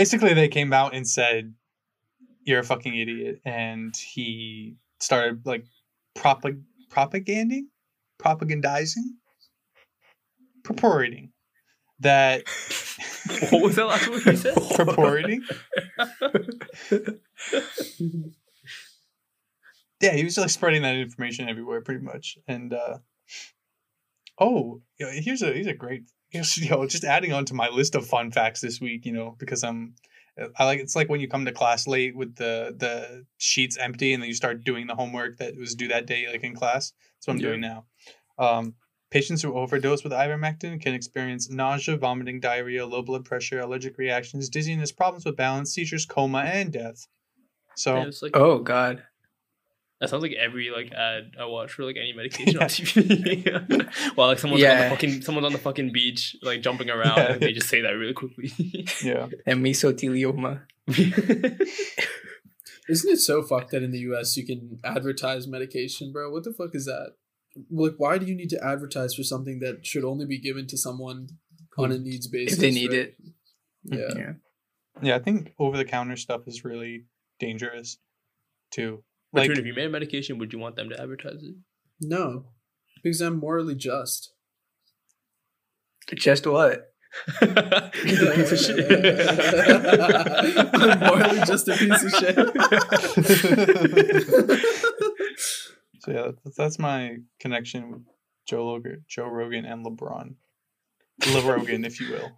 basically 0.00 0.32
they 0.32 0.48
came 0.48 0.72
out 0.72 0.94
and 0.94 1.06
said, 1.06 1.52
you're 2.44 2.60
a 2.60 2.64
fucking 2.64 2.96
idiot. 2.96 3.38
And 3.44 3.94
he 3.94 4.76
started 4.98 5.44
like 5.44 5.66
propag- 6.16 6.62
propaganding, 6.88 7.66
propagandizing, 8.18 9.04
purporting 10.64 11.32
that 12.00 12.44
What 13.50 13.62
was 13.62 13.76
that 13.76 13.86
last 13.88 14.08
word 14.08 14.24
you 14.24 14.36
said? 14.36 14.54
purporting. 14.74 15.42
yeah, 20.00 20.12
he 20.12 20.24
was 20.24 20.38
like 20.38 20.48
spreading 20.48 20.80
that 20.80 20.96
information 20.96 21.46
everywhere, 21.46 21.82
pretty 21.82 22.02
much. 22.02 22.38
And 22.48 22.72
uh 22.72 22.98
oh, 24.38 24.80
here's 24.98 25.42
a 25.42 25.52
here's 25.52 25.66
a 25.66 25.74
great 25.74 26.04
you 26.32 26.70
know, 26.70 26.86
just 26.86 27.04
adding 27.04 27.32
on 27.32 27.44
to 27.46 27.54
my 27.54 27.68
list 27.68 27.94
of 27.94 28.06
fun 28.06 28.30
facts 28.30 28.60
this 28.60 28.80
week. 28.80 29.06
You 29.06 29.12
know, 29.12 29.36
because 29.38 29.64
I'm 29.64 29.94
I 30.56 30.64
like 30.64 30.80
it's 30.80 30.96
like 30.96 31.08
when 31.08 31.20
you 31.20 31.28
come 31.28 31.44
to 31.44 31.52
class 31.52 31.86
late 31.86 32.16
with 32.16 32.36
the 32.36 32.74
the 32.76 33.24
sheets 33.38 33.76
empty 33.76 34.12
and 34.12 34.22
then 34.22 34.28
you 34.28 34.34
start 34.34 34.64
doing 34.64 34.86
the 34.86 34.94
homework 34.94 35.38
that 35.38 35.56
was 35.56 35.74
due 35.74 35.88
that 35.88 36.06
day, 36.06 36.26
like 36.30 36.44
in 36.44 36.54
class. 36.54 36.92
That's 37.16 37.26
what 37.26 37.34
I'm 37.34 37.40
Yeah. 37.40 37.48
doing 37.48 37.60
now. 37.60 37.84
Um, 38.38 38.74
patients 39.10 39.42
who 39.42 39.54
overdose 39.54 40.02
with 40.04 40.12
ivermectin 40.12 40.80
can 40.80 40.94
experience 40.94 41.50
nausea, 41.50 41.96
vomiting, 41.96 42.40
diarrhea, 42.40 42.86
low 42.86 43.02
blood 43.02 43.24
pressure, 43.24 43.60
allergic 43.60 43.98
reactions, 43.98 44.48
dizziness, 44.48 44.92
problems 44.92 45.24
with 45.24 45.36
balance, 45.36 45.72
seizures, 45.74 46.06
coma, 46.06 46.38
and 46.40 46.72
death. 46.72 47.06
So 47.76 47.96
Yeah, 47.96 48.10
like 48.22 48.36
oh 48.36 48.58
God. 48.60 49.02
That 50.00 50.08
sounds 50.08 50.22
like 50.22 50.32
every 50.32 50.70
like 50.70 50.90
mm. 50.90 50.98
ad 50.98 51.32
I 51.38 51.44
watch 51.44 51.72
for 51.72 51.84
like 51.84 51.96
any 51.96 52.14
medication 52.14 52.56
on 52.58 52.68
TV. 52.68 53.92
While 54.14 54.28
like 54.28 54.38
someone's 54.38 54.64
on 54.64 54.78
the 54.78 54.88
fucking 54.88 55.22
someone's 55.22 55.46
on 55.46 55.52
the 55.52 55.58
fucking 55.58 55.92
beach 55.92 56.36
like 56.42 56.62
jumping 56.62 56.88
around 56.96 57.18
Yeah. 57.18 57.32
and 57.32 57.40
they 57.42 57.52
just 57.52 57.68
say 57.68 57.82
that 57.82 57.90
really 57.90 58.14
quickly. 58.14 58.50
yeah, 59.02 59.28
And 59.46 59.64
mesothelioma. 59.64 60.62
Isn't 62.88 63.12
it 63.12 63.18
so 63.18 63.42
fucked 63.42 63.70
that 63.72 63.82
in 63.82 63.92
the 63.92 63.98
US 64.10 64.36
you 64.36 64.46
can 64.46 64.80
advertise 64.82 65.46
medication, 65.46 66.12
bro? 66.12 66.30
What 66.30 66.44
the 66.44 66.52
fuck 66.52 66.74
is 66.74 66.86
that? 66.86 67.12
Like, 67.70 67.94
why 67.98 68.16
do 68.16 68.26
you 68.26 68.34
need 68.34 68.50
to 68.50 68.64
advertise 68.64 69.14
for 69.14 69.22
something 69.22 69.58
that 69.58 69.84
should 69.84 70.04
only 70.04 70.24
be 70.24 70.38
given 70.38 70.66
to 70.68 70.78
someone 70.78 71.28
on 71.76 71.92
a 71.92 71.98
needs 71.98 72.26
basis? 72.26 72.54
If 72.54 72.60
they 72.60 72.70
need 72.70 72.90
right? 72.90 72.98
it. 73.00 73.16
Yeah. 73.84 73.98
Yeah. 74.16 74.32
yeah. 75.02 75.16
I 75.16 75.18
think 75.18 75.52
over 75.58 75.76
the 75.76 75.84
counter 75.84 76.16
stuff 76.16 76.42
is 76.46 76.64
really 76.64 77.04
dangerous 77.38 77.98
too. 78.70 79.02
But 79.32 79.40
Like 79.40 79.48
dude, 79.50 79.58
if 79.58 79.66
you 79.66 79.74
made 79.74 79.86
a 79.86 79.90
medication, 79.90 80.38
would 80.38 80.52
you 80.52 80.58
want 80.58 80.76
them 80.76 80.88
to 80.90 81.00
advertise 81.00 81.42
it? 81.42 81.54
No, 82.00 82.46
because 83.02 83.20
I'm 83.20 83.38
morally 83.38 83.74
just. 83.74 84.32
Just 86.16 86.46
what? 86.46 86.86
Piece 87.40 88.52
of 88.52 88.58
shit. 88.58 88.90
I'm 90.74 90.98
morally 91.00 91.40
just 91.44 91.68
a 91.68 91.76
piece 91.76 92.02
of 92.02 92.10
shit. 92.12 92.36
so 96.00 96.10
yeah, 96.10 96.30
that's, 96.44 96.56
that's 96.56 96.78
my 96.78 97.16
connection 97.38 97.92
with 97.92 98.02
Joe 98.48 98.72
Rogan, 98.74 99.04
Joe 99.08 99.28
Rogan, 99.28 99.64
and 99.64 99.84
LeBron. 99.84 100.34
Le 101.32 101.42
Rogan, 101.42 101.84
if 101.84 102.00
you 102.00 102.12
will. 102.12 102.32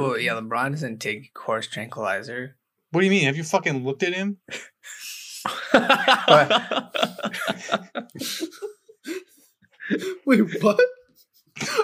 Oh 0.00 0.16
yeah, 0.16 0.32
LeBron 0.32 0.70
doesn't 0.70 0.98
take 0.98 1.30
horse 1.36 1.68
tranquilizer. 1.68 2.56
What 2.90 3.02
do 3.02 3.06
you 3.06 3.10
mean? 3.10 3.24
Have 3.24 3.36
you 3.36 3.44
fucking 3.44 3.84
looked 3.84 4.02
at 4.02 4.14
him? 4.14 4.38
Wait, 10.26 10.62
what? 10.62 10.80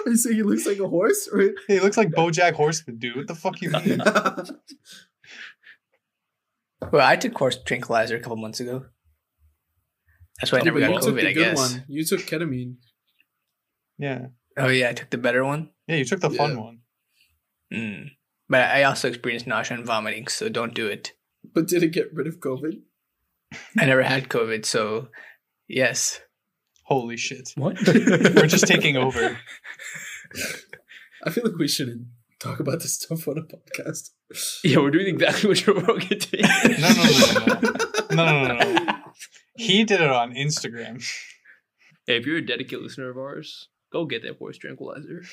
Are 0.05 0.09
you 0.09 0.15
saying 0.17 0.35
he 0.37 0.43
looks 0.43 0.65
like 0.65 0.79
a 0.79 0.87
horse? 0.87 1.27
Or... 1.31 1.51
He 1.67 1.79
looks 1.79 1.97
like 1.97 2.09
BoJack 2.11 2.53
Horseman, 2.53 2.97
dude. 2.97 3.15
What 3.15 3.27
the 3.27 3.35
fuck 3.35 3.61
you 3.61 3.71
mean? 3.71 4.01
Well, 6.91 7.07
I 7.07 7.15
took 7.15 7.35
horse 7.35 7.57
tranquilizer 7.63 8.15
a 8.15 8.19
couple 8.19 8.35
months 8.35 8.59
ago. 8.59 8.85
That's 10.39 10.51
why 10.51 10.59
I 10.59 10.61
Oh, 10.61 10.65
never 10.65 10.79
but 10.79 10.87
got 10.87 10.93
you 10.93 10.99
took 11.01 11.15
COVID. 11.15 11.21
the 11.21 11.27
I 11.29 11.33
good 11.33 11.55
guess. 11.55 11.71
one. 11.73 11.83
You 11.87 12.05
took 12.05 12.19
ketamine. 12.21 12.75
Yeah, 13.97 14.27
Oh 14.55 14.67
yeah, 14.67 14.89
I 14.89 14.93
took 14.93 15.09
the 15.09 15.17
better 15.17 15.43
one. 15.43 15.71
yeah. 15.87 15.95
You 15.95 16.05
took 16.05 16.19
the 16.19 16.29
fun 16.29 16.51
Yeah. 16.51 16.57
one. 16.61 16.79
Mm. 17.73 18.09
But 18.49 18.69
I 18.69 18.83
also 18.83 19.07
experienced 19.07 19.47
nausea 19.47 19.77
and 19.77 19.85
vomiting, 19.85 20.27
so 20.27 20.47
don't 20.47 20.75
do 20.75 20.85
it. 20.85 21.13
But 21.55 21.67
did 21.67 21.81
it 21.81 21.91
get 21.91 22.13
rid 22.13 22.27
of 22.27 22.39
COVID? 22.39 22.81
I 23.77 23.85
never 23.85 24.03
had 24.03 24.29
COVID, 24.29 24.65
so 24.65 25.09
yes. 25.67 26.21
Holy 26.83 27.17
shit. 27.17 27.49
What? 27.55 27.77
We're 27.87 28.47
just 28.47 28.67
taking 28.67 28.95
over. 28.95 29.37
I 31.23 31.29
feel 31.31 31.43
like 31.43 31.57
we 31.57 31.67
shouldn't 31.67 32.07
talk 32.39 32.59
about 32.59 32.81
this 32.81 32.93
stuff 32.93 33.27
on 33.27 33.39
a 33.39 33.41
podcast. 33.41 34.11
yeah, 34.63 34.77
we're 34.77 34.91
doing 34.91 35.07
exactly 35.07 35.49
what 35.49 35.57
Joe 35.57 35.73
Rogan 35.73 36.19
did. 36.19 36.41
No, 36.79 36.89
no, 36.89 37.03
no, 37.03 37.45
no, 37.45 37.59
no. 37.61 37.75
No, 38.11 38.47
no, 38.47 38.55
no, 38.55 38.73
no. 38.73 38.95
He 39.55 39.83
did 39.83 40.01
it 40.01 40.11
on 40.11 40.33
Instagram. 40.33 41.03
Hey, 42.05 42.17
if 42.17 42.25
you're 42.25 42.37
a 42.37 42.45
dedicated 42.45 42.81
listener 42.81 43.09
of 43.09 43.17
ours, 43.17 43.69
go 43.91 44.05
get 44.05 44.21
that 44.23 44.37
voice 44.37 44.57
tranquilizer. 44.57 45.23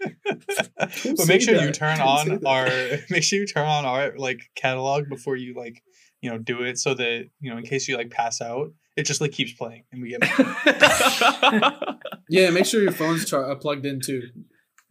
but 0.00 1.26
make 1.26 1.42
sure 1.42 1.54
you 1.54 1.70
turn 1.70 1.98
Don't 1.98 2.06
on 2.06 2.46
our 2.46 2.66
make 3.10 3.22
sure 3.22 3.40
you 3.40 3.46
turn 3.46 3.66
on 3.66 3.84
our 3.84 4.16
like 4.16 4.50
catalog 4.54 5.08
before 5.10 5.36
you 5.36 5.54
like 5.54 5.82
you 6.22 6.30
know 6.30 6.38
do 6.38 6.62
it 6.62 6.78
so 6.78 6.94
that 6.94 7.26
you 7.40 7.50
know 7.50 7.56
in 7.56 7.64
case 7.64 7.88
you 7.88 7.96
like 7.96 8.10
pass 8.10 8.40
out 8.40 8.72
it 8.96 9.04
just 9.04 9.20
like 9.20 9.32
keeps 9.32 9.52
playing 9.52 9.84
and 9.92 10.02
we 10.02 10.10
get 10.10 10.20
Yeah, 12.28 12.50
make 12.50 12.66
sure 12.66 12.82
your 12.82 12.92
phone's 12.92 13.24
char- 13.24 13.50
uh, 13.50 13.54
plugged 13.56 13.86
in 13.86 14.00
too. 14.00 14.22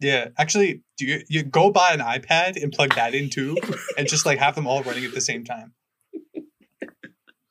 yeah 0.00 0.28
actually 0.38 0.82
do 0.98 1.06
you, 1.06 1.22
you 1.28 1.42
go 1.42 1.70
buy 1.70 1.90
an 1.92 2.00
ipad 2.00 2.60
and 2.62 2.72
plug 2.72 2.94
that 2.94 3.14
in 3.14 3.30
too 3.30 3.56
and 3.96 4.08
just 4.08 4.26
like 4.26 4.38
have 4.38 4.54
them 4.54 4.66
all 4.66 4.82
running 4.82 5.04
at 5.04 5.14
the 5.14 5.20
same 5.20 5.44
time. 5.44 5.72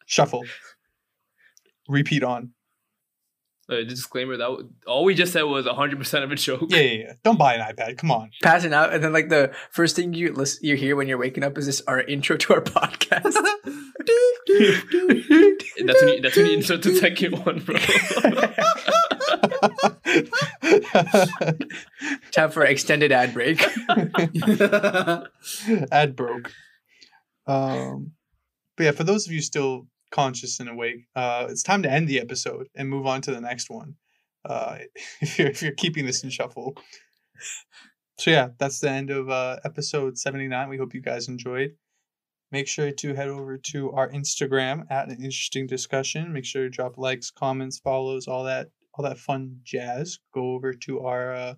Shuffle. 0.06 0.44
Repeat 1.88 2.24
on 2.24 2.52
Uh, 3.70 3.84
disclaimer 3.84 4.36
that 4.36 4.46
w- 4.46 4.68
all 4.88 5.04
we 5.04 5.14
just 5.14 5.32
said 5.32 5.44
was 5.44 5.68
100% 5.68 6.24
of 6.24 6.32
a 6.32 6.36
joke. 6.36 6.64
yeah 6.70 6.80
yeah 6.80 6.92
yeah 7.04 7.14
don't 7.24 7.38
buy 7.38 7.54
an 7.54 7.62
ipad 7.76 8.00
come 8.00 8.10
on 8.10 8.32
Passing 8.42 8.74
out, 8.74 8.92
and 8.92 9.04
then 9.04 9.14
like 9.14 9.30
the 9.30 9.52
first 9.70 9.96
thing 9.96 10.16
you 10.16 10.34
listen, 10.34 10.60
you 10.66 10.76
hear 10.76 10.96
when 10.96 11.08
you're 11.08 11.20
waking 11.20 11.44
up 11.44 11.56
is 11.56 11.68
this 11.68 11.80
our 11.88 12.02
intro 12.02 12.36
to 12.38 12.54
our 12.56 12.62
podcast. 12.76 13.32
That's 15.86 16.02
when 16.02 16.14
you, 16.16 16.22
that's 16.22 16.36
when 16.36 16.46
you 16.48 16.54
insert 16.54 16.82
the 16.84 16.96
second 16.96 17.46
one, 17.46 17.60
bro. 17.60 17.76
Time 22.32 22.52
for 22.52 22.64
extended 22.66 23.12
ad 23.12 23.34
break. 23.34 23.62
ad 25.92 26.16
broke. 26.16 26.52
Um, 27.48 28.12
but 28.78 28.84
yeah, 28.84 28.92
for 28.92 29.04
those 29.04 29.28
of 29.28 29.34
you 29.34 29.42
still 29.42 29.88
conscious 30.12 30.60
and 30.60 30.70
awake, 30.70 31.06
uh, 31.16 31.48
it's 31.50 31.64
time 31.64 31.84
to 31.84 31.92
end 31.92 32.08
the 32.08 32.20
episode 32.20 32.68
and 32.76 32.90
move 32.90 33.06
on 33.06 33.22
to 33.22 33.32
the 33.32 33.42
next 33.42 33.70
one. 33.70 33.96
Uh, 34.46 34.78
if 35.22 35.38
you're 35.38 35.50
if 35.50 35.62
you're 35.62 35.72
keeping 35.74 36.06
this 36.06 36.24
in 36.24 36.30
shuffle. 36.30 36.76
So 38.18 38.32
yeah, 38.32 38.50
that's 38.58 38.80
the 38.80 38.90
end 38.90 39.10
of 39.10 39.30
uh, 39.30 39.58
episode 39.64 40.18
seventy 40.18 40.48
nine. 40.48 40.70
We 40.70 40.78
hope 40.78 40.94
you 40.94 41.02
guys 41.02 41.28
enjoyed. 41.28 41.72
Make 42.52 42.68
sure 42.68 42.92
to 42.92 43.14
head 43.14 43.28
over 43.28 43.58
to 43.58 43.92
our 43.92 44.10
Instagram 44.10 44.86
at 44.90 45.08
an 45.08 45.18
interesting 45.18 45.68
discussion. 45.68 46.34
Make 46.34 46.46
sure 46.46 46.64
to 46.64 46.70
drop 46.70 46.98
likes, 46.98 47.30
comments, 47.30 47.80
follows, 47.80 48.28
all 48.28 48.44
that 48.46 48.70
all 48.94 49.06
that 49.06 49.20
fun 49.20 49.60
jazz. 49.64 50.20
Go 50.34 50.54
over 50.54 50.74
to 50.74 51.02
our 51.02 51.34
uh, 51.34 51.54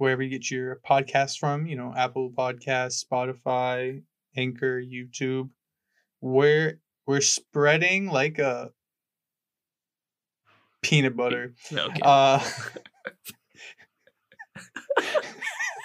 wherever 0.00 0.22
you 0.22 0.30
get 0.30 0.50
your 0.50 0.80
podcasts 0.88 1.36
from, 1.38 1.66
you 1.66 1.76
know, 1.76 1.92
Apple 1.94 2.30
Podcasts, 2.30 3.04
Spotify, 3.04 4.02
Anchor, 4.34 4.80
YouTube. 4.80 5.50
We're 6.22 6.80
we're 7.10 7.20
spreading 7.20 8.06
like 8.06 8.38
a 8.38 8.70
peanut 10.80 11.16
butter. 11.16 11.54
Okay. 11.72 12.00
Uh 12.04 12.38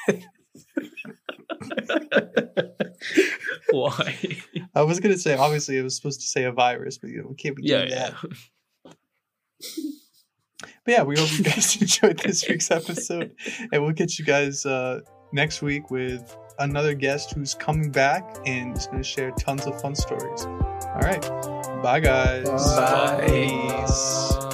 Why? 3.71 4.15
I 4.75 4.83
was 4.83 4.99
gonna 4.99 5.17
say 5.17 5.35
obviously 5.35 5.79
it 5.79 5.81
was 5.81 5.95
supposed 5.95 6.21
to 6.21 6.27
say 6.27 6.43
a 6.43 6.51
virus, 6.51 6.99
but 6.99 7.09
you 7.09 7.23
know, 7.23 7.29
we 7.29 7.35
can't 7.35 7.55
be 7.55 7.63
doing 7.63 7.89
yeah. 7.89 8.11
that. 8.11 8.13
But 10.85 10.91
yeah, 10.91 11.01
we 11.01 11.17
hope 11.17 11.35
you 11.39 11.43
guys 11.43 11.75
enjoyed 11.81 12.19
this 12.19 12.47
week's 12.47 12.69
episode. 12.69 13.35
And 13.71 13.81
we'll 13.81 13.93
get 13.93 14.19
you 14.19 14.25
guys 14.25 14.63
uh 14.63 14.99
next 15.33 15.63
week 15.63 15.89
with 15.89 16.37
another 16.59 16.93
guest 16.93 17.33
who's 17.33 17.53
coming 17.53 17.89
back 17.89 18.37
and 18.45 18.77
is 18.77 18.87
going 18.87 18.99
to 18.99 19.03
share 19.03 19.31
tons 19.31 19.65
of 19.65 19.79
fun 19.81 19.95
stories. 19.95 20.45
All 20.45 21.01
right. 21.01 21.21
Bye, 21.81 21.99
guys. 21.99 22.45
Bye. 22.45 23.27
Bye. 23.27 23.27
Bye. 23.27 24.44